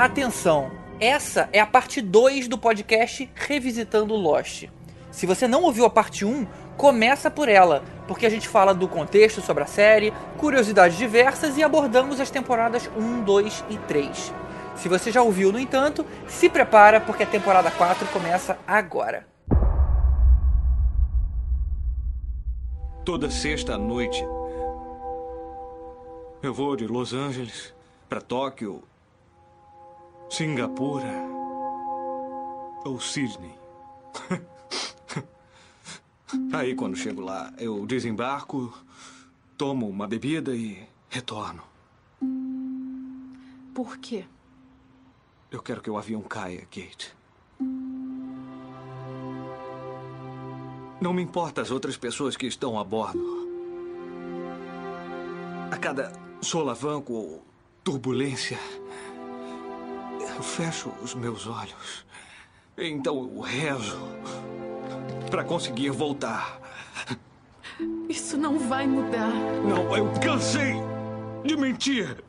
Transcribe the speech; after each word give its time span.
Atenção, 0.00 0.70
essa 0.98 1.50
é 1.52 1.60
a 1.60 1.66
parte 1.66 2.00
2 2.00 2.48
do 2.48 2.56
podcast 2.56 3.30
Revisitando 3.34 4.14
Lost. 4.14 4.64
Se 5.10 5.26
você 5.26 5.46
não 5.46 5.62
ouviu 5.62 5.84
a 5.84 5.90
parte 5.90 6.24
1, 6.24 6.46
começa 6.74 7.30
por 7.30 7.50
ela, 7.50 7.84
porque 8.08 8.24
a 8.24 8.30
gente 8.30 8.48
fala 8.48 8.72
do 8.72 8.88
contexto 8.88 9.42
sobre 9.42 9.62
a 9.62 9.66
série, 9.66 10.10
curiosidades 10.38 10.96
diversas 10.96 11.58
e 11.58 11.62
abordamos 11.62 12.18
as 12.18 12.30
temporadas 12.30 12.90
1, 12.96 13.24
2 13.24 13.64
e 13.68 13.76
3. 13.76 14.32
Se 14.74 14.88
você 14.88 15.12
já 15.12 15.20
ouviu, 15.20 15.52
no 15.52 15.60
entanto, 15.60 16.06
se 16.26 16.48
prepara 16.48 16.98
porque 16.98 17.24
a 17.24 17.26
temporada 17.26 17.70
4 17.70 18.08
começa 18.08 18.58
agora. 18.66 19.26
Toda 23.04 23.28
sexta 23.28 23.76
noite, 23.76 24.26
eu 26.42 26.54
vou 26.54 26.74
de 26.74 26.86
Los 26.86 27.12
Angeles 27.12 27.74
para 28.08 28.22
Tóquio, 28.22 28.82
Singapura 30.30 31.28
ou 32.84 33.00
Sydney. 33.00 33.52
Aí, 36.52 36.76
quando 36.76 36.96
chego 36.96 37.20
lá, 37.20 37.52
eu 37.58 37.84
desembarco, 37.84 38.72
tomo 39.58 39.88
uma 39.88 40.06
bebida 40.06 40.54
e 40.54 40.86
retorno. 41.08 41.64
Por 43.74 43.98
quê? 43.98 44.24
Eu 45.50 45.60
quero 45.60 45.82
que 45.82 45.90
o 45.90 45.98
avião 45.98 46.22
caia, 46.22 46.60
Kate. 46.60 47.12
Não 51.00 51.12
me 51.12 51.22
importa 51.22 51.60
as 51.60 51.72
outras 51.72 51.96
pessoas 51.96 52.36
que 52.36 52.46
estão 52.46 52.78
a 52.78 52.84
bordo. 52.84 53.48
A 55.72 55.76
cada 55.76 56.12
solavanco 56.40 57.12
ou 57.12 57.44
turbulência, 57.82 58.60
eu 60.40 60.42
fecho 60.42 60.90
os 61.02 61.14
meus 61.14 61.46
olhos. 61.46 62.06
Então 62.78 63.30
eu 63.34 63.40
rezo 63.40 64.00
para 65.30 65.44
conseguir 65.44 65.90
voltar. 65.90 66.58
Isso 68.08 68.38
não 68.38 68.58
vai 68.58 68.86
mudar. 68.86 69.34
Não, 69.68 69.94
eu 69.94 70.10
cansei 70.18 70.76
de 71.44 71.56
mentir. 71.58 72.24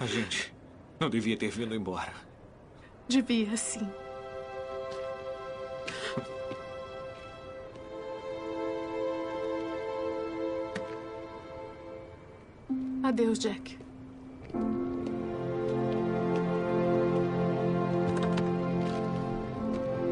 A 0.00 0.06
gente 0.06 0.52
não 0.98 1.08
devia 1.08 1.36
ter 1.36 1.50
vindo 1.50 1.76
embora. 1.76 2.12
Devia 3.06 3.56
sim. 3.56 3.88
Adeus, 13.04 13.38
Jack. 13.38 13.78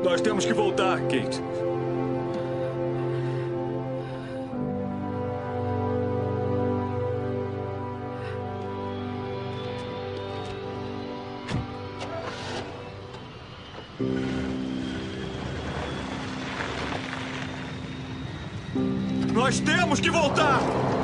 Nós 0.07 0.21
temos 0.21 0.45
que 0.45 0.53
voltar, 0.53 1.01
Kate. 1.01 1.43
Nós 19.35 19.59
temos 19.59 19.99
que 19.99 20.09
voltar! 20.09 20.96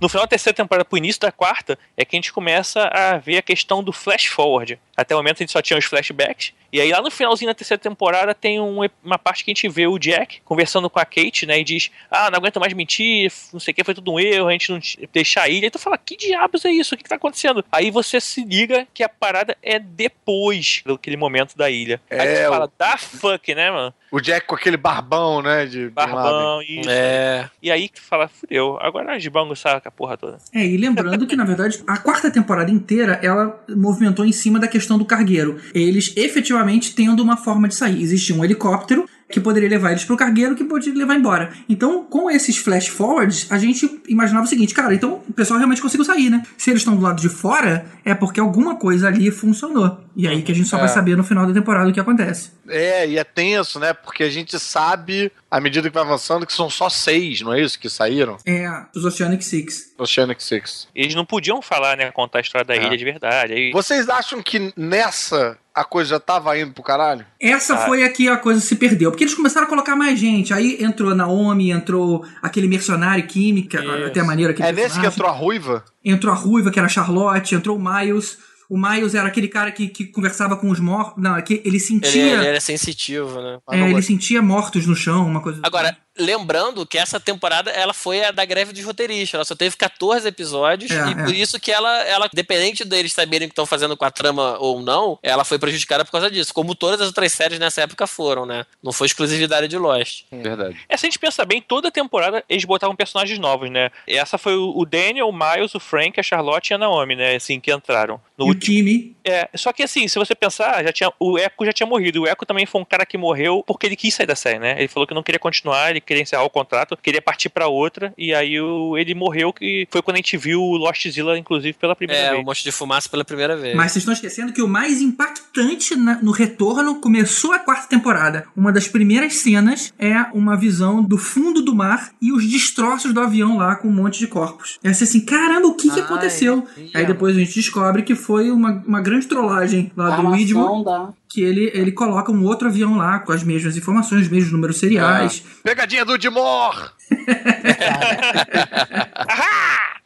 No 0.00 0.08
final 0.08 0.24
da 0.24 0.28
terceira 0.30 0.56
temporada, 0.56 0.84
pro 0.84 0.96
início 0.98 1.20
da 1.20 1.30
quarta, 1.30 1.78
é 1.96 2.04
que 2.04 2.16
a 2.16 2.18
gente 2.18 2.32
começa 2.32 2.84
a 2.88 3.18
ver 3.18 3.38
a 3.38 3.42
questão 3.42 3.82
do 3.82 3.92
flash 3.92 4.26
forward. 4.26 4.78
Até 4.96 5.14
o 5.14 5.18
momento 5.18 5.36
a 5.36 5.42
gente 5.42 5.52
só 5.52 5.60
tinha 5.62 5.78
os 5.78 5.84
flashbacks. 5.84 6.52
E 6.72 6.80
aí 6.80 6.90
lá 6.92 7.00
no 7.02 7.10
finalzinho 7.10 7.50
da 7.50 7.54
terceira 7.54 7.80
temporada 7.80 8.32
tem 8.34 8.60
um, 8.60 8.80
uma 9.02 9.18
parte 9.18 9.44
que 9.44 9.50
a 9.50 9.54
gente 9.54 9.68
vê 9.68 9.86
o 9.86 9.98
Jack 9.98 10.40
conversando 10.44 10.88
com 10.88 11.00
a 11.00 11.04
Kate, 11.04 11.44
né? 11.44 11.58
E 11.58 11.64
diz: 11.64 11.90
Ah, 12.10 12.30
não 12.30 12.36
aguento 12.38 12.60
mais 12.60 12.72
mentir, 12.72 13.32
não 13.52 13.58
sei 13.58 13.72
o 13.72 13.74
que, 13.74 13.82
foi 13.82 13.94
tudo 13.94 14.12
um 14.12 14.20
erro, 14.20 14.46
a 14.48 14.52
gente 14.52 14.70
não 14.70 14.78
deixar 15.12 15.42
a 15.42 15.48
ilha. 15.48 15.66
E 15.66 15.70
tu 15.70 15.78
fala: 15.80 15.98
Que 15.98 16.16
diabos 16.16 16.64
é 16.64 16.70
isso? 16.70 16.94
O 16.94 16.98
que, 16.98 17.02
que 17.02 17.08
tá 17.10 17.16
acontecendo? 17.16 17.64
Aí 17.72 17.90
você 17.90 18.20
se 18.20 18.44
liga 18.44 18.86
que 18.94 19.02
a 19.02 19.08
parada 19.08 19.56
é 19.62 19.78
depois 19.80 20.82
daquele 20.86 21.16
momento 21.16 21.56
da 21.56 21.68
ilha. 21.70 22.00
É, 22.08 22.20
aí 22.20 22.36
tu 22.44 22.48
fala: 22.50 22.64
o- 22.66 22.72
Da 22.78 22.96
fuck, 22.98 23.54
né, 23.54 23.70
mano? 23.70 23.94
O 24.12 24.20
Jack 24.20 24.46
com 24.46 24.54
aquele 24.54 24.76
barbão, 24.76 25.40
né? 25.42 25.66
De 25.66 25.88
Barbão, 25.88 26.62
isso. 26.62 26.88
É. 26.90 27.48
E 27.62 27.70
aí 27.70 27.88
tu 27.88 28.00
fala: 28.00 28.28
Fudeu, 28.28 28.78
agora 28.80 29.18
de 29.18 29.30
bango 29.30 29.56
saca 29.56 29.89
a 29.90 29.92
porra 29.92 30.16
toda. 30.16 30.38
É, 30.54 30.64
e 30.64 30.76
lembrando 30.76 31.26
que, 31.26 31.36
na 31.36 31.44
verdade, 31.44 31.82
a 31.86 31.98
quarta 31.98 32.30
temporada 32.30 32.70
inteira 32.70 33.18
ela 33.22 33.62
movimentou 33.68 34.24
em 34.24 34.32
cima 34.32 34.58
da 34.58 34.68
questão 34.68 34.96
do 34.96 35.04
cargueiro. 35.04 35.58
Eles 35.74 36.14
efetivamente 36.16 36.94
tendo 36.94 37.22
uma 37.22 37.36
forma 37.36 37.68
de 37.68 37.74
sair. 37.74 38.00
Existia 38.00 38.34
um 38.34 38.44
helicóptero 38.44 39.08
que 39.30 39.40
poderia 39.40 39.68
levar 39.68 39.90
eles 39.92 40.04
pro 40.04 40.16
cargueiro 40.16 40.54
que 40.54 40.64
poderia 40.64 40.94
levar 40.94 41.14
embora. 41.14 41.52
Então, 41.68 42.04
com 42.04 42.30
esses 42.30 42.56
flash 42.58 42.88
forwards, 42.88 43.46
a 43.50 43.58
gente 43.58 44.00
imaginava 44.08 44.44
o 44.44 44.48
seguinte, 44.48 44.74
cara, 44.74 44.92
então 44.94 45.22
o 45.28 45.32
pessoal 45.32 45.58
realmente 45.58 45.80
conseguiu 45.80 46.04
sair, 46.04 46.30
né? 46.30 46.42
Se 46.58 46.70
eles 46.70 46.80
estão 46.82 46.96
do 46.96 47.02
lado 47.02 47.20
de 47.20 47.28
fora, 47.28 47.86
é 48.04 48.14
porque 48.14 48.40
alguma 48.40 48.76
coisa 48.76 49.08
ali 49.08 49.30
funcionou. 49.30 50.00
E 50.16 50.26
aí 50.26 50.42
que 50.42 50.50
a 50.52 50.54
gente 50.54 50.68
só 50.68 50.76
vai 50.76 50.88
saber 50.88 51.16
no 51.16 51.24
final 51.24 51.46
da 51.46 51.52
temporada 51.54 51.88
o 51.88 51.92
que 51.92 52.00
acontece. 52.00 52.50
É, 52.68 53.08
e 53.08 53.16
é 53.18 53.24
tenso, 53.24 53.78
né? 53.80 53.92
Porque 53.92 54.22
a 54.24 54.28
gente 54.30 54.58
sabe, 54.58 55.30
à 55.50 55.60
medida 55.60 55.88
que 55.88 55.94
vai 55.94 56.02
avançando, 56.04 56.46
que 56.46 56.52
são 56.52 56.68
só 56.68 56.88
seis, 56.88 57.40
não 57.40 57.52
é 57.52 57.60
isso? 57.62 57.78
Que 57.78 57.88
saíram? 57.88 58.36
É, 58.46 58.68
os 58.94 59.04
Oceanic 59.04 59.44
Six. 59.44 59.92
Oceanic 59.98 60.42
Six. 60.42 60.88
Eles 60.94 61.14
não 61.14 61.24
podiam 61.24 61.62
falar, 61.62 61.96
né? 61.96 62.10
Contar 62.10 62.38
a 62.38 62.42
história 62.42 62.64
da 62.64 62.74
É. 62.74 62.84
ilha 62.86 62.96
de 62.96 63.04
verdade. 63.04 63.52
Aí, 63.52 63.70
Vocês 63.72 64.08
acham 64.08 64.42
que 64.42 64.72
nessa 64.76 65.56
a 65.80 65.84
coisa 65.84 66.10
já 66.10 66.20
tava 66.20 66.58
indo 66.58 66.72
pro 66.72 66.82
caralho? 66.82 67.24
Essa 67.40 67.74
Ah. 67.74 67.86
foi 67.86 68.04
a 68.04 68.10
que 68.10 68.28
a 68.28 68.36
coisa 68.36 68.60
se 68.60 68.76
perdeu. 68.76 69.10
Porque 69.10 69.24
eles 69.24 69.34
começaram 69.34 69.66
a 69.66 69.68
colocar 69.70 69.96
mais 69.96 70.18
gente. 70.18 70.52
Aí 70.52 70.78
entrou 70.80 71.14
Naomi, 71.14 71.70
entrou 71.70 72.24
aquele 72.42 72.68
mercenário 72.68 73.26
química, 73.26 73.80
Isso. 73.82 74.04
até 74.06 74.20
a 74.20 74.24
maneira 74.24 74.52
que 74.54 74.62
É 74.62 74.72
nesse 74.72 75.00
que 75.00 75.06
entrou 75.06 75.28
a 75.28 75.32
ruiva? 75.32 75.84
Entrou 76.04 76.32
a 76.32 76.36
Ruiva, 76.36 76.70
que 76.70 76.78
era 76.78 76.86
a 76.86 76.90
Charlotte, 76.90 77.54
entrou 77.54 77.76
o 77.76 77.82
Miles. 77.82 78.38
O 78.68 78.78
Miles 78.78 79.14
era 79.16 79.26
aquele 79.26 79.48
cara 79.48 79.72
que, 79.72 79.88
que 79.88 80.04
conversava 80.04 80.56
com 80.56 80.70
os 80.70 80.78
mortos. 80.78 81.20
Não, 81.20 81.36
é 81.36 81.42
que 81.42 81.54
ele 81.54 81.70
Ele, 81.70 81.80
sentia. 81.80 82.34
ele 82.36 82.46
era 82.46 82.60
sensitivo, 82.60 83.40
né? 83.42 83.58
É, 83.70 83.90
ele 83.90 84.00
sentia 84.02 84.40
mortos 84.40 84.86
no 84.86 84.94
chão, 84.94 85.26
uma 85.26 85.40
coisa 85.42 85.60
Agora, 85.64 85.96
lembrando 86.20 86.86
que 86.86 86.98
essa 86.98 87.20
temporada 87.20 87.70
ela 87.70 87.92
foi 87.92 88.24
a 88.24 88.30
da 88.30 88.44
greve 88.44 88.72
dos 88.72 88.84
roteiristas. 88.84 89.34
Ela 89.34 89.44
só 89.44 89.54
teve 89.54 89.76
14 89.76 90.26
episódios 90.26 90.90
É, 90.90 90.94
e 90.94 91.12
é. 91.12 91.24
por 91.24 91.34
isso 91.34 91.60
que 91.60 91.70
ela, 91.70 92.02
ela, 92.04 92.28
dependente 92.32 92.84
deles 92.84 93.12
saberem 93.12 93.46
o 93.46 93.48
que 93.48 93.52
estão 93.52 93.66
fazendo 93.66 93.96
com 93.96 94.04
a 94.04 94.10
trama 94.10 94.56
ou 94.58 94.80
não, 94.80 95.18
ela 95.22 95.44
foi 95.44 95.58
prejudicada 95.58 96.04
por 96.04 96.12
causa 96.12 96.30
disso. 96.30 96.54
Como 96.54 96.74
todas 96.74 97.00
as 97.00 97.08
outras 97.08 97.32
séries 97.32 97.58
nessa 97.58 97.82
época 97.82 98.06
foram, 98.06 98.46
né? 98.46 98.64
Não 98.82 98.92
foi 98.92 99.06
exclusividade 99.06 99.68
de 99.68 99.76
Lost. 99.76 100.24
Verdade. 100.30 100.76
É, 100.88 100.96
se 100.96 101.06
a 101.06 101.08
gente 101.08 101.18
pensa 101.18 101.44
bem, 101.44 101.60
toda 101.60 101.90
temporada 101.90 102.44
eles 102.48 102.64
botavam 102.64 102.96
personagens 102.96 103.38
novos, 103.38 103.70
né? 103.70 103.90
Essa 104.06 104.38
foi 104.38 104.56
o 104.56 104.70
o 104.80 104.86
Daniel, 104.86 105.28
o 105.28 105.32
Miles, 105.32 105.74
o 105.74 105.80
Frank, 105.80 106.18
a 106.18 106.22
Charlotte 106.22 106.70
e 106.70 106.74
a 106.74 106.78
Naomi, 106.78 107.16
né? 107.16 107.34
Assim, 107.34 107.60
que 107.60 107.72
entraram. 107.72 108.20
No 108.40 108.46
E 108.46 108.48
o 108.48 108.52
último. 108.54 108.74
time. 108.76 109.16
É, 109.22 109.48
só 109.54 109.70
que 109.70 109.82
assim, 109.82 110.08
se 110.08 110.18
você 110.18 110.34
pensar, 110.34 110.82
já 110.82 110.90
tinha, 110.92 111.12
o 111.20 111.38
Echo 111.38 111.52
já 111.66 111.72
tinha 111.74 111.86
morrido. 111.86 112.22
O 112.22 112.26
Echo 112.26 112.46
também 112.46 112.64
foi 112.64 112.80
um 112.80 112.84
cara 112.86 113.04
que 113.04 113.18
morreu 113.18 113.62
porque 113.66 113.86
ele 113.86 113.94
quis 113.96 114.14
sair 114.14 114.26
da 114.26 114.34
série, 114.34 114.58
né? 114.58 114.76
Ele 114.78 114.88
falou 114.88 115.06
que 115.06 115.12
não 115.12 115.22
queria 115.22 115.38
continuar, 115.38 115.90
ele 115.90 116.00
queria 116.00 116.22
encerrar 116.22 116.44
o 116.44 116.50
contrato, 116.50 116.96
queria 117.02 117.20
partir 117.20 117.50
pra 117.50 117.68
outra, 117.68 118.14
e 118.16 118.32
aí 118.34 118.58
o- 118.58 118.96
ele 118.96 119.14
morreu, 119.14 119.52
que 119.52 119.86
foi 119.90 120.00
quando 120.00 120.14
a 120.14 120.18
gente 120.18 120.36
viu 120.38 120.62
o 120.62 120.76
Lost 120.76 121.06
Zilla, 121.08 121.38
inclusive, 121.38 121.74
pela 121.74 121.94
primeira 121.94 122.22
É, 122.22 122.30
vez. 122.30 122.42
o 122.42 122.44
monstro 122.46 122.70
de 122.70 122.74
fumaça 122.76 123.08
pela 123.10 123.22
primeira 123.24 123.56
vez. 123.56 123.76
Mas 123.76 123.92
vocês 123.92 124.02
estão 124.02 124.14
esquecendo 124.14 124.52
que 124.54 124.62
o 124.62 124.68
mais 124.68 125.02
impactante 125.02 125.94
na- 125.96 126.20
no 126.22 126.32
retorno 126.32 127.00
começou 127.00 127.52
a 127.52 127.58
quarta 127.58 127.88
temporada. 127.88 128.46
Uma 128.56 128.72
das 128.72 128.88
primeiras 128.88 129.34
cenas 129.34 129.92
é 129.98 130.14
uma 130.32 130.56
visão 130.56 131.02
do 131.02 131.18
fundo 131.18 131.60
do 131.62 131.74
mar 131.74 132.10
e 132.22 132.32
os 132.32 132.48
destroços 132.48 133.12
do 133.12 133.20
avião 133.20 133.58
lá 133.58 133.76
com 133.76 133.88
um 133.88 133.92
monte 133.92 134.18
de 134.18 134.26
corpos. 134.26 134.78
É 134.82 134.88
assim, 134.88 135.20
caramba, 135.24 135.66
o 135.68 135.74
que, 135.74 135.90
que 135.90 136.00
Ai, 136.00 136.06
aconteceu? 136.06 136.66
ia. 136.76 136.90
Aí 136.94 137.06
depois 137.06 137.36
a 137.36 137.40
gente 137.40 137.54
descobre 137.54 138.02
que 138.02 138.14
foi 138.14 138.29
uma, 138.38 138.82
uma 138.86 139.00
grande 139.00 139.26
trollagem 139.26 139.90
lá 139.96 140.16
do 140.16 140.28
Widmo. 140.30 140.60
Armação 140.60 140.82
da... 140.84 141.08
que 141.28 141.42
ele, 141.42 141.70
ele 141.74 141.92
coloca 141.92 142.30
um 142.30 142.44
outro 142.44 142.68
avião 142.68 142.96
lá 142.96 143.18
com 143.18 143.32
as 143.32 143.42
mesmas 143.42 143.76
informações, 143.76 144.22
os 144.22 144.28
mesmos 144.28 144.52
números 144.52 144.78
seriais. 144.78 145.42
Pegadinha 145.62 146.04
do 146.04 146.16
Dimor! 146.18 146.92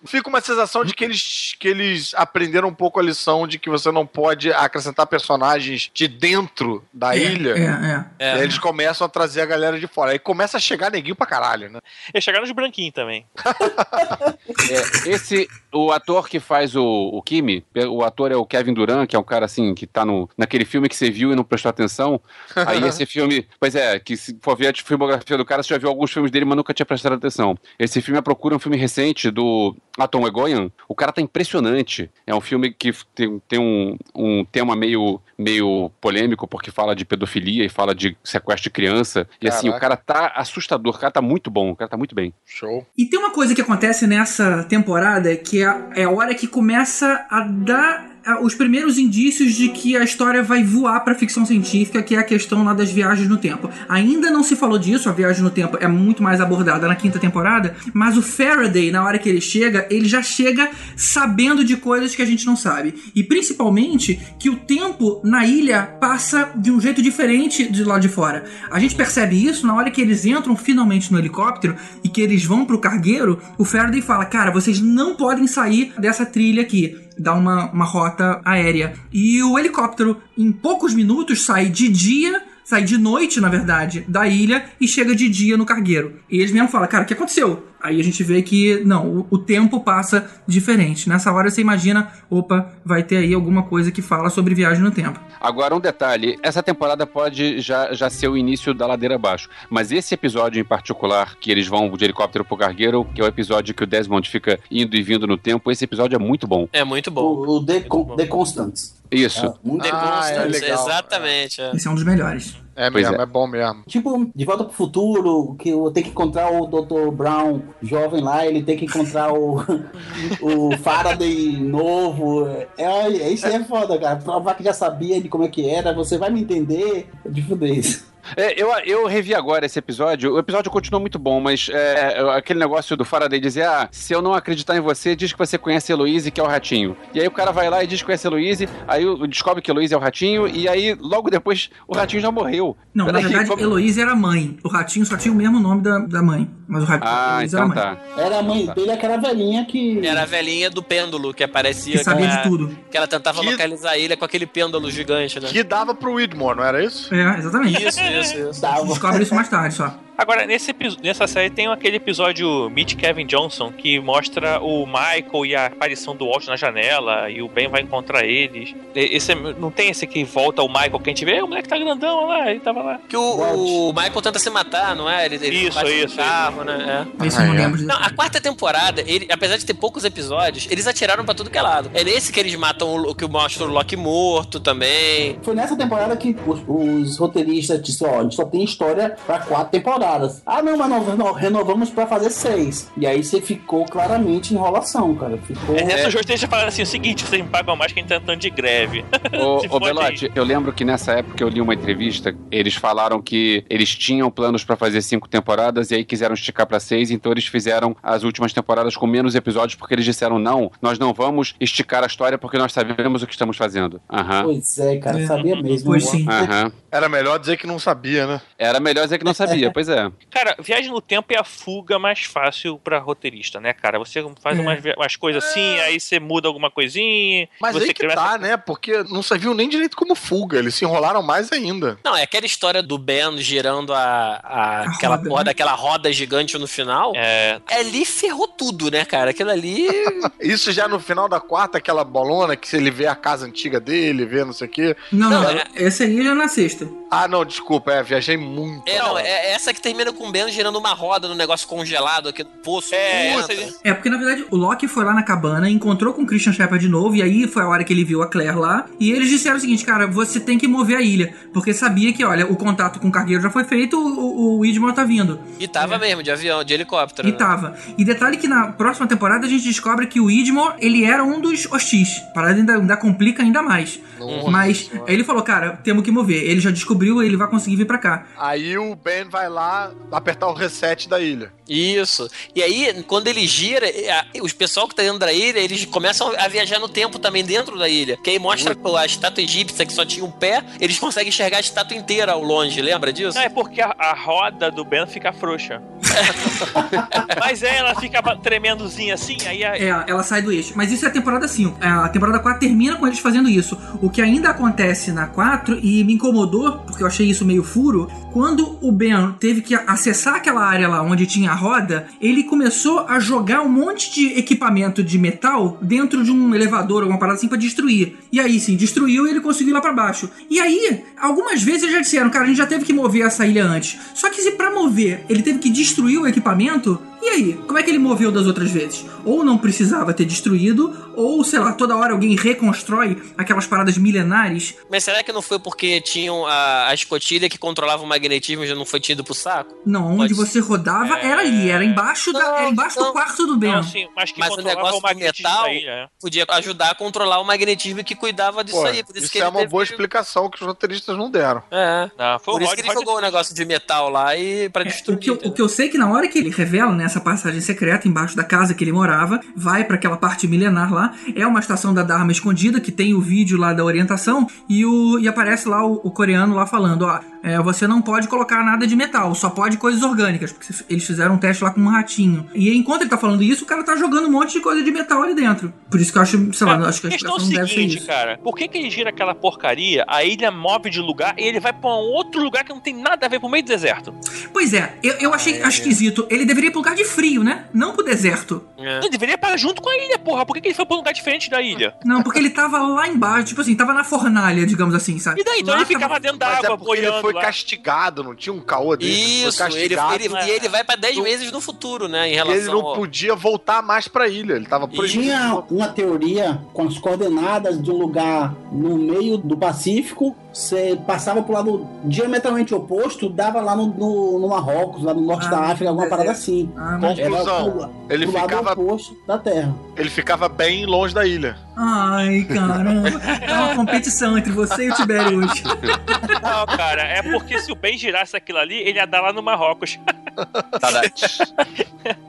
Fica 0.06 0.28
uma 0.28 0.40
sensação 0.42 0.84
de 0.84 0.92
que 0.94 1.02
eles, 1.02 1.56
que 1.58 1.66
eles 1.66 2.12
aprenderam 2.14 2.68
um 2.68 2.74
pouco 2.74 3.00
a 3.00 3.02
lição 3.02 3.48
de 3.48 3.58
que 3.58 3.70
você 3.70 3.90
não 3.90 4.06
pode 4.06 4.52
acrescentar 4.52 5.06
personagens 5.06 5.90
de 5.94 6.06
dentro 6.06 6.84
da 6.92 7.16
ilha. 7.16 7.52
É, 7.52 7.62
é. 7.62 8.04
E 8.20 8.30
aí 8.32 8.40
É. 8.40 8.42
eles 8.42 8.58
começam 8.58 9.06
a 9.06 9.08
trazer 9.08 9.40
a 9.40 9.46
galera 9.46 9.80
de 9.80 9.86
fora. 9.86 10.10
Aí 10.12 10.18
começa 10.18 10.58
a 10.58 10.60
chegar 10.60 10.90
neguinho 10.90 11.16
pra 11.16 11.26
caralho, 11.26 11.70
né? 11.70 11.80
Eles 12.12 12.22
chegaram 12.22 12.44
nos 12.44 12.52
branquinhos 12.54 12.92
também. 12.94 13.24
É, 14.70 15.10
esse 15.10 15.48
o 15.74 15.90
ator 15.90 16.28
que 16.28 16.38
faz 16.38 16.76
o, 16.76 16.84
o 16.84 17.20
Kimi, 17.20 17.64
o 17.90 18.04
ator 18.04 18.30
é 18.30 18.36
o 18.36 18.46
Kevin 18.46 18.72
Durant, 18.72 19.08
que 19.08 19.16
é 19.16 19.18
um 19.18 19.24
cara 19.24 19.44
assim, 19.44 19.74
que 19.74 19.86
tá 19.86 20.04
no, 20.04 20.28
naquele 20.38 20.64
filme 20.64 20.88
que 20.88 20.96
você 20.96 21.10
viu 21.10 21.32
e 21.32 21.36
não 21.36 21.42
prestou 21.44 21.68
atenção. 21.68 22.20
Aí 22.54 22.82
esse 22.86 23.04
filme, 23.04 23.46
pois 23.58 23.74
é, 23.74 23.98
que 23.98 24.16
se 24.16 24.38
for 24.40 24.56
ver 24.56 24.68
a 24.68 24.72
filmografia 24.74 25.36
do 25.36 25.44
cara, 25.44 25.62
você 25.62 25.74
já 25.74 25.78
viu 25.78 25.88
alguns 25.88 26.12
filmes 26.12 26.30
dele, 26.30 26.44
mas 26.44 26.56
nunca 26.56 26.72
tinha 26.72 26.86
prestado 26.86 27.14
atenção. 27.14 27.56
Esse 27.78 28.00
filme 28.00 28.18
é 28.18 28.22
Procura 28.24 28.56
um 28.56 28.58
filme 28.58 28.76
recente 28.76 29.30
do 29.30 29.76
Atom 29.98 30.26
Egoyan. 30.26 30.70
O 30.88 30.94
cara 30.94 31.12
tá 31.12 31.20
impressionante. 31.20 32.10
É 32.26 32.34
um 32.34 32.40
filme 32.40 32.72
que 32.72 32.92
tem, 33.14 33.40
tem 33.46 33.58
um, 33.58 33.96
um 34.14 34.44
tema 34.44 34.74
meio, 34.74 35.20
meio 35.38 35.90
polêmico, 36.00 36.48
porque 36.48 36.70
fala 36.70 36.96
de 36.96 37.04
pedofilia 37.04 37.64
e 37.64 37.68
fala 37.68 37.94
de 37.94 38.16
sequestro 38.24 38.64
de 38.64 38.70
criança. 38.70 39.28
E 39.40 39.48
assim, 39.48 39.68
o 39.68 39.78
cara 39.78 39.96
tá 39.96 40.32
assustador, 40.36 40.94
o 40.94 40.98
cara 40.98 41.12
tá 41.12 41.22
muito 41.22 41.50
bom, 41.50 41.70
o 41.70 41.76
cara 41.76 41.88
tá 41.88 41.96
muito 41.96 42.14
bem. 42.14 42.32
Show. 42.44 42.86
E 42.96 43.06
tem 43.06 43.18
uma 43.18 43.30
coisa 43.30 43.54
que 43.54 43.60
acontece 43.60 44.06
nessa 44.06 44.64
temporada 44.64 45.36
que 45.36 45.62
é 45.62 45.63
a, 45.64 45.90
é 45.94 46.04
a 46.04 46.10
hora 46.10 46.34
que 46.34 46.46
começa 46.46 47.26
a 47.30 47.40
dar 47.40 48.13
os 48.40 48.54
primeiros 48.54 48.98
indícios 48.98 49.54
de 49.54 49.68
que 49.68 49.96
a 49.96 50.02
história 50.02 50.42
vai 50.42 50.62
voar 50.64 51.00
pra 51.00 51.14
ficção 51.14 51.44
científica, 51.44 52.02
que 52.02 52.14
é 52.14 52.18
a 52.18 52.22
questão 52.22 52.64
lá 52.64 52.72
das 52.72 52.90
viagens 52.90 53.28
no 53.28 53.36
tempo. 53.36 53.70
Ainda 53.88 54.30
não 54.30 54.42
se 54.42 54.56
falou 54.56 54.78
disso, 54.78 55.08
a 55.08 55.12
viagem 55.12 55.42
no 55.42 55.50
tempo 55.50 55.76
é 55.80 55.86
muito 55.86 56.22
mais 56.22 56.40
abordada 56.40 56.88
na 56.88 56.94
quinta 56.94 57.18
temporada, 57.18 57.76
mas 57.92 58.16
o 58.16 58.22
Faraday, 58.22 58.90
na 58.90 59.04
hora 59.04 59.18
que 59.18 59.28
ele 59.28 59.40
chega, 59.40 59.86
ele 59.90 60.08
já 60.08 60.22
chega 60.22 60.70
sabendo 60.96 61.64
de 61.64 61.76
coisas 61.76 62.14
que 62.14 62.22
a 62.22 62.26
gente 62.26 62.46
não 62.46 62.56
sabe. 62.56 62.94
E 63.14 63.22
principalmente 63.22 64.18
que 64.38 64.48
o 64.48 64.56
tempo 64.56 65.20
na 65.24 65.46
ilha 65.46 65.82
passa 65.82 66.50
de 66.56 66.70
um 66.70 66.80
jeito 66.80 67.02
diferente 67.02 67.70
de 67.70 67.84
lá 67.84 67.98
de 67.98 68.08
fora. 68.08 68.44
A 68.70 68.78
gente 68.78 68.94
percebe 68.94 69.44
isso 69.44 69.66
na 69.66 69.74
hora 69.74 69.90
que 69.90 70.00
eles 70.00 70.24
entram 70.24 70.56
finalmente 70.56 71.12
no 71.12 71.18
helicóptero 71.18 71.76
e 72.02 72.08
que 72.08 72.20
eles 72.20 72.44
vão 72.44 72.64
pro 72.64 72.80
cargueiro, 72.80 73.40
o 73.58 73.64
Faraday 73.64 74.00
fala: 74.00 74.24
"Cara, 74.24 74.50
vocês 74.50 74.80
não 74.80 75.14
podem 75.14 75.46
sair 75.46 75.92
dessa 75.98 76.24
trilha 76.24 76.62
aqui" 76.62 77.03
dá 77.18 77.34
uma, 77.34 77.70
uma 77.70 77.84
rota 77.84 78.40
aérea. 78.44 78.94
E 79.12 79.42
o 79.42 79.58
helicóptero, 79.58 80.20
em 80.36 80.50
poucos 80.50 80.94
minutos, 80.94 81.44
sai 81.44 81.68
de 81.68 81.88
dia, 81.88 82.42
sai 82.64 82.82
de 82.82 82.96
noite, 82.96 83.40
na 83.40 83.48
verdade, 83.48 84.04
da 84.08 84.26
ilha 84.26 84.64
e 84.80 84.88
chega 84.88 85.14
de 85.14 85.28
dia 85.28 85.56
no 85.56 85.66
cargueiro. 85.66 86.20
E 86.30 86.38
eles 86.38 86.52
mesmo 86.52 86.68
falam, 86.68 86.88
cara, 86.88 87.04
o 87.04 87.06
que 87.06 87.14
aconteceu? 87.14 87.66
Aí 87.84 88.00
a 88.00 88.02
gente 88.02 88.24
vê 88.24 88.40
que, 88.40 88.82
não, 88.82 89.06
o, 89.06 89.26
o 89.32 89.38
tempo 89.38 89.80
passa 89.80 90.26
diferente. 90.46 91.06
Nessa 91.06 91.30
hora 91.30 91.50
você 91.50 91.60
imagina, 91.60 92.10
opa, 92.30 92.72
vai 92.82 93.02
ter 93.02 93.18
aí 93.18 93.34
alguma 93.34 93.64
coisa 93.64 93.92
que 93.92 94.00
fala 94.00 94.30
sobre 94.30 94.54
viagem 94.54 94.82
no 94.82 94.90
tempo. 94.90 95.20
Agora, 95.38 95.74
um 95.76 95.80
detalhe: 95.80 96.38
essa 96.42 96.62
temporada 96.62 97.06
pode 97.06 97.60
já, 97.60 97.92
já 97.92 98.08
ser 98.08 98.28
o 98.28 98.38
início 98.38 98.72
da 98.72 98.86
ladeira 98.86 99.16
abaixo. 99.16 99.50
Mas 99.68 99.92
esse 99.92 100.14
episódio 100.14 100.58
em 100.58 100.64
particular, 100.64 101.36
que 101.38 101.50
eles 101.50 101.66
vão 101.66 101.90
de 101.94 102.04
helicóptero 102.04 102.42
pro 102.42 102.56
cargueiro, 102.56 103.04
que 103.14 103.20
é 103.20 103.24
o 103.24 103.26
episódio 103.26 103.74
que 103.74 103.84
o 103.84 103.86
Desmond 103.86 104.30
fica 104.30 104.58
indo 104.70 104.96
e 104.96 105.02
vindo 105.02 105.26
no 105.26 105.36
tempo, 105.36 105.70
esse 105.70 105.84
episódio 105.84 106.16
é 106.16 106.18
muito 106.18 106.46
bom. 106.46 106.66
É 106.72 106.82
muito 106.84 107.10
bom. 107.10 107.20
O, 107.22 107.56
o 107.58 107.66
The, 107.66 107.80
Con- 107.80 108.16
The 108.16 108.26
Constants. 108.26 108.94
Isso. 109.12 109.44
É, 109.44 109.52
muito 109.62 109.82
The 109.82 109.90
Ah, 109.92 109.96
é 110.30 110.34
Constance, 110.46 110.60
legal. 110.60 110.86
exatamente. 110.88 111.60
é. 111.60 111.70
Esse 111.76 111.86
é 111.86 111.90
um 111.90 111.94
dos 111.94 112.04
melhores. 112.04 112.56
É 112.76 112.90
Pois 112.90 113.06
mesmo, 113.06 113.20
é. 113.20 113.22
é. 113.22 113.26
bom 113.26 113.46
mesmo. 113.46 113.82
Tipo, 113.86 114.30
de 114.34 114.44
volta 114.44 114.64
pro 114.64 114.72
futuro, 114.72 115.54
que 115.58 115.70
eu 115.70 115.90
tenho 115.90 116.06
que 116.06 116.12
encontrar 116.12 116.50
o 116.50 116.66
Dr. 116.66 117.10
Brown 117.12 117.60
jovem 117.82 118.22
lá, 118.22 118.46
ele 118.46 118.62
tem 118.62 118.76
que 118.76 118.84
encontrar 118.84 119.32
o, 119.32 119.56
o 120.42 120.76
Faraday 120.78 121.56
novo. 121.58 122.46
É, 122.76 122.88
olha, 122.88 123.28
isso 123.28 123.46
aí 123.46 123.54
é 123.54 123.64
foda, 123.64 123.98
cara. 123.98 124.16
Provar 124.16 124.54
que 124.54 124.64
já 124.64 124.72
sabia 124.72 125.20
de 125.20 125.28
como 125.28 125.44
é 125.44 125.48
que 125.48 125.68
era, 125.68 125.92
você 125.92 126.18
vai 126.18 126.30
me 126.30 126.42
entender. 126.42 127.08
É 127.24 127.28
de 127.28 127.42
fuder 127.42 127.78
isso. 127.78 128.13
É, 128.36 128.60
eu, 128.60 128.70
eu 128.84 129.06
revi 129.06 129.34
agora 129.34 129.66
esse 129.66 129.78
episódio. 129.78 130.34
O 130.34 130.38
episódio 130.38 130.70
continuou 130.70 131.00
muito 131.00 131.18
bom, 131.18 131.40
mas 131.40 131.68
é, 131.72 132.20
aquele 132.36 132.58
negócio 132.58 132.96
do 132.96 133.04
Faraday 133.04 133.38
dizer: 133.40 133.62
ah, 133.66 133.88
se 133.90 134.12
eu 134.12 134.22
não 134.22 134.32
acreditar 134.34 134.76
em 134.76 134.80
você, 134.80 135.14
diz 135.14 135.32
que 135.32 135.38
você 135.38 135.58
conhece 135.58 135.92
a 135.92 135.94
Heloise, 135.94 136.30
que 136.30 136.40
é 136.40 136.42
o 136.44 136.46
ratinho. 136.46 136.96
E 137.12 137.20
aí 137.20 137.26
o 137.26 137.30
cara 137.30 137.50
vai 137.52 137.68
lá 137.70 137.82
e 137.82 137.86
diz 137.86 138.00
que 138.00 138.06
conhece 138.06 138.26
a 138.26 138.30
Heloise, 138.30 138.68
aí 138.88 139.04
descobre 139.28 139.62
que 139.62 139.70
a 139.70 139.74
Heloise 139.74 139.92
é 139.94 139.96
o 139.96 140.00
ratinho, 140.00 140.46
e 140.48 140.68
aí 140.68 140.94
logo 141.00 141.30
depois 141.30 141.70
o 141.86 141.94
ratinho 141.94 142.22
já 142.22 142.30
morreu. 142.30 142.76
Não, 142.94 143.06
na 143.06 143.12
Peraí, 143.14 143.24
verdade, 143.28 143.48
como- 143.50 143.62
Heloísa 143.62 144.02
era 144.02 144.12
a 144.12 144.16
mãe. 144.16 144.56
O 144.64 144.68
ratinho 144.68 145.04
só 145.04 145.16
tinha 145.16 145.32
o 145.32 145.36
mesmo 145.36 145.58
nome 145.60 145.82
da, 145.82 145.98
da 145.98 146.22
mãe. 146.22 146.48
Mas 146.66 146.82
o 146.82 146.86
ratinho 146.86 147.10
Ah, 147.12 147.36
Heloísa 147.38 147.56
era 147.58 147.64
a 147.64 147.68
então 147.68 147.68
mãe. 147.68 147.96
tá. 147.96 148.22
Era 148.22 148.38
a 148.38 148.42
mãe 148.42 148.66
dele, 148.66 148.90
aquela 148.92 149.16
velhinha 149.16 149.64
que. 149.66 150.06
Era 150.06 150.22
a 150.22 150.26
velhinha 150.26 150.70
do 150.70 150.82
pêndulo 150.82 151.34
que 151.34 151.42
aparecia. 151.44 151.98
Que 151.98 152.04
sabia 152.04 152.26
ela- 152.26 152.36
de 152.36 152.42
tudo. 152.48 152.78
Que 152.90 152.96
ela 152.96 153.06
tentava 153.06 153.40
Que- 153.40 153.50
localizar 153.50 153.90
a 153.90 153.98
ilha 153.98 154.16
com 154.16 154.24
aquele 154.24 154.46
pêndulo 154.46 154.90
gigante, 154.90 155.38
né? 155.40 155.48
Que 155.48 155.62
dava 155.62 155.94
pro 155.94 156.14
Widmore, 156.14 156.56
não 156.58 156.64
era 156.64 156.82
isso? 156.84 157.12
É, 157.14 157.38
exatamente. 157.38 157.86
Isso, 157.86 158.00
isso, 158.20 158.38
isso. 158.50 158.60
Descobre 158.86 159.22
isso 159.22 159.34
mais 159.34 159.48
tarde 159.48 159.74
só. 159.74 159.94
Agora, 160.16 160.46
nesse, 160.46 160.72
nessa 161.02 161.26
série 161.26 161.50
tem 161.50 161.66
aquele 161.66 161.96
episódio 161.96 162.70
Meet 162.70 162.94
Kevin 162.94 163.26
Johnson 163.26 163.72
que 163.72 163.98
mostra 163.98 164.60
o 164.60 164.86
Michael 164.86 165.46
e 165.46 165.56
a 165.56 165.66
aparição 165.66 166.14
do 166.14 166.26
Walt 166.26 166.46
na 166.46 166.54
janela 166.56 167.28
e 167.28 167.42
o 167.42 167.48
Ben 167.48 167.66
vai 167.68 167.82
encontrar 167.82 168.24
eles. 168.24 168.72
Esse, 168.94 169.32
é- 169.32 169.34
não 169.34 169.72
tem 169.72 169.90
esse 169.90 170.06
que 170.06 170.22
volta 170.22 170.62
o 170.62 170.68
Michael 170.68 171.00
que 171.00 171.10
a 171.10 171.12
gente 171.12 171.24
vê, 171.24 171.36
"É, 171.38 171.42
o 171.44 171.48
moleque 171.48 171.68
tá 171.68 171.76
grandão 171.76 172.26
lá, 172.26 172.48
ele 172.50 172.60
tava 172.60 172.80
lá. 172.82 173.00
Que 173.08 173.16
o, 173.16 173.88
o 173.88 173.92
Michael 173.92 174.22
tenta 174.22 174.38
se 174.38 174.48
matar, 174.50 174.94
não 174.94 175.10
é? 175.10 175.26
Ele, 175.26 175.34
ele 175.34 175.56
Isso, 175.68 175.84
isso, 175.88 176.16
carro, 176.16 176.62
né? 176.62 177.06
É. 177.20 177.26
Esse 177.26 177.40
eu 177.40 177.46
não 177.46 177.52
Ah, 177.52 177.56
é? 177.56 177.58
lembro. 177.58 177.82
Não, 177.82 177.96
a 177.96 178.10
quarta 178.10 178.40
temporada, 178.40 179.02
ele, 179.06 179.26
apesar 179.32 179.56
de 179.56 179.66
ter 179.66 179.74
poucos 179.74 180.04
episódios, 180.04 180.68
eles 180.70 180.86
atiraram 180.86 181.24
pra 181.24 181.34
tudo 181.34 181.50
que 181.50 181.58
é 181.58 181.62
lado. 181.62 181.90
É 181.92 182.04
nesse 182.04 182.32
que 182.32 182.38
eles 182.38 182.54
matam 182.54 182.94
o, 182.94 183.14
que 183.16 183.26
mostra 183.26 183.64
o 183.64 183.68
Loki 183.70 183.96
morto 183.96 184.60
também. 184.60 185.38
Foi 185.42 185.54
nessa 185.56 185.76
temporada 185.76 186.16
que 186.16 186.36
os, 186.46 186.60
os 186.68 187.18
roteiristas 187.18 187.82
disseram, 187.82 188.14
ó, 188.14 188.20
a 188.20 188.22
gente 188.22 188.36
só 188.36 188.44
tem 188.44 188.62
história 188.62 189.16
pra 189.26 189.40
quatro 189.40 189.72
temporadas. 189.72 190.03
Ah, 190.46 190.62
não, 190.62 190.76
mas 190.76 190.88
nós 190.88 191.18
nós 191.18 191.36
renovamos 191.36 191.90
pra 191.90 192.06
fazer 192.06 192.30
seis. 192.30 192.90
E 192.96 193.06
aí 193.06 193.22
você 193.22 193.40
ficou 193.40 193.84
claramente 193.84 194.54
enrolação, 194.54 195.14
cara. 195.14 195.38
Ficou... 195.38 195.76
É, 195.76 195.84
nessa 195.84 196.10
jogo 196.10 196.24
eles 196.28 196.42
falaram 196.42 196.68
assim: 196.68 196.82
o 196.82 196.86
seguinte, 196.86 197.24
vocês 197.24 197.42
me 197.42 197.48
pagam 197.48 197.76
mais 197.76 197.92
que 197.92 197.98
a 197.98 198.02
gente 198.02 198.08
tá 198.08 198.16
entrando 198.16 198.40
de 198.40 198.50
greve. 198.50 199.04
Ô, 199.32 199.62
ô 199.76 199.80
Belote, 199.80 200.30
eu 200.34 200.44
lembro 200.44 200.72
que 200.72 200.84
nessa 200.84 201.12
época 201.12 201.42
eu 201.42 201.48
li 201.48 201.60
uma 201.60 201.74
entrevista, 201.74 202.34
eles 202.50 202.74
falaram 202.74 203.20
que 203.20 203.64
eles 203.68 203.94
tinham 203.94 204.30
planos 204.30 204.64
pra 204.64 204.76
fazer 204.76 205.02
cinco 205.02 205.28
temporadas 205.28 205.90
e 205.90 205.96
aí 205.96 206.04
quiseram 206.04 206.34
esticar 206.34 206.66
pra 206.66 206.80
seis, 206.80 207.10
então 207.10 207.32
eles 207.32 207.46
fizeram 207.46 207.96
as 208.02 208.22
últimas 208.22 208.52
temporadas 208.52 208.96
com 208.96 209.06
menos 209.06 209.34
episódios 209.34 209.74
porque 209.74 209.94
eles 209.94 210.04
disseram 210.04 210.38
não, 210.38 210.70
nós 210.80 210.98
não 210.98 211.12
vamos 211.12 211.54
esticar 211.60 212.02
a 212.02 212.06
história 212.06 212.38
porque 212.38 212.58
nós 212.58 212.72
sabemos 212.72 213.22
o 213.22 213.26
que 213.26 213.32
estamos 213.32 213.56
fazendo. 213.56 214.00
Aham. 214.10 214.44
Pois 214.44 214.78
é, 214.78 214.96
cara, 214.98 215.20
É. 215.20 215.26
sabia 215.26 215.56
mesmo. 215.60 215.86
Pois 215.90 216.04
sim. 216.04 216.26
Aham. 216.28 216.72
Era 216.90 217.08
melhor 217.08 217.38
dizer 217.38 217.56
que 217.56 217.66
não 217.66 217.78
sabia, 217.78 218.26
né? 218.26 218.40
Era 218.58 218.78
melhor 218.78 219.04
dizer 219.04 219.18
que 219.18 219.24
não 219.24 219.34
sabia, 219.34 219.70
pois 219.72 219.88
é. 219.88 219.93
Cara, 220.30 220.56
viagem 220.60 220.90
no 220.90 221.00
tempo 221.00 221.32
é 221.32 221.38
a 221.38 221.44
fuga 221.44 221.98
mais 221.98 222.24
fácil 222.24 222.78
pra 222.78 222.98
roteirista, 222.98 223.60
né, 223.60 223.72
cara? 223.72 223.98
Você 223.98 224.24
faz 224.40 224.58
É. 224.58 224.62
umas, 224.62 224.78
umas 224.96 225.16
coisas 225.16 225.44
assim, 225.44 225.78
aí 225.80 225.98
você 226.00 226.18
muda 226.20 226.48
alguma 226.48 226.70
coisinha. 226.70 227.48
Mas 227.60 227.74
você 227.74 227.84
aí 227.86 227.94
que 227.94 228.06
tá, 228.08 228.38
né? 228.38 228.56
Porque 228.56 229.02
não 229.04 229.22
serviu 229.22 229.54
nem 229.54 229.68
direito 229.68 229.96
como 229.96 230.14
fuga. 230.14 230.58
Eles 230.58 230.74
se 230.74 230.84
enrolaram 230.84 231.22
mais 231.22 231.50
ainda. 231.52 231.98
Não, 232.04 232.16
é 232.16 232.22
aquela 232.22 232.46
história 232.46 232.82
do 232.82 232.98
Ben 232.98 233.36
girando 233.38 233.92
a, 233.94 234.40
a- 234.42 234.80
A 234.80 234.82
aquela 234.90 235.16
roda, 235.16 235.28
porra 235.28 235.40
né? 235.40 235.44
daquela 235.44 235.72
roda 235.72 236.12
gigante 236.12 236.56
no 236.58 236.66
final. 236.66 237.12
É, 237.14 237.60
Ali 237.70 238.04
ferrou 238.04 238.48
tudo, 238.48 238.90
né, 238.90 239.04
cara? 239.04 239.30
Aquilo 239.30 239.50
ali. 239.50 239.86
Isso 240.40 240.72
já 240.72 240.86
no 240.88 240.98
final 241.00 241.28
da 241.28 241.40
quarta, 241.40 241.78
aquela 241.78 242.04
bolona 242.04 242.56
que 242.56 242.74
ele 242.76 242.90
vê 242.90 243.06
a 243.06 243.14
casa 243.14 243.46
antiga 243.46 243.80
dele, 243.80 244.24
vê 244.26 244.44
não 244.44 244.52
sei 244.52 244.66
o 244.66 244.70
quê. 244.70 244.96
Não, 245.12 245.30
não, 245.30 245.42
Não, 245.42 245.50
é... 245.50 245.64
esse 245.76 246.02
aí 246.04 246.22
já 246.22 246.30
é 246.30 246.34
na 246.34 246.48
sexta. 246.48 246.88
Ah, 247.10 247.28
não, 247.28 247.44
desculpa, 247.44 247.92
é, 247.92 248.02
viajei 248.02 248.36
muito. 248.36 248.88
É, 248.88 248.98
não, 248.98 249.18
é 249.18 249.52
essa 249.52 249.72
que 249.72 249.80
termina 249.84 250.14
com 250.14 250.26
o 250.26 250.32
Ben 250.32 250.48
girando 250.48 250.78
uma 250.78 250.94
roda 250.94 251.28
no 251.28 251.34
negócio 251.34 251.68
congelado 251.68 252.30
aqui 252.30 252.42
no 252.42 252.48
poço. 252.48 252.94
É, 252.94 253.34
aí. 253.34 253.74
É, 253.84 253.92
porque 253.92 254.08
na 254.08 254.16
verdade 254.16 254.46
o 254.50 254.56
Loki 254.56 254.88
foi 254.88 255.04
lá 255.04 255.12
na 255.12 255.22
cabana, 255.22 255.68
encontrou 255.68 256.14
com 256.14 256.22
o 256.22 256.26
Christian 256.26 256.54
Shepard 256.54 256.82
de 256.82 256.90
novo, 256.90 257.14
e 257.14 257.22
aí 257.22 257.46
foi 257.46 257.62
a 257.62 257.68
hora 257.68 257.84
que 257.84 257.92
ele 257.92 258.02
viu 258.02 258.22
a 258.22 258.26
Claire 258.26 258.56
lá, 258.56 258.86
e 258.98 259.12
eles 259.12 259.28
disseram 259.28 259.58
o 259.58 259.60
seguinte, 259.60 259.84
cara, 259.84 260.06
você 260.06 260.40
tem 260.40 260.56
que 260.56 260.66
mover 260.66 260.96
a 260.96 261.02
ilha, 261.02 261.34
porque 261.52 261.74
sabia 261.74 262.14
que, 262.14 262.24
olha, 262.24 262.46
o 262.46 262.56
contato 262.56 262.98
com 262.98 263.08
o 263.08 263.12
cargueiro 263.12 263.42
já 263.42 263.50
foi 263.50 263.64
feito, 263.64 263.98
o, 263.98 264.56
o 264.56 264.58
Widmore 264.60 264.94
tá 264.94 265.04
vindo. 265.04 265.38
E 265.60 265.68
tava 265.68 265.98
mesmo, 265.98 266.22
de 266.22 266.30
avião, 266.30 266.64
de 266.64 266.72
helicóptero. 266.72 267.28
E 267.28 267.32
né? 267.32 267.36
tava. 267.36 267.76
E 267.98 268.04
detalhe 268.06 268.38
que 268.38 268.48
na 268.48 268.72
próxima 268.72 269.06
temporada 269.06 269.44
a 269.44 269.48
gente 269.48 269.64
descobre 269.64 270.06
que 270.06 270.18
o 270.18 270.26
Widmore, 270.26 270.76
ele 270.78 271.04
era 271.04 271.22
um 271.22 271.40
dos 271.40 271.70
hostis. 271.70 272.22
A 272.30 272.32
parada 272.32 272.54
ainda, 272.54 272.76
ainda 272.76 272.96
complica 272.96 273.42
ainda 273.42 273.62
mais. 273.62 274.00
Nossa 274.18 274.50
Mas 274.50 274.90
ele 275.06 275.24
falou, 275.24 275.42
cara, 275.42 275.78
temos 275.84 276.04
que 276.04 276.10
mover. 276.10 276.42
Ele 276.42 276.60
já 276.60 276.70
descobriu, 276.70 277.22
ele 277.22 277.36
vai 277.36 277.48
conseguir 277.48 277.76
vir 277.76 277.86
pra 277.86 277.98
cá. 277.98 278.24
Aí 278.38 278.78
o 278.78 278.96
Ben 278.96 279.28
vai 279.28 279.48
lá 279.48 279.73
apertar 280.12 280.48
o 280.48 280.52
reset 280.54 281.08
da 281.08 281.20
ilha. 281.20 281.52
Isso. 281.68 282.28
E 282.54 282.62
aí, 282.62 283.02
quando 283.06 283.26
ele 283.28 283.46
gira, 283.46 283.86
a- 283.86 284.26
os 284.42 284.52
pessoal 284.52 284.86
que 284.86 284.94
tá 284.94 285.02
dentro 285.02 285.18
da 285.20 285.32
ilha, 285.32 285.58
eles 285.58 285.84
começam 285.86 286.32
a 286.38 286.46
viajar 286.48 286.78
no 286.78 286.88
tempo 286.88 287.18
também 287.18 287.42
dentro 287.44 287.78
da 287.78 287.88
ilha. 287.88 288.18
Que 288.22 288.30
aí 288.30 288.38
mostra 288.38 288.74
pô, 288.74 288.96
a 288.96 289.06
estátua 289.06 289.42
egípcia 289.42 289.86
que 289.86 289.92
só 289.92 290.04
tinha 290.04 290.24
um 290.24 290.30
pé, 290.30 290.62
eles 290.80 290.98
conseguem 290.98 291.28
enxergar 291.30 291.56
a 291.56 291.60
estátua 291.60 291.96
inteira 291.96 292.32
ao 292.32 292.42
longe, 292.42 292.80
lembra 292.82 293.12
disso? 293.12 293.34
Não, 293.36 293.42
é 293.44 293.48
porque 293.48 293.80
a, 293.80 293.94
a 293.98 294.12
roda 294.14 294.70
do 294.70 294.84
Ben 294.84 295.06
fica 295.06 295.32
frouxa. 295.32 295.80
Mas 297.40 297.62
é, 297.62 297.78
ela 297.78 297.94
fica 297.94 298.22
tremendozinha 298.36 299.14
assim, 299.14 299.36
aí 299.46 299.64
a, 299.64 299.76
É, 299.76 300.04
ela 300.06 300.22
sai 300.22 300.42
do 300.42 300.52
eixo. 300.52 300.72
Mas 300.76 300.92
isso 300.92 301.04
é 301.04 301.08
a 301.08 301.10
temporada 301.10 301.46
5. 301.48 301.78
A 301.80 302.08
temporada 302.08 302.38
4 302.38 302.60
termina 302.60 302.96
com 302.96 303.06
eles 303.06 303.18
fazendo 303.18 303.48
isso. 303.48 303.76
O 304.02 304.10
que 304.10 304.20
ainda 304.20 304.50
acontece 304.50 305.12
na 305.12 305.26
4, 305.26 305.78
e 305.82 306.04
me 306.04 306.14
incomodou, 306.14 306.78
porque 306.78 307.02
eu 307.02 307.06
achei 307.06 307.26
isso 307.26 307.44
meio 307.44 307.62
furo, 307.62 308.06
quando 308.32 308.78
o 308.82 308.90
Ben 308.92 309.32
teve 309.40 309.60
que 309.64 309.74
acessar 309.74 310.36
aquela 310.36 310.64
área 310.64 310.88
lá 310.88 311.02
onde 311.02 311.26
tinha 311.26 311.50
a 311.50 311.54
roda, 311.54 312.06
ele 312.20 312.44
começou 312.44 313.00
a 313.08 313.18
jogar 313.18 313.62
um 313.62 313.68
monte 313.68 314.12
de 314.12 314.38
equipamento 314.38 315.02
de 315.02 315.18
metal 315.18 315.78
dentro 315.80 316.22
de 316.22 316.30
um 316.30 316.54
elevador, 316.54 317.02
alguma 317.02 317.18
parada 317.18 317.38
assim, 317.38 317.48
pra 317.48 317.56
destruir. 317.56 318.16
E 318.30 318.38
aí, 318.38 318.60
sim, 318.60 318.76
destruiu 318.76 319.26
e 319.26 319.30
ele 319.30 319.40
conseguiu 319.40 319.72
ir 319.72 319.74
lá 319.74 319.80
pra 319.80 319.92
baixo. 319.92 320.30
E 320.50 320.60
aí, 320.60 321.02
algumas 321.18 321.62
vezes 321.62 321.90
já 321.90 322.00
disseram, 322.00 322.30
cara, 322.30 322.44
a 322.44 322.48
gente 322.48 322.58
já 322.58 322.66
teve 322.66 322.84
que 322.84 322.92
mover 322.92 323.26
essa 323.26 323.46
ilha 323.46 323.64
antes. 323.64 323.98
Só 324.14 324.30
que 324.30 324.42
se 324.42 324.52
pra 324.52 324.70
mover 324.70 325.24
ele 325.28 325.42
teve 325.42 325.58
que 325.58 325.70
destruir 325.70 326.20
o 326.20 326.26
equipamento, 326.26 327.00
e 327.24 327.28
aí? 327.30 327.52
Como 327.66 327.78
é 327.78 327.82
que 327.82 327.90
ele 327.90 327.98
moveu 327.98 328.30
das 328.30 328.46
outras 328.46 328.70
vezes? 328.70 329.04
Ou 329.24 329.42
não 329.44 329.56
precisava 329.58 330.12
ter 330.12 330.24
destruído, 330.24 331.12
ou, 331.16 331.42
sei 331.44 331.58
lá, 331.58 331.72
toda 331.72 331.96
hora 331.96 332.12
alguém 332.12 332.36
reconstrói 332.36 333.20
aquelas 333.36 333.66
paradas 333.66 333.96
milenares. 333.96 334.74
Mas 334.90 335.04
será 335.04 335.22
que 335.22 335.32
não 335.32 335.40
foi 335.42 335.58
porque 335.58 336.00
tinham 336.00 336.46
a, 336.46 336.88
a 336.88 336.94
escotilha 336.94 337.48
que 337.48 337.58
controlava 337.58 338.02
o 338.02 338.06
magnetismo 338.06 338.64
e 338.64 338.66
já 338.66 338.74
não 338.74 338.84
foi 338.84 339.00
tido 339.00 339.24
pro 339.24 339.34
saco? 339.34 339.74
Não, 339.86 340.06
onde 340.12 340.16
Pode 340.18 340.34
você 340.34 340.60
rodava 340.60 341.18
era 341.18 341.40
ali, 341.40 341.70
era 341.70 341.84
embaixo, 341.84 342.32
da, 342.32 342.38
Não, 342.40 342.56
era 342.56 342.68
embaixo 342.68 342.98
do 342.98 343.04
não. 343.06 343.12
quarto 343.12 343.46
do 343.46 343.56
Ben. 343.56 343.72
Não, 343.72 343.82
sim, 343.82 344.06
mas 344.14 344.30
que 344.32 344.38
Mas 344.40 344.52
o 344.54 344.62
negócio 344.62 344.98
o 344.98 345.00
do 345.00 345.18
metal 345.18 345.62
da 345.64 345.72
ilha, 345.72 345.94
né? 346.02 346.08
podia 346.20 346.44
ajudar 346.48 346.90
a 346.90 346.94
controlar 346.94 347.40
o 347.40 347.44
magnetismo 347.44 348.04
que 348.04 348.14
cuidava 348.14 348.62
disso 348.62 348.78
Pô, 348.78 348.86
aí. 348.86 349.02
Por 349.02 349.16
isso, 349.16 349.24
isso 349.24 349.32
que 349.32 349.38
é 349.38 349.48
uma 349.48 349.60
teve 349.60 349.70
boa 349.70 349.82
explicação 349.82 350.48
que 350.50 350.60
os 350.60 350.66
roteiristas 350.66 351.16
não 351.16 351.30
deram. 351.30 351.62
É. 351.70 352.10
Não, 352.18 352.38
foi 352.38 352.54
Por 352.54 352.60
o 352.60 352.64
isso 352.64 352.74
que 352.74 352.80
ele 352.82 352.92
jogou 352.92 353.16
o 353.16 353.20
negócio 353.20 353.54
de 353.54 353.64
metal 353.64 354.08
lá 354.10 354.36
e 354.36 354.68
pra 354.68 354.82
É, 354.82 354.84
o, 354.86 354.88
destruir. 354.88 355.18
que 355.18 355.30
eu, 355.30 355.34
o 355.44 355.52
que 355.52 355.62
eu 355.62 355.68
sei 355.68 355.86
é 355.86 355.88
que 355.90 355.98
na 355.98 356.10
hora 356.10 356.28
que 356.28 356.38
ele 356.38 356.50
revela 356.50 356.92
nessa 357.14 357.20
passagem 357.20 357.60
secreta 357.60 358.08
embaixo 358.08 358.36
da 358.36 358.42
casa 358.42 358.74
que 358.74 358.82
ele 358.82 358.92
morava, 358.92 359.40
vai 359.54 359.84
pra 359.84 359.96
aquela 359.96 360.16
parte 360.16 360.48
milenar 360.48 360.92
lá, 360.92 361.12
é 361.34 361.46
uma 361.46 361.60
estação 361.60 361.94
da 361.94 362.02
Dharma 362.02 362.32
escondida 362.32 362.80
que 362.80 362.90
tem 362.90 363.14
o 363.14 363.20
vídeo 363.20 363.56
lá 363.56 363.72
da 363.72 363.84
orientação 363.84 364.48
e, 364.68 364.84
o, 364.84 365.18
e 365.20 365.28
aparece 365.28 365.68
lá 365.68 365.86
o, 365.86 366.00
o 366.02 366.10
coreano 366.10 366.54
lá 366.54 366.66
falando, 366.66 367.02
ó, 367.02 367.20
é, 367.44 367.60
você 367.62 367.86
não 367.86 368.00
pode 368.00 368.26
colocar 368.26 368.64
nada 368.64 368.86
de 368.86 368.96
metal, 368.96 369.34
só 369.34 369.50
pode 369.50 369.76
coisas 369.76 370.02
orgânicas, 370.02 370.50
porque 370.50 370.72
eles 370.88 371.04
fizeram 371.04 371.34
um 371.34 371.38
teste 371.38 371.62
lá 371.62 371.70
com 371.70 371.80
um 371.80 371.88
ratinho. 371.88 372.48
E 372.54 372.74
enquanto 372.76 373.02
ele 373.02 373.10
tá 373.10 373.18
falando 373.18 373.42
isso, 373.42 373.64
o 373.64 373.66
cara 373.66 373.84
tá 373.84 373.94
jogando 373.96 374.26
um 374.26 374.30
monte 374.30 374.54
de 374.54 374.60
coisa 374.60 374.82
de 374.82 374.90
metal 374.90 375.22
ali 375.22 375.34
dentro. 375.34 375.72
Por 375.90 376.00
isso 376.00 376.10
que 376.10 376.18
eu 376.18 376.22
acho, 376.22 376.52
sei 376.54 376.66
lá, 376.66 376.76
acho 376.88 377.00
que 377.02 377.06
a 377.08 377.10
questão 377.10 377.36
é 377.36 377.38
não 377.38 377.48
deve 377.48 377.68
ser 377.68 377.74
seguinte, 377.74 377.98
isso. 377.98 378.06
cara. 378.06 378.38
Por 378.42 378.56
que, 378.56 378.66
que 378.66 378.78
ele 378.78 378.90
gira 378.90 379.10
aquela 379.10 379.34
porcaria, 379.34 380.04
a 380.08 380.24
ilha 380.24 380.50
move 380.50 380.88
de 380.90 381.00
lugar 381.00 381.34
e 381.38 381.42
ele 381.42 381.60
vai 381.60 381.72
pra 381.72 381.90
um 381.90 382.10
outro 382.14 382.42
lugar 382.42 382.64
que 382.64 382.70
não 382.72 382.80
tem 382.80 382.94
nada 382.94 383.26
a 383.26 383.28
ver 383.28 383.38
pro 383.38 383.48
meio 383.48 383.62
do 383.62 383.68
deserto? 383.68 384.14
Pois 384.52 384.72
é, 384.72 384.94
eu, 385.02 385.12
eu 385.20 385.34
achei 385.34 385.62
acho 385.62 385.78
esquisito. 385.80 386.26
Ele 386.30 386.44
deveria 386.44 386.68
ir 386.68 386.70
pro 386.72 386.80
lugar 386.80 386.94
de 386.94 387.04
frio, 387.04 387.44
né? 387.44 387.66
Não 387.74 387.92
pro 387.94 388.04
deserto. 388.04 388.64
É. 388.78 388.98
Ele 388.98 389.10
deveria 389.10 389.36
parar 389.36 389.56
junto 389.56 389.82
com 389.82 389.90
a 389.90 389.96
ilha, 389.96 390.18
porra. 390.18 390.46
Por 390.46 390.54
que, 390.54 390.60
que 390.62 390.68
ele 390.68 390.74
foi 390.74 390.86
pra 390.86 390.94
um 390.94 390.98
lugar 390.98 391.12
diferente 391.12 391.50
da 391.50 391.60
ilha? 391.60 391.94
Não, 392.04 392.22
porque 392.22 392.38
ele 392.38 392.50
tava 392.50 392.78
lá 392.78 393.06
embaixo, 393.08 393.46
tipo 393.48 393.60
assim, 393.60 393.74
tava 393.74 393.92
na 393.92 394.04
fornalha, 394.04 394.64
digamos 394.66 394.94
assim, 394.94 395.18
sabe? 395.18 395.40
E 395.40 395.44
daí? 395.44 395.60
Então 395.60 395.74
Lá 395.74 395.80
ele 395.80 395.86
ficava 395.86 396.08
tava- 396.08 396.20
dentro 396.20 396.38
da 396.38 396.46
Mas 396.46 396.58
água, 396.64 396.74
é 396.74 396.76
porque 396.76 396.92
ele 396.92 397.06
boiando 397.06 397.22
foi 397.34 397.42
castigado, 397.42 398.22
não 398.24 398.34
tinha 398.34 398.52
um 398.52 398.60
caô 398.60 398.96
dele. 398.96 399.12
Isso, 399.12 399.58
foi 399.58 399.66
ele, 399.82 399.94
castigado. 399.96 400.14
ele- 400.44 400.46
e 400.46 400.56
ele 400.56 400.68
vai 400.68 400.82
pra 400.84 400.96
10 400.96 401.16
meses 401.18 401.50
no 401.52 401.60
futuro, 401.60 402.08
né? 402.08 402.28
Em 402.28 402.32
E 402.32 402.34
relação 402.34 402.56
ele 402.56 402.66
não 402.70 402.86
ao- 402.86 402.94
podia 402.96 403.34
voltar 403.34 403.82
mais 403.82 404.08
pra 404.08 404.28
ilha. 404.28 404.54
Ele 404.54 404.66
tava 404.66 404.86
proibido. 404.88 405.22
Tinha 405.22 405.62
uma 405.70 405.88
teoria 405.88 406.60
com 406.72 406.86
as 406.86 406.98
coordenadas 406.98 407.82
de 407.82 407.90
um 407.90 407.96
lugar 407.96 408.54
no 408.72 408.96
meio 408.96 409.36
do 409.38 409.56
Pacífico. 409.56 410.36
Você 410.54 410.96
passava 411.04 411.42
pro 411.42 411.52
lado 411.52 411.84
diametralmente 412.04 412.72
oposto, 412.72 413.28
dava 413.28 413.60
lá 413.60 413.74
no, 413.74 413.88
no, 413.88 414.38
no 414.38 414.48
Marrocos, 414.48 415.02
lá 415.02 415.12
no 415.12 415.20
norte 415.20 415.46
Ah, 415.48 415.50
da 415.50 415.58
África, 415.62 415.88
alguma 415.90 416.08
parada 416.08 416.30
assim. 416.30 416.70
Ah. 416.76 416.96
Conclusão, 417.00 417.70
pro- 417.72 417.90
ele 418.08 418.24
pro 418.26 418.34
lado 418.36 418.48
ficava- 418.50 418.72
oposto 418.72 419.16
da 419.26 419.36
Terra. 419.38 419.74
Ele 419.96 420.08
ficava 420.10 420.48
bem 420.48 420.86
longe 420.86 421.12
da 421.12 421.26
ilha. 421.26 421.56
Ai, 421.76 422.44
caramba. 422.44 423.08
É 423.42 423.52
uma 423.52 423.74
competição 423.74 424.38
entre 424.38 424.52
você 424.52 424.86
e 424.86 424.90
o 424.90 424.94
Tibério 424.94 425.38
hoje. 425.38 425.64
Não, 425.64 426.76
cara, 426.76 427.02
é 427.02 427.20
porque 427.22 427.58
se 427.58 427.72
o 427.72 427.74
Ben 427.74 427.98
girasse 427.98 428.36
aquilo 428.36 428.58
ali, 428.58 428.76
ele 428.76 428.98
ia 428.98 429.06
dar 429.06 429.20
lá 429.22 429.32
no 429.32 429.42
Marrocos. 429.42 429.98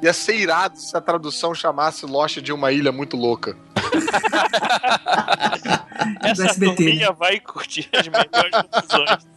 Ia 0.02 0.14
ser 0.14 0.36
irado 0.40 0.78
se 0.80 0.96
a 0.96 1.02
tradução 1.02 1.54
chamasse 1.54 2.06
Lost 2.06 2.40
de 2.40 2.52
uma 2.52 2.72
ilha 2.72 2.92
muito 2.92 3.16
louca. 3.18 3.56
Essa 6.22 6.44
né? 6.44 6.54
turminha 6.54 7.12
vai 7.12 7.40
curtir 7.40 7.90
as 7.94 8.08
melhores 8.08 8.52
conclusões. 8.62 9.28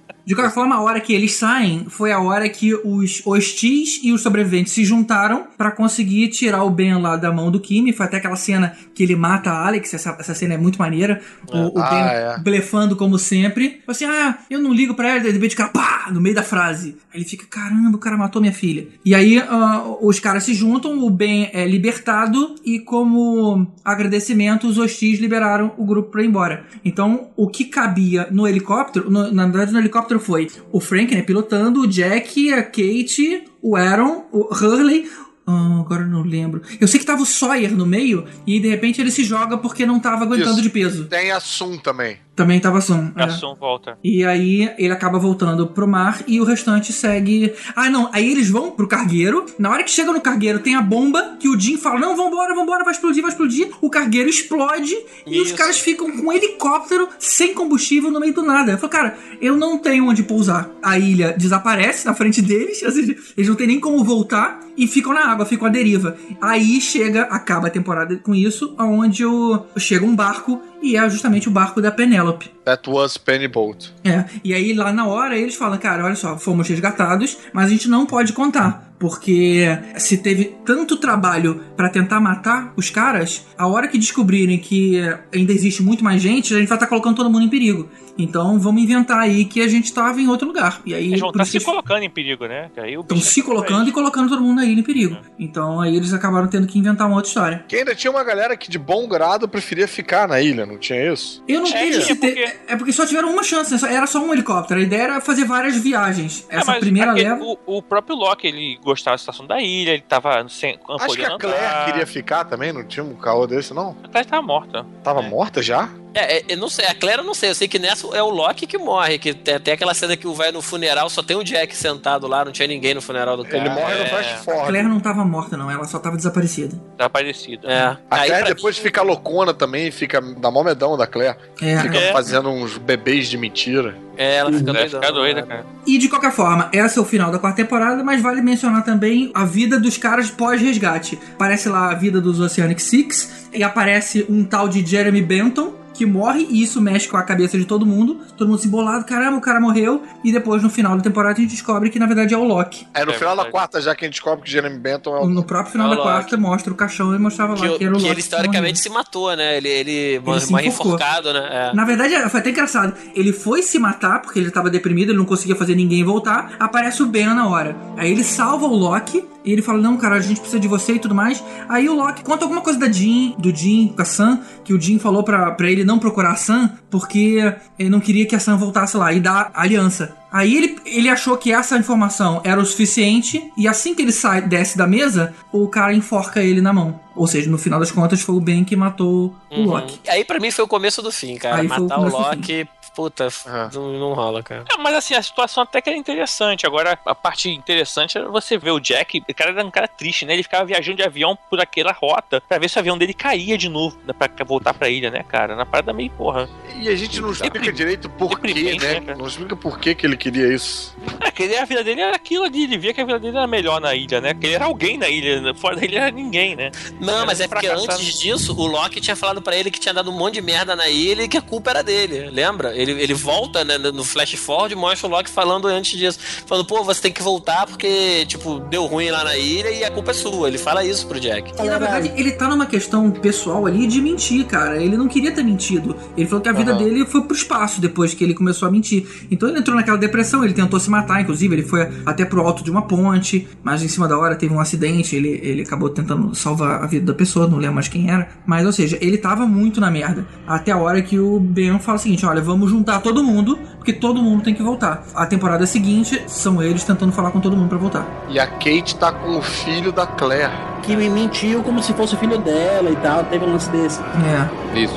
De 0.28 0.34
qualquer 0.34 0.52
forma, 0.52 0.74
a 0.74 0.82
hora 0.82 1.00
que 1.00 1.14
eles 1.14 1.32
saem 1.36 1.86
foi 1.88 2.12
a 2.12 2.20
hora 2.20 2.46
que 2.50 2.74
os 2.74 3.22
hostis 3.24 3.98
e 4.02 4.12
os 4.12 4.20
sobreviventes 4.20 4.74
se 4.74 4.84
juntaram 4.84 5.46
pra 5.56 5.70
conseguir 5.70 6.28
tirar 6.28 6.64
o 6.64 6.70
Ben 6.70 7.00
lá 7.00 7.16
da 7.16 7.32
mão 7.32 7.50
do 7.50 7.58
Kimi. 7.58 7.94
Foi 7.94 8.04
até 8.04 8.18
aquela 8.18 8.36
cena 8.36 8.76
que 8.94 9.02
ele 9.02 9.16
mata 9.16 9.50
a 9.50 9.66
Alex. 9.66 9.94
Essa, 9.94 10.14
essa 10.20 10.34
cena 10.34 10.52
é 10.52 10.58
muito 10.58 10.78
maneira. 10.78 11.22
O, 11.50 11.78
o 11.78 11.82
Ah, 11.82 11.88
Ben 11.90 11.98
é. 12.04 12.38
blefando 12.40 12.94
como 12.94 13.18
sempre. 13.18 13.80
Assim, 13.88 14.04
ah, 14.04 14.36
eu 14.50 14.60
não 14.60 14.70
ligo 14.74 14.92
pra 14.92 15.08
ela. 15.12 15.20
De 15.20 15.30
repente, 15.30 15.54
o 15.54 15.56
cara, 15.56 15.70
pá, 15.70 16.10
no 16.12 16.20
meio 16.20 16.34
da 16.34 16.42
frase. 16.42 16.98
Aí 17.10 17.20
ele 17.20 17.24
fica, 17.24 17.46
caramba, 17.46 17.96
o 17.96 18.00
cara 18.00 18.18
matou 18.18 18.42
minha 18.42 18.52
filha. 18.52 18.86
E 19.02 19.14
aí 19.14 19.38
ah, 19.38 19.82
os 20.02 20.20
caras 20.20 20.44
se 20.44 20.52
juntam, 20.52 20.98
o 21.02 21.08
Ben 21.08 21.48
é 21.54 21.66
libertado 21.66 22.54
e 22.66 22.78
como 22.80 23.66
agradecimento, 23.82 24.66
os 24.68 24.76
hostis 24.76 25.18
liberaram 25.20 25.72
o 25.78 25.86
grupo 25.86 26.10
pra 26.10 26.22
ir 26.22 26.26
embora. 26.26 26.66
Então, 26.84 27.28
o 27.34 27.48
que 27.48 27.64
cabia 27.64 28.28
no 28.30 28.46
helicóptero, 28.46 29.10
no- 29.10 29.32
na 29.32 29.46
verdade 29.46 29.72
no 29.72 29.78
helicóptero 29.78 30.17
foi 30.20 30.48
o 30.72 30.80
Frank, 30.80 31.14
né, 31.14 31.22
pilotando, 31.22 31.82
o 31.82 31.86
Jack, 31.86 32.52
a 32.52 32.62
Kate, 32.62 33.44
o 33.62 33.76
Aaron, 33.76 34.26
o 34.32 34.52
Hurley, 34.52 35.08
ah, 35.50 35.80
agora 35.80 36.02
eu 36.02 36.08
não 36.08 36.22
lembro. 36.22 36.60
Eu 36.78 36.86
sei 36.86 37.00
que 37.00 37.06
tava 37.06 37.22
o 37.22 37.26
Sawyer 37.26 37.74
no 37.74 37.86
meio 37.86 38.26
e 38.46 38.60
de 38.60 38.68
repente 38.68 39.00
ele 39.00 39.10
se 39.10 39.24
joga 39.24 39.56
porque 39.56 39.86
não 39.86 39.98
tava 39.98 40.24
aguentando 40.24 40.52
Isso. 40.52 40.62
de 40.62 40.68
peso. 40.68 41.06
Tem 41.06 41.30
a 41.30 41.40
Sun 41.40 41.78
também. 41.78 42.18
Também 42.38 42.60
tava 42.60 42.80
som. 42.80 43.10
é. 43.16 43.24
A 43.24 43.28
Sun 43.30 43.56
volta. 43.56 43.98
E 44.02 44.24
aí 44.24 44.72
ele 44.78 44.92
acaba 44.92 45.18
voltando 45.18 45.66
pro 45.66 45.88
mar 45.88 46.22
e 46.24 46.40
o 46.40 46.44
restante 46.44 46.92
segue. 46.92 47.52
Ah, 47.74 47.90
não. 47.90 48.08
Aí 48.12 48.30
eles 48.30 48.48
vão 48.48 48.70
pro 48.70 48.86
cargueiro. 48.86 49.44
Na 49.58 49.70
hora 49.70 49.82
que 49.82 49.90
chega 49.90 50.12
no 50.12 50.20
cargueiro, 50.20 50.60
tem 50.60 50.76
a 50.76 50.80
bomba 50.80 51.36
que 51.40 51.48
o 51.48 51.58
Jim 51.58 51.76
fala: 51.76 51.98
Não, 51.98 52.14
vambora, 52.14 52.54
vambora, 52.54 52.84
vai 52.84 52.92
explodir, 52.92 53.22
vai 53.22 53.32
explodir. 53.32 53.70
O 53.80 53.90
cargueiro 53.90 54.30
explode 54.30 54.96
e 55.26 55.40
os 55.40 55.48
Isso. 55.48 55.56
caras 55.56 55.80
ficam 55.80 56.12
com 56.12 56.28
um 56.28 56.32
helicóptero 56.32 57.08
sem 57.18 57.52
combustível 57.52 58.08
no 58.08 58.20
meio 58.20 58.32
do 58.32 58.42
nada. 58.42 58.70
Eu 58.70 58.78
falo, 58.78 58.92
cara, 58.92 59.18
eu 59.40 59.56
não 59.56 59.76
tenho 59.76 60.06
onde 60.06 60.22
pousar. 60.22 60.70
A 60.80 60.96
ilha 60.96 61.34
desaparece 61.36 62.06
na 62.06 62.14
frente 62.14 62.40
deles, 62.40 62.80
ou 62.86 62.92
seja, 62.92 63.16
eles 63.36 63.48
não 63.48 63.56
têm 63.56 63.66
nem 63.66 63.80
como 63.80 64.04
voltar 64.04 64.60
e 64.76 64.86
ficam 64.86 65.12
na 65.12 65.26
água, 65.26 65.44
ficam 65.44 65.66
à 65.66 65.70
deriva. 65.70 66.16
Aí 66.40 66.80
chega, 66.80 67.22
acaba 67.22 67.66
a 67.66 67.70
temporada 67.70 68.16
com 68.18 68.32
isso, 68.32 68.76
onde 68.78 69.26
o, 69.26 69.64
chega 69.76 70.06
um 70.06 70.14
barco 70.14 70.62
e 70.82 70.96
é 70.96 71.10
justamente 71.10 71.48
o 71.48 71.50
barco 71.50 71.80
da 71.80 71.90
Penélope. 71.90 72.50
That 72.64 72.88
was 72.88 73.16
Penny 73.16 73.48
Boat. 73.48 73.92
É, 74.04 74.24
e 74.44 74.54
aí 74.54 74.72
lá 74.72 74.92
na 74.92 75.06
hora 75.06 75.36
eles 75.36 75.54
falam, 75.54 75.78
cara, 75.78 76.04
olha 76.04 76.16
só, 76.16 76.38
fomos 76.38 76.68
resgatados, 76.68 77.38
mas 77.52 77.66
a 77.66 77.68
gente 77.68 77.88
não 77.88 78.06
pode 78.06 78.32
contar. 78.32 78.87
Porque 78.98 79.66
se 79.96 80.18
teve 80.18 80.56
tanto 80.64 80.96
trabalho 80.96 81.62
pra 81.76 81.88
tentar 81.88 82.20
matar 82.20 82.72
os 82.76 82.90
caras, 82.90 83.46
a 83.56 83.66
hora 83.66 83.86
que 83.88 83.96
descobrirem 83.98 84.58
que 84.58 85.00
ainda 85.34 85.52
existe 85.52 85.82
muito 85.82 86.02
mais 86.02 86.20
gente, 86.20 86.52
a 86.54 86.58
gente 86.58 86.68
vai 86.68 86.76
estar 86.76 86.86
colocando 86.86 87.16
todo 87.16 87.30
mundo 87.30 87.44
em 87.44 87.48
perigo. 87.48 87.88
Então 88.20 88.58
vamos 88.58 88.82
inventar 88.82 89.20
aí 89.20 89.44
que 89.44 89.60
a 89.60 89.68
gente 89.68 89.92
tava 89.92 90.20
em 90.20 90.26
outro 90.26 90.48
lugar. 90.48 90.80
E 90.84 90.92
aí 90.92 91.06
Eles 91.06 91.20
vão 91.20 91.30
estar 91.30 91.42
isso 91.44 91.52
se 91.52 91.56
eles 91.58 91.64
colocando 91.64 92.02
em 92.02 92.10
perigo, 92.10 92.46
né? 92.46 92.68
Aí 92.76 92.94
estão 92.94 93.16
se 93.16 93.40
é 93.40 93.42
colocando 93.44 93.88
e 93.88 93.92
colocando 93.92 94.28
todo 94.28 94.42
mundo 94.42 94.56
na 94.56 94.64
ilha 94.66 94.80
em 94.80 94.82
perigo. 94.82 95.16
Então 95.38 95.80
aí 95.80 95.94
eles 95.94 96.12
acabaram 96.12 96.48
tendo 96.48 96.66
que 96.66 96.76
inventar 96.78 97.06
uma 97.06 97.14
outra 97.14 97.28
história. 97.28 97.64
Que 97.68 97.76
ainda 97.76 97.94
tinha 97.94 98.10
uma 98.10 98.24
galera 98.24 98.56
que 98.56 98.68
de 98.68 98.78
bom 98.78 99.06
grado 99.06 99.48
preferia 99.48 99.86
ficar 99.86 100.26
na 100.26 100.40
ilha, 100.40 100.66
não 100.66 100.76
tinha 100.78 101.12
isso? 101.12 101.44
Eu 101.46 101.60
não 101.60 101.68
É, 101.68 101.86
entendi 101.86 102.04
se 102.04 102.12
é 102.12 102.14
ter- 102.16 102.34
porque- 102.34 102.56
É 102.66 102.76
porque 102.76 102.92
só 102.92 103.06
tiveram 103.06 103.30
uma 103.32 103.44
chance, 103.44 103.72
né? 103.72 103.94
Era 103.94 104.06
só 104.08 104.18
um 104.18 104.32
helicóptero. 104.32 104.80
A 104.80 104.82
ideia 104.82 105.02
era 105.02 105.20
fazer 105.20 105.44
várias 105.44 105.76
viagens. 105.76 106.44
É, 106.50 106.56
Essa 106.56 106.72
mas 106.72 106.80
primeira 106.80 107.12
aquele- 107.12 107.28
leva. 107.28 107.44
o, 107.44 107.78
o 107.78 107.80
próprio 107.82 108.16
Loki, 108.16 108.48
ele 108.48 108.78
gostava 108.88 109.14
da 109.14 109.18
situação 109.18 109.46
da 109.46 109.60
ilha, 109.60 109.92
ele 109.92 110.02
tava 110.02 110.46
sem, 110.48 110.78
Acho 111.00 111.14
que 111.14 111.24
a 111.24 111.36
Claire 111.38 111.84
queria 111.86 112.06
ficar 112.06 112.44
também, 112.44 112.72
não 112.72 112.84
tinha 112.84 113.04
um 113.04 113.14
caô 113.14 113.46
desse, 113.46 113.72
não? 113.74 113.96
A 114.02 114.08
Claire 114.08 114.28
tava 114.28 114.42
morta. 114.42 114.86
Tava 115.02 115.20
É. 115.22 115.28
morta 115.28 115.62
já? 115.62 115.88
É, 116.14 116.38
é, 116.38 116.44
eu 116.48 116.56
não 116.56 116.68
sei, 116.68 116.86
a 116.86 116.94
Claire 116.94 117.20
eu 117.20 117.24
não 117.24 117.34
sei, 117.34 117.50
eu 117.50 117.54
sei 117.54 117.68
que 117.68 117.78
nessa 117.78 118.06
é 118.16 118.22
o 118.22 118.30
Loki 118.30 118.66
que 118.66 118.78
morre, 118.78 119.18
que 119.18 119.34
tem 119.34 119.54
até 119.54 119.72
aquela 119.72 119.92
cena 119.94 120.16
que 120.16 120.26
o 120.26 120.34
vai 120.34 120.50
no 120.50 120.62
funeral, 120.62 121.08
só 121.10 121.22
tem 121.22 121.36
o 121.36 121.44
Jack 121.44 121.76
sentado 121.76 122.26
lá, 122.26 122.44
não 122.44 122.50
tinha 122.52 122.66
ninguém 122.66 122.94
no 122.94 123.02
funeral 123.02 123.36
do 123.36 123.44
cara. 123.44 123.58
Ele 123.58 123.68
morre 123.70 123.94
no 123.94 124.02
é. 124.02 124.06
flash 124.06 124.32
A 124.32 124.36
forward. 124.38 124.68
Claire 124.68 124.88
não 124.88 125.00
tava 125.00 125.24
morta, 125.24 125.56
não. 125.56 125.70
Ela 125.70 125.84
só 125.84 125.98
tava 125.98 126.16
desaparecida. 126.16 126.80
Tava 126.96 127.10
parecida. 127.10 127.68
É. 127.70 127.78
A 127.80 127.98
Aí, 128.10 128.28
Claire 128.28 128.46
pra 128.46 128.54
depois 128.54 128.76
mim, 128.76 128.82
fica 128.82 129.02
loucona 129.02 129.52
também, 129.54 129.90
fica 129.90 130.20
dá 130.20 130.50
mó 130.50 130.64
medão 130.64 130.96
da 130.96 131.06
Claire. 131.06 131.36
É. 131.60 131.78
Fica 131.78 131.98
É. 131.98 132.12
fazendo 132.12 132.48
uns 132.48 132.78
bebês 132.78 133.28
de 133.28 133.36
mentira. 133.36 133.94
É, 134.16 134.36
ela 134.36 134.50
fica 134.52 134.72
doida. 134.72 134.88
ficar 134.88 135.10
doida, 135.12 135.42
cara. 135.44 135.64
E 135.86 135.96
de 135.98 136.08
qualquer 136.08 136.32
forma, 136.32 136.68
esse 136.72 136.98
é 136.98 137.02
o 137.02 137.04
final 137.04 137.30
da 137.30 137.38
quarta 137.38 137.62
temporada, 137.62 138.02
mas 138.02 138.20
vale 138.20 138.40
mencionar 138.42 138.84
também 138.84 139.30
a 139.32 139.44
vida 139.44 139.78
dos 139.78 139.96
caras 139.96 140.28
pós-resgate. 140.30 141.18
Aparece 141.34 141.68
lá 141.68 141.92
a 141.92 141.94
vida 141.94 142.20
dos 142.20 142.40
Oceanic 142.40 142.82
Six 142.82 143.48
e 143.52 143.62
aparece 143.62 144.26
um 144.28 144.42
tal 144.44 144.68
de 144.68 144.84
Jeremy 144.84 145.22
Benton. 145.22 145.72
Que 145.98 146.06
morre 146.06 146.46
e 146.48 146.62
isso 146.62 146.80
mexe 146.80 147.08
com 147.08 147.16
a 147.16 147.22
cabeça 147.24 147.58
de 147.58 147.64
todo 147.64 147.84
mundo. 147.84 148.18
Todo 148.36 148.46
mundo 148.48 148.60
se 148.60 148.68
embolado, 148.68 149.04
caramba, 149.04 149.36
o 149.36 149.40
cara 149.40 149.58
morreu. 149.60 150.00
E 150.22 150.30
depois, 150.30 150.62
no 150.62 150.70
final 150.70 150.96
da 150.96 151.02
temporada, 151.02 151.34
a 151.36 151.40
gente 151.40 151.50
descobre 151.50 151.90
que 151.90 151.98
na 151.98 152.06
verdade 152.06 152.32
é 152.32 152.38
o 152.38 152.44
Loki. 152.44 152.86
É 152.94 153.04
no 153.04 153.10
É 153.10 153.14
final 153.14 153.34
da 153.36 153.46
quarta, 153.46 153.80
já 153.80 153.96
que 153.96 154.04
a 154.04 154.06
gente 154.06 154.14
descobre 154.14 154.44
que 154.44 154.50
Jeremy 154.50 154.78
Benton 154.78 155.16
é 155.16 155.20
o. 155.22 155.26
No 155.28 155.42
próprio 155.42 155.72
final 155.72 155.88
É 155.88 155.90
o 155.90 155.96
da 155.96 156.02
Loki. 156.02 156.08
quarta, 156.12 156.36
mostra 156.36 156.72
o 156.72 156.76
caixão 156.76 157.12
e 157.14 157.18
mostrava 157.18 157.54
lá 157.54 157.58
Que, 157.68 157.78
que 157.78 157.84
era 157.84 157.92
o 157.92 157.96
que 157.96 158.02
Loki. 158.02 158.12
ele 158.14 158.20
historicamente 158.20 158.78
se 158.78 158.88
matou, 158.88 159.34
né? 159.34 159.56
Ele, 159.56 159.68
ele, 159.68 160.22
se 160.40 160.52
morre 160.52 160.68
enforcado, 160.68 161.32
né? 161.32 161.48
É. 161.50 161.74
Na 161.74 161.84
verdade, 161.84 162.14
foi 162.30 162.38
até 162.40 162.50
engraçado. 162.50 162.94
Ele 163.14 163.32
foi 163.32 163.62
se 163.62 163.78
matar 163.80 164.22
porque 164.22 164.38
ele 164.38 164.52
tava 164.52 164.70
deprimido, 164.70 165.10
ele 165.10 165.18
não 165.18 165.24
conseguia 165.26 165.56
fazer 165.56 165.74
ninguém 165.74 166.04
voltar. 166.04 166.52
Aparece 166.60 167.02
o 167.02 167.06
Ben 167.06 167.26
na 167.26 167.48
hora. 167.48 167.76
Aí 167.96 168.10
ele 168.12 168.22
salva 168.22 168.66
o 168.66 168.74
Loki. 168.76 169.24
E 169.44 169.52
ele 169.52 169.62
fala: 169.62 169.78
Não, 169.78 169.96
cara, 169.96 170.16
a 170.16 170.20
gente 170.20 170.40
precisa 170.40 170.60
de 170.60 170.68
você 170.68 170.92
e 170.94 170.98
tudo 170.98 171.14
mais. 171.14 171.42
Aí 171.68 171.88
o 171.88 171.94
Loki 171.94 172.22
conta 172.22 172.44
alguma 172.44 172.60
coisa 172.60 172.78
da 172.78 172.90
Jean, 172.90 173.32
do 173.38 173.54
Jean 173.54 173.88
com 173.88 174.02
a 174.02 174.04
Sam, 174.04 174.40
que 174.62 174.74
o 174.74 174.80
Jean 174.80 174.98
falou 174.98 175.22
pra, 175.22 175.50
pra 175.52 175.70
ele 175.70 175.84
não 175.88 175.98
procurar 175.98 176.32
a 176.32 176.36
Sam, 176.36 176.70
porque 176.90 177.52
ele 177.78 177.88
não 177.88 177.98
queria 177.98 178.26
que 178.26 178.36
a 178.36 178.38
Sam 178.38 178.58
voltasse 178.58 178.96
lá 178.96 179.10
e 179.12 179.18
dar 179.18 179.50
a 179.54 179.62
aliança. 179.62 180.14
Aí 180.30 180.54
ele, 180.54 180.78
ele 180.84 181.08
achou 181.08 181.36
que 181.38 181.50
essa 181.50 181.78
informação 181.78 182.42
era 182.44 182.60
o 182.60 182.66
suficiente, 182.66 183.50
e 183.56 183.66
assim 183.66 183.94
que 183.94 184.02
ele 184.02 184.12
sai, 184.12 184.42
desce 184.42 184.76
da 184.76 184.86
mesa, 184.86 185.34
o 185.50 185.66
cara 185.66 185.94
enforca 185.94 186.42
ele 186.42 186.60
na 186.60 186.72
mão. 186.72 187.00
Ou 187.16 187.26
seja, 187.26 187.50
no 187.50 187.56
final 187.56 187.80
das 187.80 187.90
contas 187.90 188.20
foi 188.20 188.34
o 188.34 188.40
Ben 188.40 188.62
que 188.62 188.76
matou 188.76 189.34
o 189.50 189.62
Loki. 189.62 189.98
Aí 190.06 190.24
pra 190.24 190.38
mim 190.38 190.50
foi 190.50 190.64
o 190.64 190.68
começo 190.68 191.00
do 191.00 191.10
fim, 191.10 191.36
cara. 191.36 191.56
Aí 191.56 191.66
o 191.66 191.68
Matar 191.70 191.98
o, 191.98 192.04
do 192.04 192.10
Loki, 192.10 192.68
puta, 192.98 193.28
não, 193.72 193.92
não 193.92 194.12
rola, 194.12 194.42
cara. 194.42 194.64
É, 194.72 194.76
mas 194.76 194.92
assim, 194.96 195.14
a 195.14 195.22
situação 195.22 195.62
até 195.62 195.80
que 195.80 195.88
era 195.88 195.96
interessante. 195.96 196.66
Agora, 196.66 196.98
a 197.06 197.14
parte 197.14 197.48
interessante 197.48 198.18
era 198.18 198.28
você 198.28 198.58
ver 198.58 198.72
o 198.72 198.80
Jack. 198.80 199.22
O 199.28 199.34
cara 199.34 199.52
era 199.52 199.64
um 199.64 199.70
cara 199.70 199.86
triste, 199.86 200.26
né? 200.26 200.32
Ele 200.32 200.42
ficava 200.42 200.64
viajando 200.64 200.96
de 200.96 201.04
avião 201.04 201.38
por 201.48 201.60
aquela 201.60 201.92
rota 201.92 202.40
pra 202.40 202.58
ver 202.58 202.68
se 202.68 202.76
o 202.76 202.80
avião 202.80 202.98
dele 202.98 203.14
caía 203.14 203.56
de 203.56 203.68
novo 203.68 203.96
né? 204.04 204.12
pra 204.12 204.28
voltar 204.44 204.74
pra 204.74 204.88
ilha, 204.88 205.12
né, 205.12 205.22
cara? 205.22 205.54
Na 205.54 205.64
parada 205.64 205.92
meio 205.92 206.10
porra. 206.10 206.48
E 206.74 206.88
a 206.88 206.96
gente 206.96 207.20
não 207.20 207.30
explica 207.30 207.54
Deprim- 207.60 207.72
direito 207.76 208.10
por 208.10 208.40
quê, 208.40 208.76
né? 208.80 208.98
né? 209.00 209.14
Não 209.16 209.28
explica 209.28 209.54
por 209.54 209.78
quê 209.78 209.94
que 209.94 210.04
ele 210.04 210.16
queria 210.16 210.52
isso. 210.52 210.96
É, 211.20 211.30
que 211.30 211.44
ele- 211.44 211.56
a 211.56 211.64
vida 211.64 211.84
dele 211.84 212.00
era 212.00 212.16
aquilo 212.16 212.42
ali. 212.44 212.64
Ele 212.64 212.78
via 212.78 212.92
que 212.92 213.00
a 213.00 213.04
vida 213.04 213.20
dele 213.20 213.36
era 213.36 213.46
melhor 213.46 213.80
na 213.80 213.94
ilha, 213.94 214.20
né? 214.20 214.34
Que 214.34 214.46
ele 214.46 214.54
era 214.56 214.64
alguém 214.64 214.98
na 214.98 215.08
ilha. 215.08 215.40
né? 215.40 215.54
Fora 215.54 215.76
da 215.76 215.84
ilha 215.84 215.98
era 216.00 216.10
ninguém, 216.10 216.56
né? 216.56 216.72
Não, 217.00 217.18
Era 217.18 217.26
mas 217.26 217.40
é 217.40 217.46
porque 217.46 217.68
antes 217.68 218.18
disso, 218.18 218.56
o 218.58 218.66
Loki 218.66 219.00
tinha 219.00 219.14
falado 219.14 219.40
pra 219.40 219.54
ele 219.56 219.70
que 219.70 219.78
tinha 219.78 219.94
dado 219.94 220.10
um 220.10 220.18
monte 220.18 220.34
de 220.34 220.42
merda 220.42 220.74
na 220.74 220.88
ilha 220.88 221.22
e 221.22 221.28
que 221.28 221.36
a 221.36 221.42
culpa 221.42 221.70
era 221.70 221.82
dele, 221.84 222.28
lembra? 222.30 222.74
Ele, 222.76 222.87
ele 222.92 223.14
volta 223.14 223.64
né, 223.64 223.78
no 223.78 224.04
flash 224.04 224.34
forward 224.34 224.74
e 224.74 224.76
mostra 224.76 225.06
o 225.06 225.10
Loki 225.10 225.30
falando 225.30 225.66
antes 225.66 225.98
disso. 225.98 226.18
Falando, 226.46 226.66
pô, 226.66 226.82
você 226.84 227.02
tem 227.02 227.12
que 227.12 227.22
voltar 227.22 227.66
porque, 227.66 228.24
tipo, 228.26 228.60
deu 228.60 228.86
ruim 228.86 229.10
lá 229.10 229.24
na 229.24 229.36
ilha 229.36 229.70
e 229.70 229.84
a 229.84 229.90
culpa 229.90 230.10
é 230.10 230.14
sua. 230.14 230.48
Ele 230.48 230.58
fala 230.58 230.84
isso 230.84 231.06
pro 231.06 231.20
Jack. 231.20 231.52
E 231.58 231.66
na 231.66 231.78
verdade, 231.78 232.12
ele 232.16 232.32
tá 232.32 232.48
numa 232.48 232.66
questão 232.66 233.10
pessoal 233.10 233.66
ali 233.66 233.86
de 233.86 234.00
mentir, 234.00 234.46
cara. 234.46 234.82
Ele 234.82 234.96
não 234.96 235.08
queria 235.08 235.32
ter 235.32 235.42
mentido. 235.42 235.96
Ele 236.16 236.26
falou 236.26 236.42
que 236.42 236.48
a 236.48 236.52
vida 236.52 236.72
Aham. 236.72 236.78
dele 236.78 237.06
foi 237.06 237.22
pro 237.22 237.36
espaço 237.36 237.80
depois 237.80 238.14
que 238.14 238.24
ele 238.24 238.34
começou 238.34 238.68
a 238.68 238.70
mentir. 238.70 239.06
Então 239.30 239.48
ele 239.48 239.58
entrou 239.58 239.76
naquela 239.76 239.98
depressão, 239.98 240.44
ele 240.44 240.54
tentou 240.54 240.78
se 240.80 240.90
matar, 240.90 241.20
inclusive, 241.20 241.54
ele 241.54 241.62
foi 241.62 241.88
até 242.04 242.24
pro 242.24 242.40
alto 242.42 242.62
de 242.62 242.70
uma 242.70 242.82
ponte, 242.82 243.46
mas 243.62 243.82
em 243.82 243.88
cima 243.88 244.08
da 244.08 244.18
hora 244.18 244.34
teve 244.36 244.52
um 244.52 244.60
acidente, 244.60 245.14
ele, 245.14 245.40
ele 245.42 245.62
acabou 245.62 245.88
tentando 245.88 246.34
salvar 246.34 246.82
a 246.82 246.86
vida 246.86 247.06
da 247.06 247.14
pessoa, 247.14 247.46
não 247.46 247.58
lembro 247.58 247.74
mais 247.74 247.88
quem 247.88 248.10
era. 248.10 248.28
Mas, 248.46 248.64
ou 248.66 248.72
seja, 248.72 248.98
ele 249.00 249.18
tava 249.18 249.46
muito 249.46 249.80
na 249.80 249.90
merda. 249.90 250.26
Até 250.46 250.72
a 250.72 250.76
hora 250.76 251.02
que 251.02 251.18
o 251.18 251.38
Ben 251.40 251.78
fala 251.78 251.98
o 251.98 252.00
seguinte: 252.00 252.24
olha, 252.24 252.40
vamos 252.40 252.72
juntar 252.78 253.00
todo 253.00 253.22
mundo, 253.22 253.58
porque 253.76 253.92
todo 253.92 254.22
mundo 254.22 254.42
tem 254.42 254.54
que 254.54 254.62
voltar. 254.62 255.04
A 255.14 255.26
temporada 255.26 255.66
seguinte 255.66 256.22
são 256.26 256.62
eles 256.62 256.84
tentando 256.84 257.12
falar 257.12 257.30
com 257.30 257.40
todo 257.40 257.56
mundo 257.56 257.68
pra 257.68 257.78
voltar. 257.78 258.06
E 258.28 258.38
a 258.38 258.46
Kate 258.46 258.96
tá 258.96 259.12
com 259.12 259.38
o 259.38 259.42
filho 259.42 259.92
da 259.92 260.06
Claire. 260.06 260.52
Que 260.82 260.96
me 260.96 261.10
mentiu 261.10 261.62
como 261.62 261.82
se 261.82 261.92
fosse 261.92 262.14
o 262.14 262.18
filho 262.18 262.38
dela 262.38 262.90
e 262.90 262.96
tal. 262.96 263.24
Teve 263.24 263.44
um 263.44 263.52
lance 263.52 263.68
desse. 263.70 264.00
É. 264.00 264.78
Isso. 264.78 264.94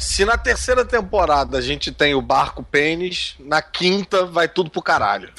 Se 0.00 0.24
na 0.24 0.38
terceira 0.38 0.82
temporada 0.82 1.58
a 1.58 1.60
gente 1.60 1.92
tem 1.92 2.14
o 2.14 2.22
barco 2.22 2.62
pênis, 2.62 3.34
na 3.38 3.60
quinta 3.60 4.24
vai 4.24 4.48
tudo 4.48 4.70
pro 4.70 4.80
caralho. 4.80 5.30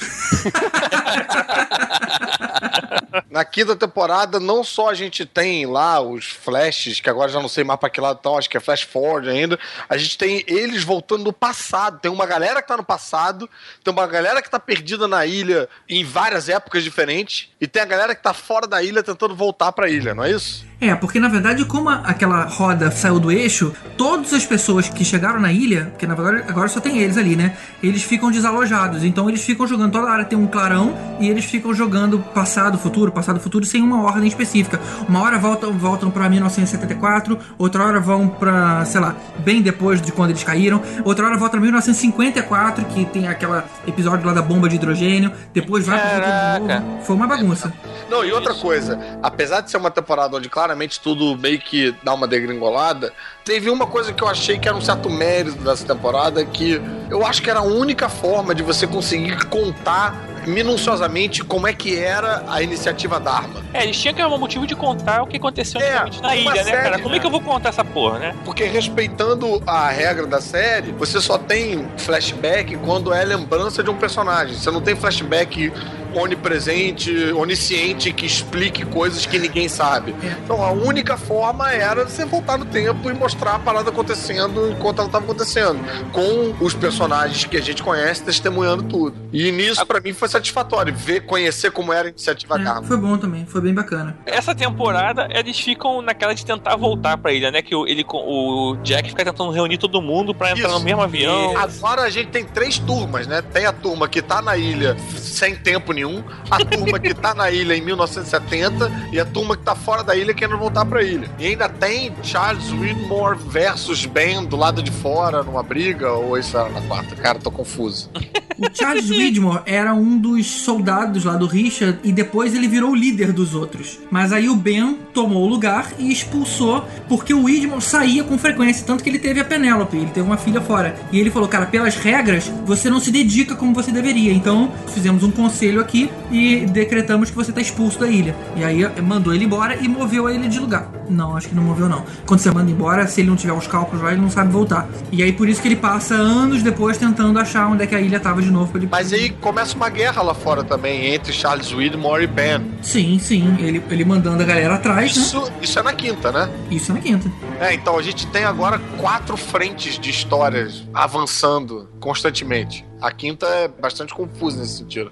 na 3.28 3.44
quinta 3.44 3.74
temporada, 3.74 4.38
não 4.38 4.62
só 4.62 4.88
a 4.88 4.94
gente 4.94 5.26
tem 5.26 5.66
lá 5.66 6.00
os 6.00 6.26
flashes, 6.26 7.00
que 7.00 7.10
agora 7.10 7.32
já 7.32 7.40
não 7.40 7.48
sei 7.48 7.64
mais 7.64 7.80
pra 7.80 7.90
que 7.90 8.00
lado 8.00 8.18
estão, 8.18 8.38
acho 8.38 8.48
que 8.48 8.56
é 8.56 8.60
flash 8.60 8.82
forward 8.82 9.28
ainda. 9.28 9.58
A 9.88 9.96
gente 9.96 10.16
tem 10.16 10.44
eles 10.46 10.84
voltando 10.84 11.24
no 11.24 11.32
passado. 11.32 11.98
Tem 11.98 12.10
uma 12.10 12.24
galera 12.24 12.62
que 12.62 12.68
tá 12.68 12.76
no 12.76 12.84
passado, 12.84 13.50
tem 13.82 13.92
uma 13.92 14.06
galera 14.06 14.40
que 14.40 14.48
tá 14.48 14.60
perdida 14.60 15.08
na 15.08 15.26
ilha 15.26 15.68
em 15.88 16.04
várias 16.04 16.48
épocas 16.48 16.84
diferentes, 16.84 17.48
e 17.60 17.66
tem 17.66 17.82
a 17.82 17.86
galera 17.86 18.14
que 18.14 18.22
tá 18.22 18.32
fora 18.32 18.68
da 18.68 18.80
ilha 18.80 19.02
tentando 19.02 19.34
voltar 19.34 19.72
pra 19.72 19.90
ilha, 19.90 20.14
não 20.14 20.22
é 20.22 20.30
isso? 20.30 20.70
É, 20.82 20.96
porque 20.96 21.20
na 21.20 21.28
verdade, 21.28 21.64
como 21.64 21.88
aquela 21.88 22.42
roda 22.42 22.90
saiu 22.90 23.20
do 23.20 23.30
eixo, 23.30 23.72
todas 23.96 24.32
as 24.32 24.44
pessoas 24.44 24.88
que 24.88 25.04
chegaram 25.04 25.40
na 25.40 25.52
ilha, 25.52 25.86
porque 25.90 26.08
na 26.08 26.16
verdade 26.16 26.44
agora 26.48 26.66
só 26.66 26.80
tem 26.80 26.98
eles 26.98 27.16
ali, 27.16 27.36
né? 27.36 27.56
Eles 27.80 28.02
ficam 28.02 28.32
desalojados. 28.32 29.04
Então 29.04 29.28
eles 29.28 29.44
ficam 29.44 29.64
jogando, 29.64 29.92
toda 29.92 30.10
hora 30.10 30.24
tem 30.24 30.36
um 30.36 30.48
clarão 30.48 30.92
e 31.20 31.28
eles 31.28 31.44
ficam 31.44 31.72
jogando 31.72 32.18
passado, 32.18 32.76
futuro, 32.78 33.12
passado, 33.12 33.38
futuro, 33.38 33.64
sem 33.64 33.80
uma 33.80 34.02
ordem 34.02 34.26
específica. 34.26 34.80
Uma 35.08 35.22
hora 35.22 35.38
voltam, 35.38 35.72
voltam 35.72 36.10
pra 36.10 36.28
1974, 36.28 37.38
outra 37.56 37.84
hora 37.84 38.00
vão 38.00 38.26
pra, 38.26 38.84
sei 38.84 39.00
lá, 39.00 39.14
bem 39.38 39.62
depois 39.62 40.02
de 40.02 40.10
quando 40.10 40.30
eles 40.30 40.42
caíram, 40.42 40.82
outra 41.04 41.26
hora 41.26 41.36
volta 41.36 41.52
pra 41.52 41.60
1954, 41.60 42.86
que 42.86 43.04
tem 43.04 43.28
aquela 43.28 43.66
episódio 43.86 44.26
lá 44.26 44.32
da 44.32 44.42
bomba 44.42 44.68
de 44.68 44.74
hidrogênio, 44.74 45.30
depois 45.54 45.86
vai 45.86 46.00
pro 46.00 46.08
futuro 46.08 46.66
de 46.66 46.80
novo. 46.80 47.02
Foi 47.04 47.14
uma 47.14 47.28
bagunça. 47.28 47.72
Não, 48.10 48.24
e 48.24 48.32
outra 48.32 48.52
coisa, 48.52 48.98
apesar 49.22 49.60
de 49.60 49.70
ser 49.70 49.76
uma 49.76 49.90
temporada 49.90 50.36
onde 50.36 50.48
claramente 50.72 51.00
tudo 51.00 51.36
meio 51.36 51.58
que 51.58 51.94
dá 52.02 52.14
uma 52.14 52.26
degringolada, 52.26 53.12
teve 53.44 53.68
uma 53.68 53.86
coisa 53.86 54.12
que 54.12 54.22
eu 54.22 54.28
achei 54.28 54.58
que 54.58 54.66
era 54.66 54.76
um 54.76 54.80
certo 54.80 55.10
mérito 55.10 55.62
dessa 55.62 55.86
temporada, 55.86 56.44
que 56.44 56.80
eu 57.10 57.24
acho 57.26 57.42
que 57.42 57.50
era 57.50 57.60
a 57.60 57.62
única 57.62 58.08
forma 58.08 58.54
de 58.54 58.62
você 58.62 58.86
conseguir 58.86 59.44
contar 59.46 60.28
minuciosamente 60.46 61.44
como 61.44 61.68
é 61.68 61.72
que 61.72 61.96
era 61.96 62.42
a 62.48 62.62
iniciativa 62.62 63.20
Dharma. 63.20 63.62
É, 63.72 63.84
eles 63.84 64.00
tinham 64.00 64.12
que 64.12 64.20
ter 64.20 64.26
um 64.26 64.38
motivo 64.38 64.66
de 64.66 64.74
contar 64.74 65.22
o 65.22 65.26
que 65.26 65.36
aconteceu 65.36 65.80
É, 65.80 66.04
na 66.20 66.34
ilha, 66.34 66.50
né, 66.52 66.64
série, 66.64 66.82
cara? 66.82 66.98
Como 66.98 67.10
né? 67.10 67.16
é 67.16 67.20
que 67.20 67.26
eu 67.26 67.30
vou 67.30 67.40
contar 67.40 67.68
essa 67.68 67.84
porra, 67.84 68.18
né? 68.18 68.34
Porque 68.44 68.64
respeitando 68.64 69.62
a 69.66 69.88
regra 69.88 70.26
da 70.26 70.40
série, 70.40 70.90
você 70.92 71.20
só 71.20 71.38
tem 71.38 71.86
flashback 71.96 72.76
quando 72.78 73.14
é 73.14 73.24
lembrança 73.24 73.84
de 73.84 73.90
um 73.90 73.94
personagem. 73.94 74.56
Você 74.56 74.70
não 74.70 74.80
tem 74.80 74.96
flashback 74.96 75.72
onipresente, 76.14 77.32
onisciente, 77.32 78.12
que 78.12 78.26
explique 78.26 78.84
coisas 78.84 79.26
que 79.26 79.38
ninguém 79.38 79.68
sabe. 79.68 80.14
Então 80.44 80.62
a 80.62 80.70
única 80.70 81.16
forma 81.16 81.70
era 81.70 82.04
você 82.04 82.24
voltar 82.24 82.58
no 82.58 82.64
tempo 82.64 83.10
e 83.10 83.14
mostrar 83.14 83.56
a 83.56 83.58
parada 83.58 83.90
acontecendo 83.90 84.70
enquanto 84.70 84.98
ela 84.98 85.06
estava 85.06 85.24
acontecendo. 85.24 85.78
Com 86.12 86.54
os 86.64 86.74
personagens 86.74 87.44
que 87.44 87.56
a 87.56 87.60
gente 87.60 87.82
conhece 87.82 88.22
testemunhando 88.22 88.82
tudo. 88.84 89.14
E 89.32 89.50
nisso, 89.50 89.84
pra 89.86 90.00
mim, 90.00 90.12
foi 90.12 90.28
satisfatório. 90.28 90.94
Ver, 90.94 91.22
conhecer 91.22 91.70
como 91.70 91.92
era 91.92 92.08
a 92.08 92.10
iniciativa 92.10 92.60
É, 92.60 92.82
foi 92.86 92.96
bom 92.96 93.16
também, 93.16 93.46
foi 93.46 93.60
bem 93.60 93.74
bacana. 93.74 94.16
Essa 94.26 94.54
temporada, 94.54 95.28
eles 95.30 95.58
ficam 95.58 96.02
naquela 96.02 96.34
de 96.34 96.44
tentar 96.44 96.76
voltar 96.76 97.16
pra 97.16 97.32
ilha, 97.32 97.50
né? 97.50 97.62
Que 97.62 97.74
o, 97.74 97.86
ele, 97.86 98.04
o 98.08 98.76
Jack 98.82 99.08
fica 99.08 99.24
tentando 99.24 99.50
reunir 99.50 99.78
todo 99.78 100.00
mundo 100.02 100.34
pra 100.34 100.50
entrar 100.52 100.68
Isso. 100.68 100.78
no 100.78 100.84
mesmo 100.84 101.00
avião. 101.00 101.56
Agora 101.56 102.02
a 102.02 102.10
gente 102.10 102.28
tem 102.28 102.44
três 102.44 102.78
turmas, 102.78 103.26
né? 103.26 103.42
Tem 103.42 103.66
a 103.66 103.72
turma 103.72 104.08
que 104.08 104.20
tá 104.20 104.42
na 104.42 104.56
ilha 104.56 104.96
sem 105.16 105.54
tempo 105.54 105.92
nenhum, 105.92 106.01
a 106.50 106.64
turma 106.64 106.98
que 106.98 107.14
tá 107.14 107.34
na 107.34 107.50
ilha 107.50 107.76
em 107.76 107.80
1970 107.80 108.90
e 109.12 109.20
a 109.20 109.24
turma 109.24 109.56
que 109.56 109.62
tá 109.62 109.74
fora 109.74 110.02
da 110.02 110.16
ilha 110.16 110.34
querendo 110.34 110.58
voltar 110.58 110.84
pra 110.84 111.02
ilha. 111.02 111.30
E 111.38 111.46
ainda 111.46 111.68
tem 111.68 112.12
Charles 112.22 112.70
Widmore 112.70 113.38
versus 113.38 114.06
Ben 114.06 114.44
do 114.44 114.56
lado 114.56 114.82
de 114.82 114.90
fora 114.90 115.42
numa 115.42 115.62
briga, 115.62 116.12
ou 116.12 116.38
isso 116.38 116.56
era 116.56 116.68
na 116.68 116.80
quarta? 116.82 117.14
Cara, 117.16 117.38
tô 117.38 117.50
confuso. 117.50 118.10
O 118.58 118.66
Charles 118.72 119.08
Widmore 119.08 119.62
era 119.66 119.94
um 119.94 120.18
dos 120.18 120.46
soldados 120.46 121.24
lá 121.24 121.36
do 121.36 121.46
Richard 121.46 121.98
e 122.04 122.12
depois 122.12 122.54
ele 122.54 122.68
virou 122.68 122.90
o 122.90 122.94
líder 122.94 123.32
dos 123.32 123.54
outros. 123.54 123.98
Mas 124.10 124.32
aí 124.32 124.48
o 124.48 124.54
Ben 124.54 124.98
tomou 125.12 125.44
o 125.44 125.48
lugar 125.48 125.92
e 125.98 126.12
expulsou 126.12 126.84
porque 127.08 127.32
o 127.32 127.44
Widmore 127.44 127.80
saía 127.82 128.22
com 128.22 128.38
frequência, 128.38 128.86
tanto 128.86 129.02
que 129.02 129.10
ele 129.10 129.18
teve 129.18 129.40
a 129.40 129.44
Penélope, 129.44 129.96
ele 129.96 130.10
teve 130.10 130.26
uma 130.26 130.36
filha 130.36 130.60
fora. 130.60 130.94
E 131.10 131.18
ele 131.18 131.30
falou, 131.30 131.48
cara, 131.48 131.66
pelas 131.66 131.96
regras, 131.96 132.50
você 132.64 132.90
não 132.90 133.00
se 133.00 133.10
dedica 133.10 133.56
como 133.56 133.74
você 133.74 133.90
deveria. 133.90 134.32
Então 134.32 134.70
fizemos 134.88 135.22
um 135.22 135.30
conselho 135.30 135.80
aqui 135.80 135.91
e 136.30 136.66
decretamos 136.66 137.30
que 137.30 137.36
você 137.36 137.52
tá 137.52 137.60
expulso 137.60 137.98
da 137.98 138.08
ilha. 138.08 138.34
E 138.56 138.64
aí 138.64 138.82
mandou 139.02 139.34
ele 139.34 139.44
embora 139.44 139.76
e 139.76 139.88
moveu 139.88 140.28
ele 140.28 140.48
de 140.48 140.58
lugar. 140.58 140.90
Não, 141.08 141.36
acho 141.36 141.48
que 141.48 141.54
não 141.54 141.62
moveu 141.62 141.88
não. 141.88 142.04
Quando 142.26 142.40
você 142.40 142.50
manda 142.50 142.70
embora, 142.70 143.06
se 143.06 143.20
ele 143.20 143.28
não 143.28 143.36
tiver 143.36 143.52
os 143.52 143.66
cálculos 143.66 144.02
lá, 144.02 144.12
ele 144.12 144.20
não 144.20 144.30
sabe 144.30 144.52
voltar. 144.52 144.88
E 145.10 145.22
aí 145.22 145.32
por 145.32 145.48
isso 145.48 145.60
que 145.60 145.68
ele 145.68 145.76
passa 145.76 146.14
anos 146.14 146.62
depois 146.62 146.96
tentando 146.96 147.38
achar 147.38 147.66
onde 147.68 147.82
é 147.82 147.86
que 147.86 147.94
a 147.94 148.00
ilha 148.00 148.18
tava 148.18 148.40
de 148.40 148.50
novo 148.50 148.76
ele 148.76 148.88
Mas 148.90 149.12
aí 149.12 149.30
começa 149.30 149.76
uma 149.76 149.88
guerra 149.88 150.22
lá 150.22 150.34
fora 150.34 150.64
também 150.64 151.14
entre 151.14 151.32
Charles 151.32 151.72
Widmore 151.72 152.24
e 152.24 152.26
Ben. 152.26 152.62
Sim, 152.80 153.18
sim. 153.18 153.56
Ele, 153.58 153.82
ele 153.90 154.04
mandando 154.04 154.42
a 154.42 154.46
galera 154.46 154.74
atrás, 154.74 155.16
né? 155.16 155.22
Isso, 155.22 155.52
isso 155.60 155.78
é 155.78 155.82
na 155.82 155.92
quinta, 155.92 156.32
né? 156.32 156.50
Isso 156.70 156.90
é 156.92 156.94
na 156.94 157.00
quinta. 157.00 157.30
É, 157.60 157.74
então 157.74 157.98
a 157.98 158.02
gente 158.02 158.26
tem 158.28 158.44
agora 158.44 158.80
quatro 158.98 159.36
frentes 159.36 159.98
de 159.98 160.10
histórias 160.10 160.82
avançando 160.94 161.88
constantemente. 162.00 162.84
A 163.00 163.10
quinta 163.10 163.46
é 163.46 163.68
bastante 163.68 164.14
confusa 164.14 164.60
nesse 164.60 164.78
sentido. 164.78 165.10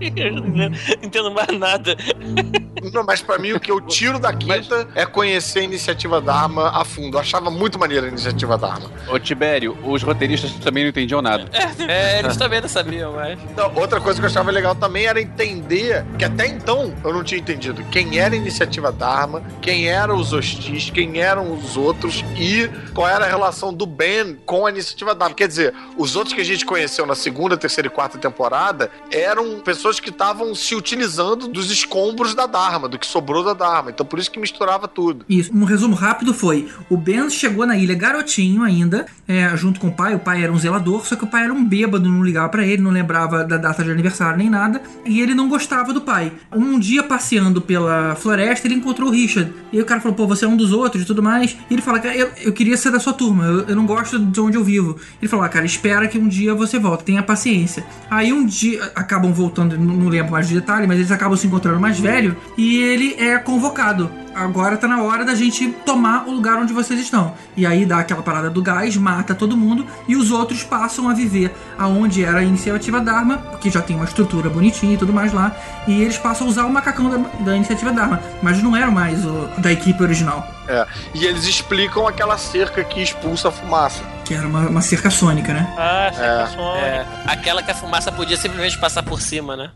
Eu 0.00 0.32
não 0.32 0.70
entendo 1.02 1.30
mais 1.30 1.48
nada. 1.58 1.96
Não, 2.92 3.04
mas 3.04 3.20
pra 3.20 3.38
mim 3.38 3.52
o 3.52 3.60
que 3.60 3.70
eu 3.70 3.80
tiro 3.80 4.18
da 4.18 4.32
quinta 4.32 4.88
é 4.94 5.04
conhecer 5.04 5.60
a 5.60 5.62
iniciativa 5.62 6.20
Dharma 6.20 6.70
a 6.70 6.84
fundo. 6.84 7.16
Eu 7.16 7.20
achava 7.20 7.50
muito 7.50 7.78
maneira 7.78 8.06
a 8.06 8.08
iniciativa 8.08 8.56
Dharma. 8.56 8.90
Ô, 9.08 9.18
Tibério, 9.18 9.76
os 9.84 10.02
roteiristas 10.02 10.52
também 10.54 10.84
não 10.84 10.90
entendiam 10.90 11.20
nada. 11.20 11.48
É, 11.88 12.18
eles 12.20 12.36
também 12.36 12.60
não 12.60 12.68
sabiam, 12.68 13.12
mas. 13.12 13.38
Não, 13.56 13.74
outra 13.74 14.00
coisa 14.00 14.18
que 14.18 14.24
eu 14.24 14.30
achava 14.30 14.50
legal 14.50 14.74
também 14.74 15.06
era 15.06 15.20
entender 15.20 16.04
que 16.18 16.24
até 16.24 16.46
então 16.46 16.94
eu 17.04 17.12
não 17.12 17.22
tinha 17.22 17.40
entendido 17.40 17.84
quem 17.90 18.18
era 18.18 18.34
a 18.34 18.36
iniciativa 18.36 18.90
Dharma, 18.90 19.42
quem 19.60 19.88
eram 19.88 20.16
os 20.16 20.32
hostis, 20.32 20.90
quem 20.90 21.20
eram 21.20 21.52
os 21.52 21.76
outros 21.76 22.24
e 22.36 22.68
qual 22.94 23.08
era 23.08 23.24
a 23.24 23.28
relação 23.28 23.72
do 23.72 23.86
Ben 23.86 24.36
com 24.46 24.66
a 24.66 24.70
iniciativa 24.70 25.14
Dharma. 25.14 25.34
Quer 25.34 25.48
dizer, 25.48 25.74
os 25.96 26.16
outros 26.16 26.34
que 26.34 26.40
a 26.40 26.44
gente 26.44 26.64
conheceu 26.64 27.04
na 27.06 27.14
segunda, 27.14 27.56
terceira 27.56 27.88
e 27.88 27.90
quarta 27.90 28.18
temporada 28.18 28.90
eram 29.10 29.60
pessoas 29.60 29.89
que 29.98 30.10
estavam 30.10 30.54
se 30.54 30.74
utilizando 30.74 31.48
dos 31.48 31.70
escombros 31.70 32.34
da 32.34 32.46
Dharma, 32.46 32.88
do 32.88 32.98
que 32.98 33.06
sobrou 33.06 33.42
da 33.42 33.54
Dharma. 33.54 33.90
Então 33.90 34.04
por 34.04 34.18
isso 34.18 34.30
que 34.30 34.38
misturava 34.38 34.86
tudo. 34.86 35.24
Isso, 35.28 35.50
um 35.52 35.64
resumo 35.64 35.94
rápido 35.94 36.34
foi: 36.34 36.68
o 36.88 36.96
Ben 36.96 37.28
chegou 37.30 37.66
na 37.66 37.76
ilha 37.76 37.94
garotinho 37.94 38.62
ainda, 38.62 39.06
é, 39.26 39.56
junto 39.56 39.80
com 39.80 39.88
o 39.88 39.92
pai. 39.92 40.14
O 40.14 40.18
pai 40.18 40.42
era 40.42 40.52
um 40.52 40.58
zelador, 40.58 41.06
só 41.06 41.16
que 41.16 41.24
o 41.24 41.26
pai 41.26 41.44
era 41.44 41.52
um 41.52 41.64
bêbado, 41.64 42.08
não 42.08 42.22
ligava 42.22 42.48
pra 42.48 42.64
ele, 42.64 42.82
não 42.82 42.90
lembrava 42.90 43.44
da 43.44 43.56
data 43.56 43.82
de 43.82 43.90
aniversário 43.90 44.36
nem 44.36 44.50
nada, 44.50 44.82
e 45.04 45.20
ele 45.20 45.34
não 45.34 45.48
gostava 45.48 45.92
do 45.92 46.02
pai. 46.02 46.32
Um 46.52 46.78
dia 46.78 47.02
passeando 47.02 47.60
pela 47.60 48.14
floresta, 48.16 48.66
ele 48.66 48.74
encontrou 48.74 49.08
o 49.08 49.12
Richard. 49.12 49.52
E 49.72 49.80
o 49.80 49.84
cara 49.84 50.00
falou: 50.00 50.16
pô, 50.16 50.26
você 50.26 50.44
é 50.44 50.48
um 50.48 50.56
dos 50.56 50.72
outros 50.72 51.02
e 51.02 51.06
tudo 51.06 51.22
mais. 51.22 51.56
E 51.70 51.74
ele 51.74 51.82
fala: 51.82 51.98
cara, 51.98 52.16
eu, 52.16 52.30
eu 52.42 52.52
queria 52.52 52.76
ser 52.76 52.90
da 52.90 53.00
sua 53.00 53.12
turma, 53.12 53.44
eu, 53.44 53.60
eu 53.68 53.76
não 53.76 53.86
gosto 53.86 54.18
de 54.18 54.40
onde 54.40 54.56
eu 54.56 54.64
vivo. 54.64 54.96
Ele 55.20 55.28
falou: 55.28 55.44
ah, 55.44 55.48
cara, 55.48 55.64
espera 55.64 56.06
que 56.08 56.18
um 56.18 56.28
dia 56.28 56.54
você 56.54 56.78
volta, 56.78 57.04
tenha 57.04 57.22
paciência. 57.22 57.84
Aí 58.10 58.32
um 58.32 58.44
dia 58.44 58.92
acabam 58.94 59.32
voltando, 59.32 59.78
não, 59.80 60.08
lembro 60.08 60.32
mais 60.32 60.48
de 60.48 60.54
detalhe, 60.54 60.86
mas 60.86 60.98
eles 60.98 61.10
acabam 61.10 61.36
se 61.36 61.46
encontrando 61.46 61.80
mais 61.80 61.98
velho 61.98 62.36
e 62.56 62.82
ele 62.82 63.14
é 63.18 63.38
convocado. 63.38 64.10
Agora 64.34 64.76
tá 64.76 64.86
na 64.86 65.02
hora 65.02 65.24
da 65.24 65.34
gente 65.34 65.68
tomar 65.84 66.26
o 66.26 66.32
lugar 66.32 66.58
onde 66.58 66.72
vocês 66.72 67.00
estão. 67.00 67.34
E 67.56 67.66
aí 67.66 67.84
dá 67.84 67.98
aquela 67.98 68.22
parada 68.22 68.48
do 68.48 68.62
gás, 68.62 68.96
mata 68.96 69.34
todo 69.34 69.56
mundo 69.56 69.86
e 70.08 70.16
os 70.16 70.30
outros 70.30 70.62
passam 70.62 71.08
a 71.08 71.14
viver 71.14 71.54
aonde 71.78 72.24
era 72.24 72.38
a 72.38 72.42
iniciativa 72.42 73.00
Dharma, 73.00 73.38
porque 73.38 73.70
já 73.70 73.82
tem 73.82 73.96
uma 73.96 74.04
estrutura 74.04 74.48
bonitinha 74.48 74.94
e 74.94 74.96
tudo 74.96 75.12
mais 75.12 75.32
lá. 75.32 75.54
E 75.86 76.02
eles 76.02 76.16
passam 76.18 76.46
a 76.46 76.50
usar 76.50 76.64
o 76.66 76.70
macacão 76.72 77.10
da, 77.10 77.16
da 77.44 77.56
iniciativa 77.56 77.92
Dharma, 77.92 78.20
mas 78.42 78.62
não 78.62 78.76
eram 78.76 78.92
mais 78.92 79.24
o 79.24 79.48
da 79.58 79.72
equipe 79.72 80.02
original, 80.02 80.46
É. 80.68 80.86
E 81.14 81.24
eles 81.26 81.44
explicam 81.44 82.06
aquela 82.06 82.38
cerca 82.38 82.84
que 82.84 83.02
expulsa 83.02 83.48
a 83.48 83.50
fumaça. 83.50 84.02
que 84.24 84.34
era 84.34 84.46
uma, 84.46 84.60
uma 84.68 84.80
cerca 84.82 85.10
sônica, 85.10 85.52
né? 85.52 85.74
Ah, 85.76 86.10
sensações. 86.12 86.82
É, 86.82 87.06
aquela 87.26 87.62
que 87.62 87.70
a 87.70 87.74
fumaça 87.74 88.12
podia 88.12 88.36
simplesmente 88.36 88.78
passar 88.78 89.02
por 89.02 89.20
cima, 89.20 89.56
né? 89.56 89.70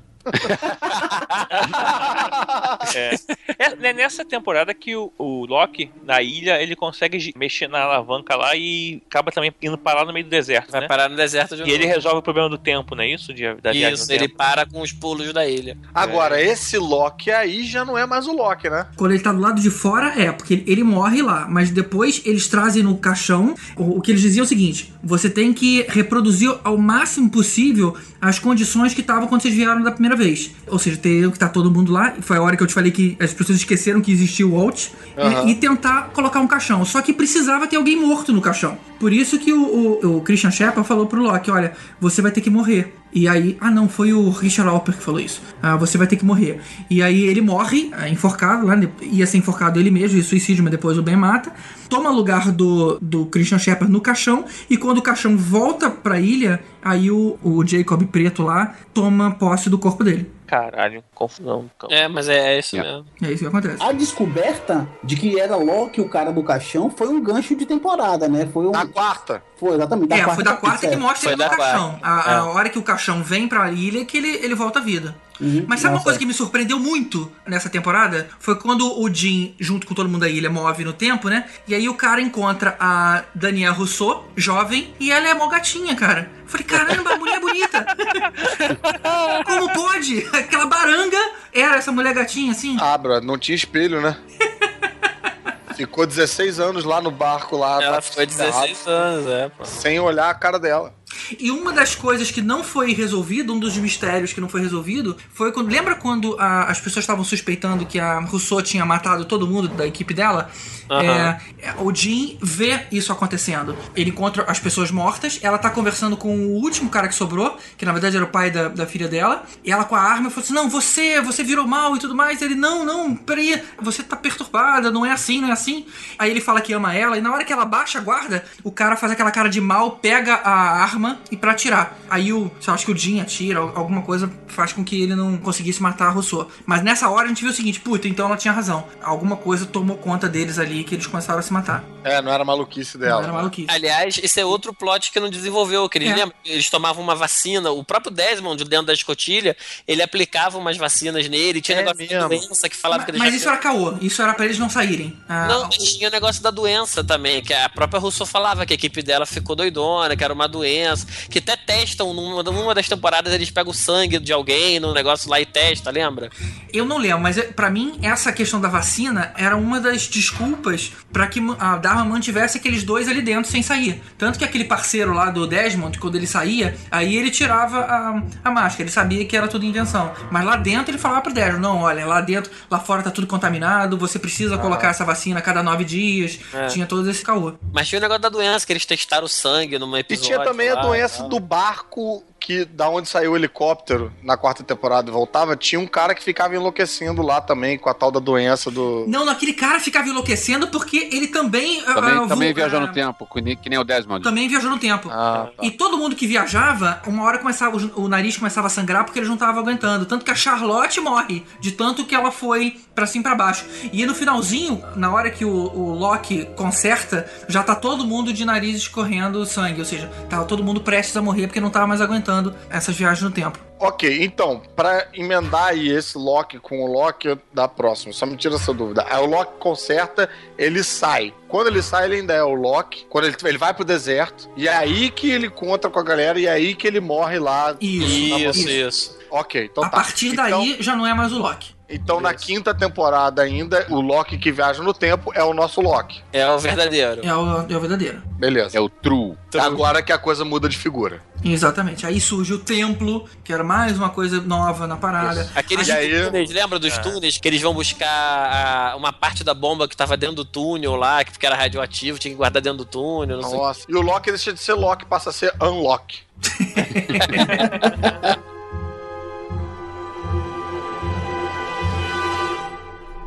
É. 2.95 3.15
É, 3.59 3.89
é 3.89 3.93
nessa 3.93 4.25
temporada 4.25 4.73
que 4.75 4.95
o, 4.97 5.13
o 5.19 5.47
Loki, 5.47 5.91
na 6.05 6.23
ilha, 6.23 6.61
ele 6.63 6.77
consegue 6.77 7.33
mexer 7.37 7.69
na 7.69 7.81
alavanca 7.81 8.37
lá 8.37 8.55
e 8.57 9.03
acaba 9.07 9.31
também 9.31 9.53
indo 9.63 9.77
parar 9.79 10.05
no 10.05 10.13
meio 10.13 10.25
do 10.25 10.31
deserto, 10.31 10.71
Vai 10.71 10.83
né? 10.83 10.89
parar 10.89 11.09
no 11.09 11.17
deserto 11.17 11.57
de 11.57 11.63
E 11.63 11.71
ele 11.71 11.87
resolve 11.87 12.19
o 12.19 12.23
problema 12.23 12.49
do 12.49 12.59
tempo, 12.59 12.95
não 12.95 13.03
é 13.03 13.09
isso? 13.09 13.33
De, 13.33 13.55
da 13.55 13.73
Isso, 13.73 14.11
ele 14.13 14.29
tempo. 14.29 14.37
para 14.37 14.67
com 14.67 14.81
os 14.81 14.93
pulos 14.93 15.33
da 15.33 15.47
ilha. 15.47 15.77
Agora, 15.95 16.41
esse 16.41 16.79
Loki 16.79 17.31
aí 17.31 17.65
já 17.65 17.85
não 17.85 17.97
é 17.97 18.07
mais 18.07 18.27
o 18.27 18.33
Loki, 18.33 18.69
né? 18.69 18.87
Quando 18.97 19.13
ele 19.13 19.23
tá 19.23 19.33
do 19.33 19.41
lado 19.41 19.61
de 19.61 19.71
fora, 19.71 20.21
é, 20.21 20.33
porque 20.33 20.55
ele, 20.55 20.65
ele 20.67 20.85
morre 20.85 21.23
lá, 21.23 21.47
mas 21.49 21.71
depois 21.71 22.23
eles 22.25 22.49
trazem 22.49 22.83
no 22.83 22.97
caixão. 22.99 23.55
O, 23.77 23.99
o 23.99 24.01
que 24.01 24.11
eles 24.11 24.23
diziam 24.23 24.43
é 24.43 24.47
o 24.47 24.49
seguinte: 24.49 24.93
você 25.03 25.29
tem 25.29 25.53
que 25.53 25.85
reproduzir 25.89 26.53
ao 26.63 26.77
máximo 26.77 27.31
possível 27.31 27.97
as 28.21 28.39
condições 28.39 28.95
que 28.95 29.03
estavam 29.03 29.29
quando 29.29 29.43
vocês 29.43 29.55
vieram 29.55 29.83
da 29.83 29.91
primeira 29.91 30.14
vez. 30.15 30.51
Ou 30.67 30.79
seja, 30.79 30.97
ter 30.97 31.31
que 31.31 31.39
tá 31.39 31.49
todo 31.49 31.71
mundo 31.71 31.93
lá. 31.93 32.15
Foi 32.21 32.37
a 32.37 32.43
hora 32.43 32.57
que 32.57 32.63
eu 32.63 32.67
te 32.67 32.75
falei 32.75 32.91
que 32.91 33.17
as 33.21 33.33
pessoas 33.33 33.59
esqueceram 33.59 34.01
que 34.01 34.13
existia 34.13 34.47
o 34.47 34.53
Walt. 34.53 34.89
Aham. 35.17 35.47
E, 35.47 35.53
e 35.53 35.55
tentar 35.55 36.11
colocar 36.13 36.41
um 36.41 36.47
caixão. 36.47 36.85
Só 36.85 37.01
que 37.03 37.13
precisava 37.13 37.67
ter 37.67 37.77
alguém 37.77 38.01
morto 38.01 38.33
no 38.33 38.41
caixão. 38.41 38.77
Por 38.99 39.13
isso 39.13 39.39
que 39.39 39.53
o, 39.53 39.63
o, 39.63 40.17
o 40.17 40.21
Christian 40.23 40.51
Shepard 40.51 40.87
falou 40.87 41.07
pro 41.07 41.23
Loki: 41.23 41.51
olha, 41.51 41.73
você 42.01 42.23
vai 42.23 42.31
ter 42.31 42.41
que 42.41 42.51
morrer. 42.51 42.95
E 43.15 43.29
aí, 43.29 43.57
ah 43.61 43.71
não, 43.71 43.89
foi 43.89 44.13
o 44.13 44.29
Richard 44.29 44.69
Alper 44.69 44.97
que 44.97 45.03
falou 45.03 45.21
isso. 45.21 45.41
Ah, 45.63 45.77
você 45.77 45.97
vai 45.97 46.09
ter 46.09 46.17
que 46.17 46.25
morrer. 46.25 46.61
E 46.91 47.01
aí 47.01 47.23
ele 47.23 47.41
morre, 47.41 47.91
ah, 47.93 48.09
enforcado, 48.09 48.67
lá, 48.67 48.77
ia 49.01 49.25
ser 49.25 49.39
enforcado 49.39 49.79
ele 49.79 49.91
mesmo, 49.91 50.19
de 50.19 50.25
suicídio, 50.25 50.65
mas 50.65 50.73
depois 50.73 50.99
o 50.99 51.03
Ben 51.03 51.17
mata. 51.17 51.53
Toma 51.89 52.11
lugar 52.11 52.51
do, 52.51 52.99
do 53.01 53.27
Christian 53.27 53.59
Shepard 53.59 53.93
no 53.93 54.01
caixão, 54.01 54.45
e 54.69 54.77
quando 54.77 54.99
o 54.99 55.03
caixão 55.03 55.37
volta 55.37 55.89
pra 55.89 56.19
ilha, 56.19 56.61
aí 56.83 57.09
o, 57.11 57.39
o 57.41 57.65
Jacob 57.65 58.03
Preto 58.07 58.43
lá 58.43 58.75
toma 58.93 59.31
posse 59.31 59.71
do 59.71 59.79
corpo 59.79 60.03
dele. 60.03 60.29
Caralho, 60.55 61.03
confusão. 61.13 61.69
É, 61.91 62.07
mas 62.07 62.29
é, 62.29 62.55
é 62.55 62.59
isso 62.61 62.77
É. 62.77 62.81
mesmo. 62.83 63.07
É 63.23 63.27
isso 63.33 63.39
que 63.43 63.47
acontece. 63.49 63.83
A 63.83 63.91
descoberta 63.91 64.87
de 65.03 65.17
que 65.17 65.41
era 65.41 65.57
Loki 65.57 66.01
o 66.01 66.09
cara 66.09 66.33
do 66.33 66.45
caixão 66.45 66.89
foi 66.89 67.09
um 67.09 67.21
gancho 67.21 67.57
de 67.57 67.67
temporada, 67.67 68.29
né? 68.29 68.49
Foi 68.53 68.65
um. 68.67 68.71
Na 68.71 68.87
quarta. 68.87 69.43
Foi, 69.57 69.75
exatamente. 69.75 70.13
é, 70.13 70.23
foi 70.33 70.45
da 70.45 70.55
quarta 70.55 70.79
que 70.79 70.87
capítulo, 70.87 71.01
mostra 71.09 71.23
Foi 71.23 71.33
ele 71.33 71.43
no 71.43 71.51
da 71.51 71.57
caixão. 71.57 71.91
quarta. 71.99 72.07
A, 72.07 72.35
a 72.35 72.39
É. 72.39 72.41
hora 72.43 72.69
que 72.71 72.79
o 72.79 72.83
caixão 72.83 73.21
vem 73.25 73.49
pra 73.49 73.69
ilha 73.73 74.05
que 74.05 74.17
ele, 74.17 74.29
ele 74.29 74.55
volta 74.55 74.79
à 74.79 74.83
vida. 74.83 75.15
Uhum. 75.41 75.65
Mas 75.67 75.81
sabe 75.81 75.95
uma 75.95 76.03
coisa 76.03 76.19
que 76.19 76.27
me 76.27 76.35
surpreendeu 76.35 76.79
muito 76.79 77.31
nessa 77.47 77.69
temporada? 77.69 78.29
Foi 78.39 78.57
quando 78.57 79.01
o 79.01 79.13
Jim, 79.13 79.55
junto 79.59 79.87
com 79.87 79.95
todo 79.95 80.09
mundo 80.09 80.21
da 80.21 80.29
ilha, 80.29 80.49
move 80.49 80.85
no 80.85 80.93
tempo, 80.93 81.29
né? 81.29 81.47
E 81.67 81.75
aí 81.75 81.89
o 81.89 81.95
cara 81.95 82.21
encontra 82.21 82.77
a 82.79 83.25
Danielle 83.35 83.77
Rousseau, 83.77 84.29
jovem, 84.37 84.95
e 85.01 85.11
ela 85.11 85.29
é 85.29 85.35
mó 85.35 85.49
gatinha, 85.49 85.95
cara. 85.97 86.31
Eu 86.43 86.49
falei, 86.49 86.67
caramba, 86.67 87.15
a 87.15 87.17
mulher 87.17 87.37
é 87.37 87.41
bonita. 87.41 87.87
Como 89.45 89.73
pode? 89.73 90.27
Aquela 90.33 90.67
baranga 90.67 91.19
era 91.53 91.77
essa 91.77 91.91
mulher 91.91 92.15
gatinha, 92.15 92.53
assim? 92.53 92.77
Ah, 92.81 92.97
bro, 92.97 93.21
não 93.21 93.39
tinha 93.39 93.57
espelho, 93.57 94.01
né? 94.01 94.17
Ficou 95.75 96.07
16 96.07 96.61
anos 96.61 96.85
lá 96.85 97.01
no 97.01 97.11
barco 97.11 97.57
lá. 97.57 97.83
Ela 97.83 98.01
foi 98.01 98.27
16 98.27 98.87
anos, 98.87 99.27
é, 99.27 99.49
pô. 99.49 99.65
Sem 99.65 99.99
olhar 99.99 100.31
a 100.31 100.35
cara 100.35 100.59
dela. 100.59 100.95
E 101.39 101.51
uma 101.51 101.73
das 101.73 101.95
coisas 101.95 102.31
que 102.31 102.41
não 102.43 102.63
foi 102.65 102.93
resolvido, 102.93 103.53
um 103.55 103.59
dos 103.59 103.77
mistérios 103.77 104.33
que 104.33 104.41
não 104.41 104.49
foi 104.49 104.61
resolvido, 104.61 105.17
foi 105.33 105.53
quando. 105.53 105.71
Lembra 105.71 105.95
quando 105.95 106.37
a- 106.39 106.65
as 106.65 106.79
pessoas 106.81 107.03
estavam 107.03 107.25
suspeitando 107.25 107.87
que 107.87 107.99
a 107.99 108.21
Rousseau 108.21 108.61
tinha 108.63 108.85
matado 108.85 109.25
todo 109.25 109.47
mundo 109.47 109.69
da 109.69 109.87
equipe 109.87 110.13
dela? 110.15 110.51
É, 110.91 111.69
é, 111.69 111.75
o 111.79 111.95
Jim 111.95 112.39
vê 112.43 112.81
isso 112.93 113.11
acontecendo. 113.13 113.77
Ele 113.97 114.11
encontra 114.11 114.45
as 114.47 114.59
pessoas 114.59 114.91
mortas, 114.91 115.39
ela 115.43 115.57
tá 115.57 115.71
conversando 115.71 116.17
com 116.17 116.37
o 116.37 116.51
último 116.63 116.91
cara 116.91 117.09
que 117.09 117.15
sobrou, 117.15 117.57
que 117.79 117.87
na 117.87 117.93
verdade 117.93 118.17
era 118.17 118.25
o 118.25 118.29
pai 118.29 118.51
da, 118.51 118.69
da 118.69 118.87
filha 118.87 119.09
dela, 119.09 119.45
e 119.65 119.73
ela 119.73 119.85
com 119.85 119.95
a 119.97 120.01
arma 120.01 120.29
falou 120.31 120.45
assim: 120.45 120.53
Não, 120.53 120.69
você, 120.69 121.21
você 121.23 121.43
virou 121.43 121.67
mal 121.67 121.97
e 121.97 121.99
tudo 121.99 122.15
mais. 122.15 122.43
Ele, 122.43 122.55
não, 122.55 122.85
não, 122.85 123.15
peraí, 123.17 123.63
você 123.81 124.03
tá 124.03 124.15
perturbada, 124.17 124.91
não 124.91 125.07
é 125.07 125.11
assim, 125.13 125.41
não 125.41 125.49
é 125.49 125.53
assim. 125.53 125.87
Aí 126.19 126.31
ele 126.31 126.41
fala 126.41 126.61
que 126.61 126.73
ama 126.73 126.95
ela, 126.95 127.17
e 127.17 127.21
na 127.21 127.33
hora 127.33 127.45
que 127.45 127.53
ela 127.53 127.65
baixa 127.65 127.99
a 127.99 128.03
guarda, 128.03 128.45
o 128.63 128.71
cara 128.71 128.97
faz 128.97 129.11
aquela 129.13 129.31
cara 129.31 129.49
de 129.49 129.61
mal, 129.61 129.93
pega 129.93 130.35
a 130.35 130.83
arma 130.83 131.14
e 131.31 131.37
pra 131.37 131.53
atirar. 131.53 131.97
Aí 132.09 132.33
o, 132.33 132.51
sei 132.61 132.69
lá, 132.71 132.75
acho 132.75 132.87
que 132.87 132.93
o 132.93 132.97
Jim 132.97 133.21
atira, 133.21 133.61
al- 133.61 133.73
alguma 133.77 134.03
coisa 134.03 134.31
faz 134.49 134.73
com 134.73 134.85
que 134.85 135.03
ele 135.03 135.15
não 135.15 135.37
conseguisse 135.39 135.83
matar 135.83 136.07
a 136.07 136.11
Rousseau. 136.11 136.49
Mas 136.67 136.83
nessa 136.83 137.09
hora 137.09 137.25
a 137.27 137.29
gente 137.29 137.43
viu 137.43 137.51
o 137.51 137.55
seguinte: 137.55 137.81
puta, 137.81 138.07
então 138.09 138.27
ela 138.27 138.37
tinha 138.37 138.53
razão. 138.53 138.85
Alguma 139.03 139.37
coisa 139.37 139.67
tomou 139.67 139.97
conta 139.97 140.29
deles 140.29 140.59
ali 140.59 140.85
que 140.85 140.95
eles 140.95 141.07
começaram 141.07 141.39
a 141.39 141.43
se 141.43 141.53
matar. 141.53 141.85
É, 142.03 142.21
não 142.21 142.33
era 142.33 142.45
maluquice 142.45 142.99
dela. 142.99 143.17
Não 143.17 143.25
era 143.25 143.33
maluquice. 143.33 143.67
Aliás, 143.71 144.21
esse 144.23 144.41
é 144.41 144.45
outro 144.45 144.73
plot 144.75 145.11
que 145.11 145.19
não 145.21 145.31
desenvolveu, 145.31 145.89
que 145.89 145.99
eles 145.99 146.11
É. 146.11 146.15
lembram? 146.17 146.35
Eles 146.45 146.69
tomavam 146.71 147.03
uma 147.03 147.15
vacina, 147.15 147.71
o 147.71 147.83
próprio 147.83 148.13
Desmond, 148.13 148.63
dentro 148.65 148.87
da 148.87 148.93
escotilha, 148.93 149.57
ele 149.89 150.03
aplicava 150.03 150.59
umas 150.59 150.77
vacinas 150.77 151.29
nele, 151.29 151.61
tinha 151.61 151.79
É 151.79 151.83
negócio 151.83 152.07
de 152.07 152.15
mesmo. 152.15 152.29
doença 152.29 152.69
que 152.69 152.77
falava 152.77 153.05
que 153.05 153.13
Mas, 153.13 153.21
ele 153.21 153.25
mas 153.25 153.33
já 153.33 153.39
isso 153.39 153.49
era 153.49 153.59
caô, 153.59 153.95
isso 154.01 154.23
era 154.23 154.35
pra 154.35 154.45
eles 154.45 154.59
não 154.59 154.69
saírem. 154.69 155.17
Ah, 155.29 155.47
Não, 155.49 155.65
mas 155.65 155.77
tinha 155.77 156.09
o 156.09 156.13
negócio 156.13 156.43
da 156.43 156.51
doença 156.51 157.03
também, 157.03 157.43
que 157.43 157.53
a 157.55 157.69
própria 157.69 157.99
Rousseau 157.99 158.27
falava 158.27 158.67
que 158.67 158.73
a 158.73 158.77
equipe 158.77 159.03
dela 159.03 159.25
ficou 159.27 159.57
doidona, 159.57 160.15
que 160.17 160.23
era 160.23 160.33
uma 160.35 160.47
doença, 160.47 160.94
que 161.29 161.39
até 161.41 161.57
testam 161.57 162.15
numa, 162.15 162.43
numa 162.43 162.75
das 162.75 162.89
temporadas, 162.89 163.33
eles 163.33 163.51
pegam 163.51 163.73
o 163.73 163.75
sangue 163.75 164.19
de 164.21 164.33
alguém 164.33 164.79
no 164.79 164.93
negócio 164.95 165.29
lá 165.29 165.41
e 165.41 165.47
testa, 165.47 165.91
lembra? 165.91 166.31
Eu 166.73 166.85
não 166.85 166.99
lembro, 166.99 167.21
mas 167.21 167.39
é- 167.39 167.43
pra 167.43 167.71
mim 167.71 167.99
essa 168.03 168.33
questão 168.33 168.61
da 168.61 168.69
vacina 168.69 169.33
era 169.37 169.57
uma 169.57 169.81
das 169.81 170.07
desculpas 170.07 170.93
pra 171.13 171.27
que 171.27 171.41
a 171.59 171.77
Dharma 171.77 172.05
mantivesse 172.05 172.59
aqueles 172.59 172.83
dois 172.83 173.09
ali 173.09 173.23
dentro 173.23 173.51
sem 173.51 173.63
sair. 173.63 174.03
Tanto 174.19 174.39
que 174.39 174.45
aquele 174.45 174.65
parceiro 174.65 175.13
lá 175.15 175.31
do 175.31 175.47
Desmond, 175.47 175.99
quando 175.99 176.17
ele 176.17 176.27
saía, 176.27 176.77
aí 176.91 177.17
ele 177.17 177.31
tirava 177.31 177.79
a, 177.81 178.23
a 178.45 178.51
máscara, 178.51 178.83
ele 178.85 178.91
sabia 178.91 179.25
que 179.25 179.37
era 179.37 179.49
tudo 179.49 179.65
invenção. 179.65 180.13
Mas 180.31 180.45
lá 180.45 180.57
dentro 180.57 180.91
ele 180.91 180.99
falava 180.99 181.23
pro 181.23 181.33
Desmond, 181.33 181.61
não, 181.61 181.81
olha, 181.83 182.05
lá 182.07 182.21
dentro, 182.21 182.51
lá 182.71 182.79
fora 182.79 183.03
tá 183.03 183.11
tudo 183.11 183.27
contaminado, 183.27 183.97
você 183.97 184.19
precisa 184.19 184.59
colocar 184.59 184.89
essa 184.89 185.05
vacina 185.05 185.39
a 185.39 185.43
cada 185.43 185.63
nove 185.63 185.85
dias. 185.85 186.39
É. 186.53 186.67
Tinha 186.67 186.87
todo 186.87 187.09
esse 187.11 187.23
caô. 187.23 187.55
Mas 187.73 187.89
tinha 187.89 187.99
o 187.99 188.03
negócio 188.03 188.21
da 188.23 188.29
doença, 188.29 188.67
que 188.67 188.73
eles 188.73 188.85
testaram 188.85 189.25
o 189.25 189.29
sangue 189.29 189.79
numa 189.79 189.99
E 189.99 190.01
episódio. 190.01 190.27
tinha 190.35 190.45
também 190.45 190.69
a 190.69 190.75
lá, 190.75 190.83
doença 190.83 190.84
tal. 191.19 191.29
do 191.29 191.41
barco 191.41 192.23
que 192.45 192.67
da 192.67 192.91
onde 192.91 193.09
saiu 193.09 193.33
o 193.33 193.37
helicóptero 193.37 194.13
na 194.23 194.37
quarta 194.37 194.63
temporada 194.63 195.09
e 195.09 195.13
voltava, 195.13 195.57
tinha 195.57 195.81
um 195.81 195.87
cara 195.87 196.15
que 196.15 196.23
ficava 196.23 196.55
enlouquecendo 196.55 197.23
lá 197.23 197.41
também 197.41 197.79
com 197.79 197.89
a 197.89 197.95
tal 197.95 198.11
da 198.11 198.21
doença 198.21 198.71
do. 198.71 199.07
Não, 199.09 199.25
não, 199.25 199.33
aquele 199.33 199.55
cara 199.55 199.81
ficava 199.81 200.07
enlouquecendo 200.07 200.69
porque 200.69 201.09
ele 201.11 201.29
também. 201.29 201.81
Também, 201.83 202.19
ah, 202.19 202.27
também 202.27 202.49
vo- 202.51 202.55
viajou 202.57 202.81
ah, 202.81 202.87
no 202.87 202.93
tempo, 202.93 203.27
que 203.33 203.71
nem, 203.71 203.79
o 203.79 203.85
Desmond. 203.85 204.23
Também 204.23 204.47
viajou 204.47 204.69
no 204.71 204.79
tempo. 204.79 205.09
Ah, 205.11 205.49
tá. 205.57 205.65
E 205.65 205.71
todo 205.71 205.97
mundo 205.97 206.15
que 206.15 206.27
viajava, 206.27 207.01
uma 207.07 207.25
hora 207.25 207.39
começava, 207.39 207.79
o 207.97 208.09
nariz 208.09 208.37
começava 208.37 208.67
a 208.67 208.71
sangrar 208.71 209.05
porque 209.05 209.19
eles 209.19 209.29
não 209.29 209.37
estavam 209.37 209.63
aguentando. 209.63 210.05
Tanto 210.05 210.23
que 210.23 210.31
a 210.31 210.35
Charlotte 210.35 211.01
morre, 211.01 211.45
de 211.61 211.73
tanto 211.73 212.05
que 212.05 212.15
ela 212.15 212.31
foi 212.31 212.77
pra 212.95 213.07
cima 213.07 213.23
e 213.23 213.25
pra 213.25 213.35
baixo. 213.35 213.65
E 213.91 214.05
no 214.05 214.15
finalzinho, 214.15 214.85
na 214.97 215.11
hora 215.11 215.31
que 215.31 215.47
o, 215.47 215.51
o 215.51 215.95
Loki 215.95 216.45
conserta, 216.57 217.27
já 217.49 217.63
tá 217.63 217.75
todo 217.75 218.05
mundo 218.07 218.35
de 218.35 218.45
nariz 218.45 218.77
escorrendo 218.77 219.47
sangue. 219.47 219.81
Ou 219.81 219.87
seja, 219.87 220.09
tava 220.29 220.45
todo 220.45 220.63
mundo 220.63 220.83
prestes 220.83 221.17
a 221.17 221.23
morrer 221.23 221.47
porque 221.47 221.61
não 221.61 221.71
tava 221.71 221.87
mais 221.87 222.03
aguentando 222.03 222.34
essas 222.71 222.97
viagens 222.97 223.23
no 223.23 223.31
tempo. 223.31 223.59
Ok, 223.79 224.25
então, 224.25 224.63
pra 224.75 225.09
emendar 225.13 225.65
aí 225.67 225.89
esse 225.91 226.17
Loki 226.17 226.59
com 226.59 226.83
o 226.85 226.87
Loki 226.93 227.37
da 227.53 227.69
próxima, 227.69 228.13
só 228.15 228.25
me 228.25 228.37
tira 228.37 228.55
essa 228.55 228.73
dúvida. 228.73 229.05
Aí 229.11 229.21
o 229.23 229.27
Loki 229.27 229.53
conserta, 229.59 230.31
ele 230.57 230.83
sai. 230.83 231.35
Quando 231.49 231.67
ele 231.67 231.83
sai, 231.83 232.07
ele 232.07 232.17
ainda 232.17 232.33
é 232.33 232.43
o 232.43 232.55
Loki. 232.55 233.05
Quando 233.11 233.27
ele, 233.27 233.37
ele 233.45 233.59
vai 233.59 233.75
pro 233.75 233.85
deserto, 233.85 234.49
e 234.57 234.69
é 234.69 234.75
aí 234.75 235.11
que 235.11 235.31
ele 235.31 235.49
encontra 235.49 235.91
com 235.91 235.99
a 235.99 236.03
galera, 236.03 236.39
e 236.41 236.47
é 236.47 236.51
aí 236.53 236.75
que 236.75 236.87
ele 236.87 237.01
morre 237.01 237.39
lá. 237.39 237.77
Isso. 237.81 238.39
Isso, 238.61 238.69
isso. 238.71 239.19
Ok, 239.31 239.65
então 239.71 239.85
a 239.85 239.89
tá. 239.89 239.97
partir 239.97 240.29
Então- 240.29 240.49
daí 240.61 240.77
já 240.81 240.97
não 240.97 241.07
é 241.07 241.13
mais 241.13 241.33
o 241.33 241.39
Loki. 241.39 241.74
Então, 241.89 242.19
na 242.21 242.33
quinta 242.33 242.75
temporada 242.75 243.43
ainda, 243.43 243.87
o 243.91 244.01
Loki 244.01 244.39
que 244.39 244.51
viaja 244.51 244.83
no 244.83 244.95
tempo 244.95 245.31
é 245.35 245.45
o 245.45 245.53
nosso 245.53 245.83
Loki. 245.83 246.23
É 246.33 246.49
o 246.51 246.59
verdadeiro. 246.59 247.21
É 247.23 247.35
o, 247.37 247.61
é 247.71 247.77
o 247.77 247.81
verdadeiro. 247.81 248.23
Beleza. 248.39 248.77
É 248.77 248.81
o 248.81 248.89
True. 248.89 249.35
Agora 249.61 250.03
que 250.03 250.11
a 250.11 250.17
coisa 250.19 250.45
muda 250.47 250.67
de 250.69 250.79
figura. 250.79 251.21
Exatamente. 251.45 252.07
Aí 252.07 252.19
surge 252.21 252.55
o 252.55 252.59
templo, 252.59 253.29
que 253.45 253.53
era 253.53 253.63
mais 253.63 253.99
uma 253.99 254.09
coisa 254.09 254.41
nova 254.41 254.87
na 254.87 254.97
parada. 254.97 255.49
Aqueles 255.55 255.87
E 255.89 255.93
aí- 255.93 256.25
túneis, 256.25 256.51
lembra 256.51 256.79
dos 256.79 256.97
túneis? 256.99 257.37
Que 257.37 257.47
eles 257.49 257.61
vão 257.61 257.75
buscar 257.75 258.09
a- 258.09 258.97
uma 258.97 259.13
parte 259.13 259.45
da 259.45 259.53
bomba 259.53 259.87
que 259.87 259.95
tava 259.97 260.17
dentro 260.17 260.37
do 260.37 260.45
túnel 260.45 260.97
lá, 260.97 261.23
que 261.23 261.33
porque 261.33 261.45
era 261.47 261.55
radioativo, 261.55 262.19
tinha 262.19 262.33
que 262.33 262.39
guardar 262.39 262.63
dentro 262.63 262.79
do 262.79 262.85
túnel, 262.87 263.43
não 263.43 263.49
sei. 263.51 263.59
Nossa. 263.59 263.81
E 263.87 263.95
o 263.95 264.01
Loki 264.01 264.31
deixa 264.31 264.55
de 264.55 264.59
ser 264.61 264.73
Loki, 264.73 265.05
passa 265.05 265.29
a 265.29 265.33
ser 265.35 265.53
Unlock. 265.63 266.15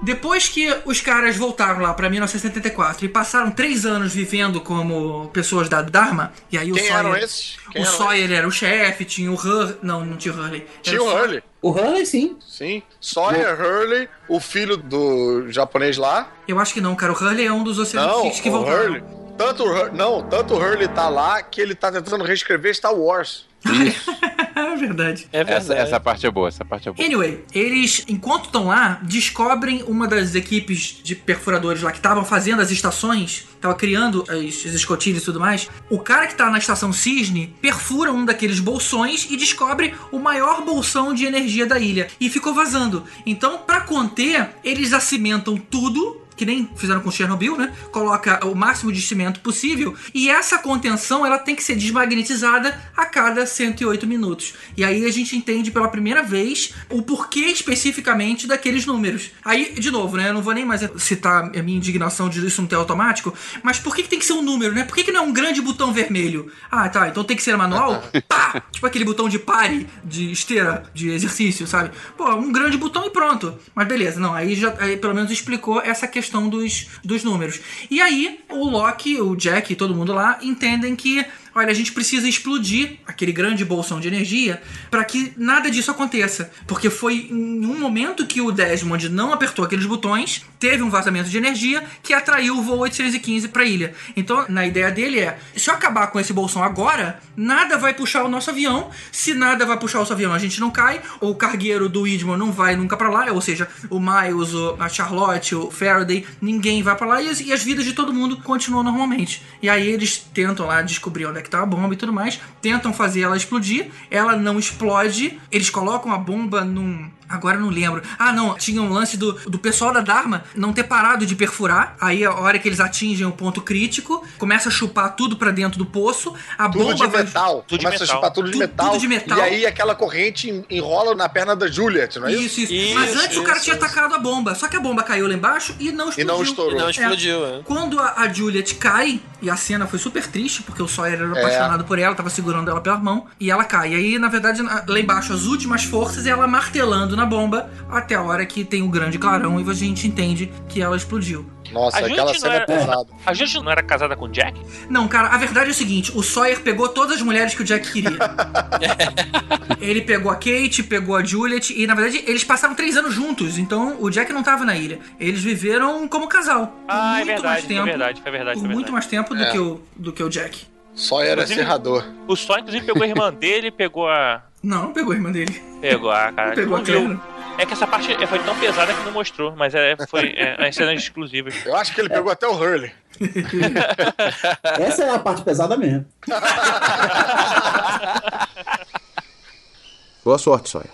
Depois 0.08 0.48
que 0.48 0.74
os 0.86 1.02
caras 1.02 1.36
voltaram 1.36 1.82
lá 1.82 1.94
pra 1.94 2.10
1974 2.10 3.06
e 3.06 3.10
passaram 3.10 3.52
três 3.52 3.86
anos 3.86 4.14
vivendo 4.14 4.62
como 4.62 5.30
pessoas 5.34 5.68
da 5.68 5.82
Dharma, 5.82 6.32
e 6.50 6.58
aí 6.58 6.72
o 6.72 6.76
Quem 6.76 6.86
Sawyer. 6.86 7.00
eram 7.00 7.18
esses? 7.18 7.58
Quem 7.70 7.82
o 7.82 7.86
eram 7.86 7.98
Sawyer 7.98 8.32
era 8.32 8.48
o 8.48 8.52
chefe, 8.52 9.04
tinha 9.04 9.30
o 9.30 9.36
Hurley. 9.36 9.76
Não, 9.82 10.06
não 10.06 10.16
tinha 10.16 10.34
o 10.34 10.38
Hurley. 10.38 10.66
Tinha 10.82 11.02
o 11.02 11.04
Sawyer. 11.04 11.22
Hurley. 11.24 11.44
O 11.62 11.72
Hurley, 11.72 12.06
sim. 12.06 12.38
Sim. 12.48 12.82
Sawyer 13.02 13.60
Hurley, 13.62 14.08
o 14.30 14.40
filho 14.40 14.78
do 14.78 15.52
japonês 15.52 15.98
lá. 15.98 16.32
Eu 16.48 16.58
acho 16.58 16.74
que 16.74 16.80
não, 16.80 16.96
cara. 16.96 17.12
O 17.12 17.16
Hurley 17.16 17.46
é 17.46 17.52
um 17.52 17.62
dos 17.62 17.78
Oceano 17.78 18.08
Não, 18.08 18.22
Six 18.24 18.40
que 18.40 18.48
o 18.48 18.52
voltaram. 18.54 18.84
Hurley. 18.86 19.04
Tanto 19.38 19.64
o 19.64 19.68
Hurley, 19.68 19.92
não, 19.94 20.24
tanto 20.24 20.54
o 20.54 20.58
Hurley 20.58 20.88
tá 20.88 21.10
lá 21.10 21.44
que 21.44 21.60
ele 21.60 21.76
tá 21.76 21.92
tentando 21.92 22.24
reescrever 22.24 22.74
Star 22.74 22.96
Wars. 22.96 23.46
é 24.56 24.76
verdade. 24.76 25.28
É 25.32 25.44
verdade. 25.44 25.52
Essa, 25.52 25.74
essa 25.74 26.00
parte 26.00 26.26
é 26.26 26.32
boa, 26.32 26.48
essa 26.48 26.64
parte 26.64 26.88
é 26.88 26.92
boa. 26.92 27.06
Anyway, 27.06 27.44
eles, 27.54 28.04
enquanto 28.08 28.46
estão 28.46 28.68
lá, 28.68 29.00
descobrem 29.04 29.84
uma 29.84 30.08
das 30.08 30.36
equipes 30.36 31.00
de 31.04 31.16
perfuradores 31.16 31.82
lá 31.82 31.92
que 31.92 31.98
estavam 31.98 32.24
fazendo 32.24 32.62
as 32.62 32.72
estações, 32.72 33.48
tava 33.60 33.76
criando 33.76 34.24
as, 34.30 34.66
as 34.66 34.74
escotilhas 34.74 35.24
e 35.24 35.26
tudo 35.26 35.40
mais. 35.40 35.70
O 35.90 36.00
cara 36.00 36.28
que 36.28 36.36
tá 36.36 36.50
na 36.50 36.58
estação 36.58 36.94
Cisne 36.94 37.56
perfura 37.62 38.12
um 38.12 38.26
daqueles 38.26 38.60
bolsões 38.60 39.28
e 39.30 39.38
descobre 39.38 39.94
o 40.12 40.20
maior 40.20 40.64
bolsão 40.64 41.14
de 41.14 41.26
energia 41.26 41.66
da 41.66 41.80
ilha 41.80 42.08
e 42.20 42.30
ficou 42.30 42.54
vazando. 42.54 43.04
Então, 43.26 43.60
pra 43.60 43.82
conter, 43.82 44.50
eles 44.64 44.94
acimentam 44.94 45.58
tudo 45.58 46.27
que 46.38 46.46
nem 46.46 46.70
fizeram 46.76 47.02
com 47.02 47.12
Chernobyl, 47.12 47.58
né? 47.58 47.74
Coloca 47.92 48.46
o 48.46 48.56
máximo 48.56 48.92
de 48.92 49.02
cimento 49.02 49.40
possível 49.40 49.96
e 50.14 50.30
essa 50.30 50.60
contenção 50.60 51.26
ela 51.26 51.40
tem 51.40 51.56
que 51.56 51.64
ser 51.64 51.76
desmagnetizada 51.76 52.80
a 52.96 53.06
cada 53.06 53.46
108 53.46 54.06
minutos. 54.06 54.54
E 54.78 54.84
aí 54.84 55.06
a 55.06 55.12
gente 55.12 55.36
entende 55.36 55.72
pela 55.72 55.90
primeira 55.90 56.22
vez 56.22 56.74
o 56.90 57.02
porquê 57.02 57.48
especificamente 57.48 58.48
daqueles 58.48 58.86
números. 58.86 59.32
Aí, 59.44 59.74
de 59.74 59.90
novo, 59.92 60.16
né? 60.16 60.30
Eu 60.30 60.34
não 60.34 60.42
vou 60.42 60.54
nem 60.54 60.64
mais 60.64 60.88
citar 60.98 61.52
a 61.58 61.64
minha 61.64 61.78
indignação 61.78 62.30
de 62.30 62.46
isso 62.46 62.62
não 62.62 62.68
ter 62.68 62.76
automático, 62.76 63.34
mas 63.64 63.80
por 63.80 63.96
que, 63.96 64.04
que 64.04 64.10
tem 64.10 64.20
que 64.20 64.26
ser 64.26 64.34
um 64.34 64.42
número, 64.42 64.74
né? 64.74 64.84
Por 64.84 64.96
que, 64.96 65.04
que 65.04 65.12
não 65.12 65.24
é 65.24 65.24
um 65.26 65.34
grande 65.34 65.62
botão 65.62 65.92
vermelho? 65.92 66.52
Ah, 66.70 66.88
tá, 66.88 67.08
então 67.08 67.24
tem 67.24 67.36
que 67.36 67.44
ser 67.44 67.58
manual? 67.58 68.04
Pá! 68.30 68.62
Tipo 68.72 68.86
aquele 68.86 69.06
botão 69.06 69.28
de 69.28 69.40
pare, 69.40 69.88
de 70.04 70.32
esteira, 70.32 70.84
de 70.94 71.10
exercício, 71.10 71.66
sabe? 71.66 71.92
Pô, 72.16 72.32
um 72.36 72.52
grande 72.52 72.78
botão 72.78 73.06
e 73.06 73.10
pronto. 73.10 73.58
Mas 73.74 73.88
beleza, 73.88 74.20
não, 74.20 74.34
aí 74.34 74.56
já 74.56 74.74
aí 74.80 74.98
pelo 74.98 75.16
menos 75.16 75.32
explicou 75.32 75.82
essa 75.82 76.08
questão 76.08 76.27
dos, 76.50 76.88
dos 77.04 77.24
números. 77.24 77.60
E 77.90 78.02
aí 78.02 78.40
o 78.50 78.70
Loki, 78.70 79.20
o 79.20 79.36
Jack 79.36 79.72
e 79.72 79.76
todo 79.76 79.96
mundo 79.96 80.14
lá 80.14 80.38
entendem 80.42 80.96
que 80.96 81.26
olha, 81.58 81.72
a 81.72 81.74
gente 81.74 81.92
precisa 81.92 82.30
explodir 82.30 82.98
aquele 83.06 83.32
grande 83.32 83.66
bolsão 83.66 84.00
de 84.00 84.08
energia 84.08 84.62
para 84.92 85.04
que 85.04 85.34
nada 85.36 85.72
disso 85.72 85.90
aconteça. 85.90 86.52
Porque 86.68 86.90
foi 86.90 87.28
em 87.32 87.66
um 87.66 87.80
momento 87.80 88.28
que 88.28 88.40
o 88.40 88.52
Desmond 88.52 89.10
não 89.10 89.34
apertou 89.34 89.66
aqueles 89.66 89.86
botões, 89.86 90.46
teve 90.60 90.84
um 90.84 90.90
vazamento 90.90 91.30
de 91.30 91.38
energia 91.38 91.84
que 92.04 92.14
atraiu 92.14 92.58
o 92.58 92.62
voo 92.62 92.80
815 92.80 93.48
para 93.48 93.64
a 93.64 93.66
ilha. 93.66 93.94
Então, 94.16 94.46
na 94.48 94.68
ideia 94.68 94.92
dele 94.92 95.20
é: 95.20 95.40
se 95.56 95.70
eu 95.70 95.74
acabar 95.74 96.08
com 96.08 96.20
esse 96.20 96.32
bolsão 96.32 96.64
agora, 96.64 97.20
nada 97.36 97.78
vai 97.78 97.94
puxar 97.94 98.24
o 98.24 98.30
nosso 98.30 98.50
avião. 98.52 98.92
Se 99.12 99.34
nada 99.34 99.66
vai 99.66 99.78
puxar 99.78 99.98
o 99.98 100.02
nosso 100.02 100.14
avião, 100.14 100.34
a 100.34 100.40
gente 100.40 100.60
não 100.60 100.70
cai. 100.70 101.02
O 101.20 101.34
cargueiro 101.34 101.90
do 101.90 102.08
Idmon 102.08 102.38
não 102.38 102.52
vai 102.52 102.76
nunca 102.76 102.96
para 102.96 103.10
lá, 103.10 103.32
ou 103.32 103.42
seja, 103.42 103.68
o 103.90 104.00
Miles, 104.00 104.52
a 104.80 104.88
Charlotte, 104.88 105.56
o 105.56 105.72
Faraday, 105.72 106.26
ninguém 106.40 106.84
vai 106.84 106.96
para 106.96 107.08
lá 107.08 107.22
e 107.22 107.30
as, 107.30 107.42
e 107.42 107.52
as 107.52 107.64
vidas 107.64 107.84
de 107.84 107.94
todo 107.94 108.14
mundo 108.14 108.38
continuam 108.38 108.84
normalmente. 108.84 109.42
E 109.62 109.70
aí 109.70 109.88
eles 109.88 110.18
tentam 110.18 110.68
lá 110.68 110.82
descobrir 110.82 111.26
onde 111.26 111.40
é 111.40 111.47
que 111.48 111.52
tá 111.52 111.64
a 111.64 111.66
bomba 111.66 111.94
e 111.94 111.98
tudo 111.98 112.14
mais, 112.14 112.40
tentam 112.62 112.94
fazer 112.94 113.22
ela 113.22 113.38
explodir, 113.38 113.90
ela 114.12 114.36
não 114.36 114.60
explode, 114.60 115.40
eles 115.52 115.70
colocam 115.70 116.12
a 116.12 116.18
bomba 116.18 116.64
num. 116.64 117.10
Agora 117.30 117.58
eu 117.58 117.62
não 117.62 117.70
lembro. 117.70 118.02
Ah, 118.18 118.32
não, 118.32 118.56
tinha 118.56 118.82
um 118.82 118.90
lance 118.92 119.18
do, 119.18 119.34
do 119.50 119.60
pessoal 119.60 119.92
da 119.94 120.02
Dharma 120.02 120.44
não 120.56 120.74
ter 120.74 120.84
parado 120.84 121.26
de 121.26 121.36
perfurar. 121.36 121.96
Aí 122.00 122.24
a 122.26 122.34
hora 122.34 122.58
que 122.60 122.68
eles 122.68 122.80
atingem 122.80 123.26
o 123.26 123.32
ponto 123.32 123.62
crítico, 123.62 124.26
começa 124.38 124.70
a 124.70 124.72
chupar 124.72 125.16
tudo 125.16 125.36
pra 125.38 125.52
dentro 125.52 125.78
do 125.78 125.86
poço. 125.86 126.34
A 126.58 126.70
Tudo 126.70 126.84
bomba 126.86 126.94
de 126.96 127.08
vai- 127.08 127.24
metal. 127.24 127.66
Tudo 127.68 127.80
de 127.80 127.86
Começa 127.86 128.04
a 128.04 128.06
metal. 128.08 128.16
chupar 128.18 128.32
tudo 128.34 128.46
de, 128.46 128.52
Tudo- 128.54 128.60
metal, 128.62 128.90
tudo 128.92 129.00
de 129.02 129.08
metal. 129.08 129.38
E 129.38 129.42
aí 129.42 129.66
aquela 129.66 129.96
corrente 129.96 130.50
en- 130.50 130.66
enrola 130.70 131.16
na 131.16 131.28
perna 131.30 131.56
da 131.56 131.68
Juliet, 131.68 132.18
não 132.20 132.28
é 132.28 132.34
isso? 132.34 132.62
Isso, 132.62 132.74
isso, 132.74 132.96
Mas 132.96 133.10
Isso, 133.14 133.24
antes 133.24 133.38
o 133.38 133.44
cara 133.44 133.56
isso, 133.58 133.64
tinha 133.66 133.76
isso. 133.76 133.86
atacado 133.86 134.14
a 134.16 134.20
bomba. 134.20 134.56
Só 134.56 134.68
que 134.68 134.76
a 134.76 134.80
bomba 134.80 135.04
caiu 135.04 135.28
lá 135.28 135.34
embaixo 135.34 135.76
e 135.80 135.92
não 135.92 136.06
E 136.08 136.10
explodiu. 136.10 136.34
não 136.34 136.44
estourou. 136.44 136.76
E 136.76 136.82
não 136.82 136.90
explodiu, 136.90 137.46
é. 137.46 137.62
Quando 137.64 138.00
a, 138.00 138.14
a 138.22 138.32
Juliet 138.34 138.76
cai, 138.76 139.20
e 139.42 139.50
a 139.50 139.56
cena 139.58 139.86
foi 139.86 140.00
super 140.00 140.26
triste, 140.28 140.64
porque 140.64 140.82
o 140.82 140.88
Sawyer 140.88 141.20
era 141.22 141.36
É. 141.36 141.40
apaixonado 141.40 141.84
por 141.84 142.00
ela, 142.00 142.16
tava 142.16 142.30
segurando 142.30 142.70
ela 142.72 142.82
pela 142.82 142.98
mão, 142.98 143.26
e 143.40 143.52
ela 143.52 143.64
cai. 143.64 143.92
E 143.94 143.96
aí, 143.96 144.20
na 144.20 144.30
verdade, 144.30 144.62
lá 144.62 145.00
embaixo, 145.00 145.34
as 145.34 145.44
últimas 145.44 145.84
forças, 145.84 146.26
ela 146.26 146.48
martelando 146.48 147.16
na 147.18 147.26
bomba, 147.26 147.70
até 147.90 148.16
a 148.16 148.22
hora 148.22 148.46
que 148.46 148.64
tem 148.64 148.82
o 148.82 148.88
grande 148.90 149.18
clarão 149.20 149.60
e 149.60 149.70
a 149.70 149.74
gente 149.74 150.08
entende 150.08 150.52
que 150.70 150.82
ela 150.82 150.96
explodiu. 150.96 151.46
Nossa, 151.72 151.98
A 151.98 152.06
aquela 152.08 152.28
gente 152.32 152.40
cena 152.40 152.54
não 152.54 152.54
é 152.54 152.64
era- 152.64 152.66
pesada. 152.66 153.08
A 153.26 153.34
gente 153.34 153.60
não 153.62 153.70
era 153.70 153.84
casada 153.84 154.16
com 154.16 154.24
o 154.24 154.30
Jack? 154.30 154.58
Não, 154.90 155.06
cara, 155.06 155.28
a 155.28 155.38
verdade 155.38 155.68
é 155.68 155.72
o 155.72 155.76
seguinte: 155.76 156.18
o 156.18 156.24
Sawyer 156.24 156.62
pegou 156.62 156.88
todas 156.88 157.18
as 157.18 157.22
mulheres 157.22 157.54
que 157.54 157.62
o 157.62 157.66
Jack 157.66 157.92
queria. 157.92 158.18
ele 159.82 160.02
pegou 160.02 160.32
a 160.32 160.36
Kate, 160.36 160.84
pegou 160.84 161.16
a 161.16 161.24
Juliet, 161.24 161.72
e 161.76 161.86
na 161.86 161.94
verdade 161.94 162.24
eles 162.26 162.44
passaram 162.44 162.74
três 162.76 162.96
anos 162.98 163.14
juntos, 163.14 163.58
então 163.58 163.98
o 164.00 164.10
Jack 164.10 164.32
não 164.32 164.44
tava 164.44 164.64
na 164.64 164.76
ilha. 164.78 165.00
Eles 165.20 165.44
viveram 165.44 166.08
como 166.08 166.28
casal. 166.28 166.74
Ah, 166.88 167.22
é 167.22 167.26
muito 167.26 167.44
mais 167.44 167.44
verdade, 167.44 167.62
foi 167.66 167.76
tempo, 167.76 167.86
verdade, 167.86 168.22
foi 168.22 168.32
verdade, 168.32 168.60
Por 168.60 168.64
muito 168.70 168.76
verdade. 168.76 168.92
mais 168.94 169.06
tempo 169.08 169.36
do, 169.36 169.44
É. 169.44 169.52
que 169.52 169.60
o, 169.60 169.82
do 169.96 170.14
que 170.14 170.24
o 170.24 170.30
Jack. 170.30 170.66
Só 170.94 171.22
era 171.22 171.34
Inclusive- 171.42 171.60
serrador. 171.60 172.04
O 172.28 172.36
Sol, 172.36 172.58
inclusive, 172.60 172.86
pegou 172.86 173.04
a 173.04 173.08
irmã 173.08 173.32
dele, 173.34 173.72
pegou 173.72 174.08
a. 174.10 174.42
Não, 174.64 174.86
não 174.86 174.94
pegou 174.94 175.14
a 175.14 175.16
irmã 175.16 175.32
dele. 175.32 175.62
Pegou 175.80 176.10
a 176.12 176.32
cara. 176.32 176.56
Pegou 176.56 176.78
não 176.78 176.82
a 176.82 176.84
viu. 176.84 177.06
Claire. 177.06 177.22
É 177.58 177.66
que 177.66 177.74
essa 177.74 177.88
parte 177.88 178.16
foi 178.28 178.38
tão 178.40 178.58
pesada 178.60 178.94
que 178.94 179.04
não 179.04 179.12
mostrou, 179.12 179.56
mas 179.56 179.74
é, 179.74 179.98
foi 180.08 180.34
é, 180.38 180.68
as 180.68 180.76
cenas 180.76 181.02
exclusivas. 181.02 181.56
Eu 181.66 181.76
acho 181.76 181.92
que 181.94 182.02
ele 182.02 182.10
pegou 182.10 182.32
até 182.32 182.48
o 182.48 182.54
Hurley. 182.54 182.92
Essa 184.80 185.06
é 185.06 185.10
a 185.10 185.18
parte 185.18 185.42
pesada 185.42 185.76
mesmo. 185.76 186.06
Boa 190.24 190.38
sorte, 190.38 190.70
Sawyer. 190.70 190.92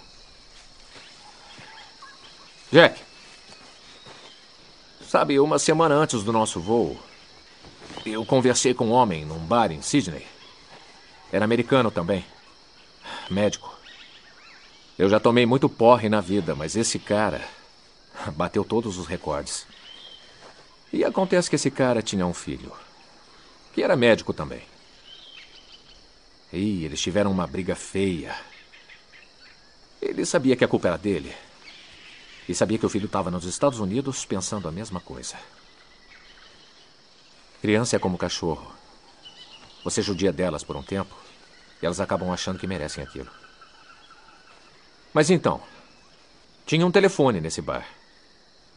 Jack. 2.72 3.02
Sabe, 5.06 5.38
uma 5.40 5.60
semana 5.60 5.96
antes 5.96 6.24
do 6.24 6.32
nosso 6.32 6.62
voo, 6.62 6.98
eu 8.06 8.26
conversei 8.26 8.74
com 8.74 8.86
um 8.86 8.92
homem 8.92 9.26
num 9.26 9.40
bar 9.40 9.70
em 9.72 9.82
Sydney. 9.82 10.26
Era 11.32 11.44
americano 11.44 11.92
também. 11.92 12.26
Médico. 13.30 13.74
Eu 14.98 15.10
já 15.10 15.20
tomei 15.20 15.46
muito 15.46 15.68
porre 15.68 16.10
na 16.10 16.22
vida, 16.22 16.56
mas 16.56 16.76
esse 16.76 17.00
cara 17.00 17.42
bateu 18.36 18.64
todos 18.64 18.98
os 18.98 19.08
recordes. 19.08 19.66
E 20.92 21.04
acontece 21.04 21.50
que 21.50 21.56
esse 21.56 21.72
cara 21.72 22.02
tinha 22.02 22.26
um 22.26 22.34
filho, 22.34 22.72
que 23.74 23.82
era 23.82 23.96
médico 23.96 24.34
também. 24.34 24.62
E 26.52 26.86
eles 26.86 27.02
tiveram 27.02 27.32
uma 27.32 27.48
briga 27.48 27.76
feia. 27.76 28.36
Ele 30.00 30.24
sabia 30.26 30.56
que 30.56 30.64
a 30.64 30.68
culpa 30.68 30.90
era 30.90 30.98
dele. 30.98 31.34
E 32.48 32.54
sabia 32.54 32.78
que 32.78 32.86
o 32.86 32.90
filho 32.90 33.08
estava 33.08 33.32
nos 33.32 33.46
Estados 33.46 33.80
Unidos 33.80 34.24
pensando 34.26 34.68
a 34.68 34.72
mesma 34.72 35.00
coisa. 35.00 35.36
Criança 37.60 37.96
é 37.96 38.00
como 38.00 38.18
cachorro. 38.18 38.72
Você 39.84 40.02
judia 40.04 40.32
delas 40.32 40.64
por 40.64 40.76
um 40.76 40.84
tempo 40.84 41.23
e 41.84 41.86
elas 41.86 42.00
acabam 42.00 42.32
achando 42.32 42.58
que 42.58 42.66
merecem 42.66 43.04
aquilo. 43.04 43.30
Mas 45.14 45.30
então, 45.30 45.60
tinha 46.66 46.88
um 46.88 46.92
telefone 46.92 47.42
nesse 47.42 47.62
bar. 47.62 47.86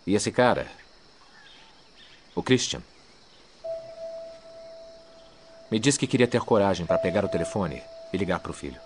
E 0.05 0.17
esse 0.17 0.33
cara, 0.33 0.67
o 2.35 2.43
Christian, 2.43 2.83
me 5.71 5.79
disse 5.79 5.97
que 5.97 6.07
queria 6.09 6.27
ter 6.27 6.41
coragem 6.41 6.85
para 6.85 6.99
pegar 6.99 7.25
o 7.25 7.29
telefone 7.29 7.81
e 8.13 8.17
ligar 8.17 8.41
para 8.41 8.51
o 8.51 8.55
filho. 8.55 8.81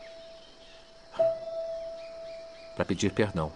Para 2.77 2.85
pedir 2.85 3.13
perdão. 3.13 3.51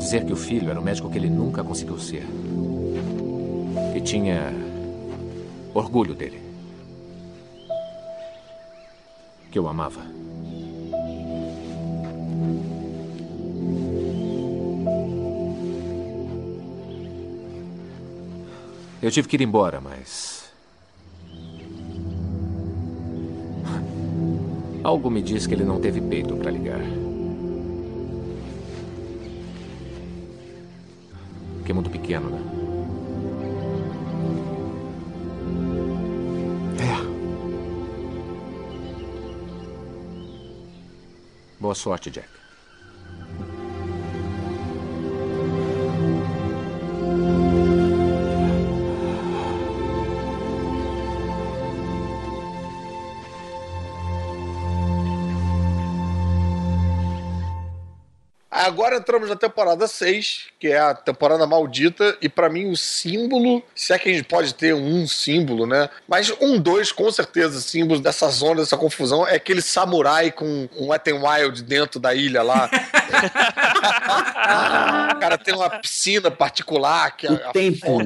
Dizer 0.00 0.26
que 0.26 0.32
o 0.32 0.36
filho 0.36 0.68
era 0.68 0.80
o 0.80 0.82
médico 0.82 1.08
que 1.08 1.16
ele 1.16 1.30
nunca 1.30 1.62
conseguiu 1.62 1.98
ser. 2.00 2.26
E 3.94 4.00
tinha 4.00 4.52
orgulho 5.74 6.12
dele. 6.12 6.49
Que 9.50 9.58
eu 9.58 9.66
amava. 9.66 10.00
Eu 19.02 19.10
tive 19.10 19.26
que 19.26 19.36
ir 19.36 19.42
embora, 19.42 19.80
mas. 19.80 20.52
Algo 24.84 25.10
me 25.10 25.22
diz 25.22 25.46
que 25.46 25.54
ele 25.54 25.64
não 25.64 25.80
teve 25.80 26.00
peito 26.00 26.36
para 26.36 26.50
ligar. 26.50 26.80
Que 31.64 31.72
mundo 31.72 31.88
pequeno, 31.88 32.28
né? 32.30 32.59
Boa 41.60 41.74
sorte, 41.74 42.10
Jack. 42.10 42.39
Agora 58.70 58.98
entramos 58.98 59.28
na 59.28 59.34
temporada 59.34 59.88
6, 59.88 60.46
que 60.56 60.68
é 60.68 60.78
a 60.78 60.94
temporada 60.94 61.44
maldita, 61.44 62.16
e 62.22 62.28
pra 62.28 62.48
mim 62.48 62.70
o 62.70 62.76
símbolo, 62.76 63.60
se 63.74 63.92
é 63.92 63.98
que 63.98 64.08
a 64.08 64.12
gente 64.12 64.22
pode 64.24 64.54
ter 64.54 64.72
um 64.72 65.08
símbolo, 65.08 65.66
né? 65.66 65.90
Mas 66.06 66.32
um, 66.40 66.56
dois, 66.56 66.92
com 66.92 67.10
certeza, 67.10 67.60
símbolos 67.60 68.00
dessa 68.00 68.28
zona, 68.28 68.60
dessa 68.60 68.76
confusão, 68.76 69.26
é 69.26 69.34
aquele 69.34 69.60
samurai 69.60 70.30
com 70.30 70.68
um 70.78 70.90
Wet 70.90 71.10
n 71.10 71.18
Wild 71.18 71.64
dentro 71.64 71.98
da 71.98 72.14
ilha 72.14 72.44
lá. 72.44 72.70
cara, 75.20 75.38
tem 75.38 75.54
uma 75.54 75.70
piscina 75.70 76.30
particular 76.30 77.16
que 77.16 77.26
é 77.26 77.30
a 77.32 77.52
tempo. 77.52 77.98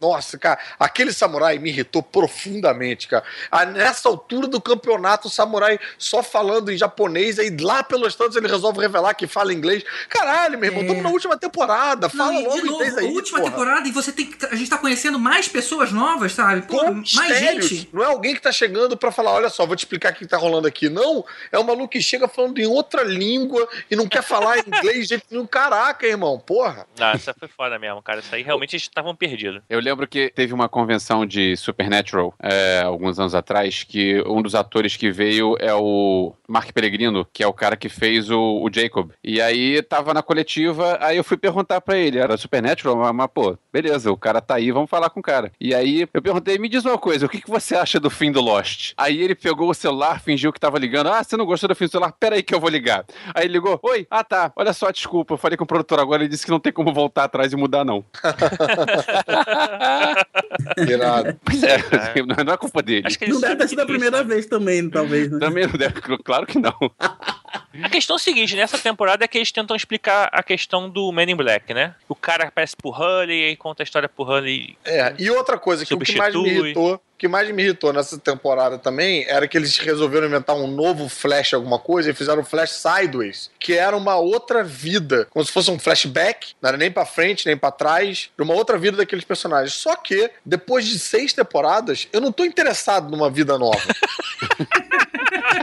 Nossa, 0.00 0.38
cara, 0.38 0.58
aquele 0.78 1.12
samurai 1.12 1.58
me 1.58 1.70
irritou 1.70 2.02
profundamente, 2.02 3.08
cara. 3.08 3.24
Ah, 3.50 3.64
Nessa 3.64 4.08
altura 4.08 4.46
do 4.48 4.60
campeonato, 4.60 5.28
o 5.28 5.30
samurai 5.30 5.78
só 5.98 6.22
falando 6.22 6.70
em 6.72 6.76
japonês, 6.76 7.38
aí 7.38 7.54
lá 7.60 7.82
pelos 7.82 8.14
tantos 8.14 8.36
ele 8.36 8.48
resolve 8.48 8.80
revelar 8.80 9.14
que 9.14 9.26
fala 9.26 9.52
inglês. 9.52 9.84
Caralho, 10.08 10.58
meu 10.58 10.68
irmão, 10.70 10.82
estamos 10.82 11.02
na 11.02 11.10
última 11.10 11.36
temporada. 11.36 12.08
Fala 12.08 12.32
Não, 12.32 12.42
logo 12.42 12.54
de 12.56 12.62
novo, 12.62 12.74
inglês 12.74 12.98
aí. 12.98 13.06
a 13.06 13.10
última 13.10 13.38
porra. 13.40 13.50
temporada 13.50 13.88
e 13.88 13.92
você 13.92 14.12
tem 14.12 14.26
que. 14.26 14.46
A 14.46 14.54
gente 14.56 14.70
tá 14.70 14.78
conhecendo 14.78 15.18
mais 15.18 15.48
pessoas 15.48 15.92
novas, 15.92 16.32
sabe? 16.32 16.62
Pô, 16.62 16.78
Com 16.78 17.02
mais 17.14 17.38
gente. 17.38 17.88
Não 17.92 18.02
é 18.02 18.06
alguém 18.06 18.34
que 18.34 18.40
tá 18.42 18.52
chegando 18.52 18.96
pra 18.96 19.10
falar, 19.10 19.32
olha 19.32 19.48
só, 19.48 19.66
vou 19.66 19.76
te 19.76 19.80
explicar 19.80 20.12
o 20.12 20.16
que 20.16 20.26
tá 20.26 20.36
rolando 20.36 20.66
aqui. 20.66 20.88
Não, 20.88 21.24
é 21.50 21.58
um 21.58 21.62
maluco 21.64 21.88
que 21.88 22.00
chega 22.00 22.28
falando 22.28 22.58
em 22.58 22.66
outra 22.66 23.02
língua 23.02 23.68
e 23.90 23.96
não 23.96 24.06
quer 24.08 24.22
falar 24.22 24.45
inglês 24.54 25.08
de 25.08 25.22
nenhum. 25.30 25.46
Caraca, 25.46 26.06
irmão, 26.06 26.38
porra. 26.38 26.86
Não, 26.98 27.08
essa 27.08 27.34
foi 27.34 27.48
foda 27.48 27.78
mesmo, 27.78 28.02
cara. 28.02 28.20
Isso 28.20 28.34
aí 28.34 28.42
realmente 28.42 28.74
eles 28.74 28.82
estavam 28.82 29.14
perdidos. 29.14 29.62
Eu 29.68 29.80
lembro 29.80 30.06
que 30.06 30.30
teve 30.34 30.52
uma 30.52 30.68
convenção 30.68 31.24
de 31.24 31.56
Supernatural 31.56 32.34
é, 32.42 32.82
alguns 32.84 33.18
anos 33.18 33.34
atrás 33.34 33.82
que 33.82 34.22
um 34.26 34.42
dos 34.42 34.54
atores 34.54 34.96
que 34.96 35.10
veio 35.10 35.56
é 35.58 35.74
o 35.74 36.34
Mark 36.48 36.72
Pellegrino, 36.72 37.26
que 37.32 37.42
é 37.42 37.46
o 37.46 37.52
cara 37.52 37.76
que 37.76 37.88
fez 37.88 38.30
o, 38.30 38.62
o 38.62 38.70
Jacob. 38.72 39.10
E 39.22 39.40
aí 39.40 39.82
tava 39.82 40.14
na 40.14 40.22
coletiva, 40.22 40.98
aí 41.00 41.16
eu 41.16 41.24
fui 41.24 41.36
perguntar 41.36 41.80
pra 41.80 41.96
ele, 41.96 42.18
era 42.18 42.36
Supernatural? 42.36 42.96
Mas, 42.96 43.14
mas, 43.14 43.28
pô, 43.32 43.56
beleza, 43.72 44.10
o 44.10 44.16
cara 44.16 44.40
tá 44.40 44.56
aí, 44.56 44.70
vamos 44.70 44.90
falar 44.90 45.10
com 45.10 45.20
o 45.20 45.22
cara. 45.22 45.52
E 45.60 45.74
aí 45.74 46.06
eu 46.12 46.22
perguntei, 46.22 46.58
me 46.58 46.68
diz 46.68 46.84
uma 46.84 46.98
coisa, 46.98 47.26
o 47.26 47.28
que, 47.28 47.40
que 47.40 47.50
você 47.50 47.74
acha 47.74 47.98
do 47.98 48.10
fim 48.10 48.30
do 48.30 48.40
Lost? 48.40 48.92
Aí 48.96 49.20
ele 49.20 49.34
pegou 49.34 49.70
o 49.70 49.74
celular, 49.74 50.20
fingiu 50.20 50.52
que 50.52 50.60
tava 50.60 50.78
ligando, 50.78 51.08
ah, 51.08 51.22
você 51.22 51.36
não 51.36 51.46
gostou 51.46 51.68
do 51.68 51.74
fim 51.74 51.86
do 51.86 51.90
celular? 51.90 52.12
Pera 52.12 52.36
aí 52.36 52.42
que 52.42 52.54
eu 52.54 52.60
vou 52.60 52.70
ligar. 52.70 53.04
Aí 53.34 53.44
ele 53.44 53.54
ligou, 53.54 53.78
oi, 53.82 54.06
ah 54.10 54.24
tá, 54.24 54.35
olha 54.56 54.72
só, 54.72 54.90
desculpa, 54.90 55.34
eu 55.34 55.38
falei 55.38 55.56
com 55.56 55.64
o 55.64 55.66
produtor 55.66 56.00
agora, 56.00 56.22
ele 56.22 56.28
disse 56.28 56.44
que 56.44 56.50
não 56.50 56.60
tem 56.60 56.72
como 56.72 56.92
voltar 56.92 57.24
atrás 57.24 57.52
e 57.52 57.56
mudar 57.56 57.84
não. 57.84 58.04
Irado. 60.88 61.38
Pois 61.44 61.62
é, 61.62 61.78
não, 62.26 62.44
não 62.44 62.52
é 62.52 62.56
culpa 62.56 62.82
dele. 62.82 63.06
Acho 63.06 63.18
que 63.18 63.28
Não 63.28 63.40
deve 63.40 63.56
ter 63.56 63.68
sido 63.68 63.82
a 63.82 63.86
primeira 63.86 64.18
né? 64.18 64.24
vez 64.24 64.46
também, 64.46 64.88
talvez. 64.88 65.30
Né? 65.30 65.38
Também 65.38 65.66
não 65.66 65.74
deve, 65.74 66.00
claro 66.24 66.46
que 66.46 66.58
não. 66.58 66.72
A 67.82 67.88
questão 67.88 68.16
é 68.16 68.18
a 68.18 68.20
seguinte, 68.20 68.56
nessa 68.56 68.78
temporada 68.78 69.24
é 69.24 69.28
que 69.28 69.38
eles 69.38 69.52
tentam 69.52 69.76
explicar 69.76 70.28
a 70.32 70.42
questão 70.42 70.88
do 70.88 71.10
Men 71.12 71.30
in 71.30 71.36
Black, 71.36 71.72
né? 71.72 71.94
O 72.08 72.14
cara 72.14 72.48
aparece 72.48 72.76
pro 72.76 72.90
Hully 72.90 73.50
e 73.50 73.56
conta 73.56 73.82
a 73.82 73.84
história 73.84 74.08
pro 74.08 74.24
Hully. 74.24 74.76
É, 74.84 75.14
e 75.18 75.30
outra 75.30 75.58
coisa 75.58 75.84
que 75.84 75.94
o 75.94 75.98
que 75.98 76.16
mais 76.16 76.34
me 76.34 76.40
Substitui. 76.40 76.64
irritou, 76.66 76.94
o 76.94 77.18
que 77.18 77.28
mais 77.28 77.50
me 77.50 77.62
irritou 77.62 77.92
nessa 77.92 78.18
temporada 78.18 78.78
também 78.78 79.24
era 79.26 79.48
que 79.48 79.56
eles 79.56 79.78
resolveram 79.78 80.26
inventar 80.26 80.54
um 80.54 80.66
novo 80.66 81.08
Flash 81.08 81.54
alguma 81.54 81.78
coisa 81.78 82.10
e 82.10 82.14
fizeram 82.14 82.42
o 82.42 82.44
Flash 82.44 82.72
Sideways, 82.72 83.50
que 83.58 83.72
era 83.74 83.96
uma 83.96 84.16
outra 84.16 84.62
vida, 84.62 85.26
como 85.30 85.44
se 85.44 85.50
fosse 85.50 85.70
um 85.70 85.78
flashback, 85.78 86.54
não 86.60 86.68
era 86.68 86.76
nem 86.76 86.90
pra 86.90 87.06
frente, 87.06 87.46
nem 87.46 87.56
pra 87.56 87.70
trás, 87.70 88.30
era 88.36 88.44
uma 88.44 88.54
outra 88.54 88.78
vida 88.78 88.98
daqueles 88.98 89.24
personagens. 89.24 89.72
Só 89.74 89.96
que 89.96 90.30
depois 90.44 90.86
de 90.86 90.98
seis 90.98 91.32
temporadas, 91.32 92.08
eu 92.12 92.20
não 92.20 92.30
tô 92.30 92.44
interessado 92.44 93.10
numa 93.10 93.30
vida 93.30 93.58
nova. 93.58 93.80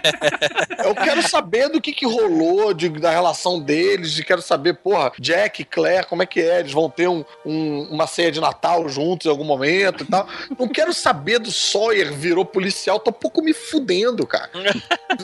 Eu 0.83 0.93
quero 0.95 1.21
saber 1.27 1.69
do 1.69 1.79
que, 1.81 1.91
que 1.93 2.05
rolou, 2.05 2.73
de- 2.73 2.89
da 2.89 3.09
relação 3.11 3.59
deles, 3.59 4.19
quero 4.21 4.41
saber, 4.41 4.73
porra, 4.75 5.11
Jack 5.19 5.61
e 5.61 5.65
Claire, 5.65 6.07
como 6.07 6.23
é 6.23 6.25
que 6.25 6.41
é? 6.41 6.59
Eles 6.59 6.71
vão 6.71 6.89
ter 6.89 7.07
um- 7.07 7.23
um- 7.45 7.87
uma 7.91 8.05
ceia 8.07 8.31
de 8.31 8.39
Natal 8.39 8.87
juntos 8.89 9.25
em 9.25 9.29
algum 9.29 9.43
momento 9.43 10.03
e 10.03 10.07
tal. 10.07 10.27
Não 10.57 10.67
quero 10.67 10.93
saber 10.93 11.39
do 11.39 11.51
Sawyer 11.51 12.13
virou 12.13 12.45
policial, 12.45 12.99
tô 12.99 13.09
um 13.11 13.13
pouco 13.13 13.41
me 13.41 13.53
fudendo, 13.53 14.25
cara. 14.27 14.49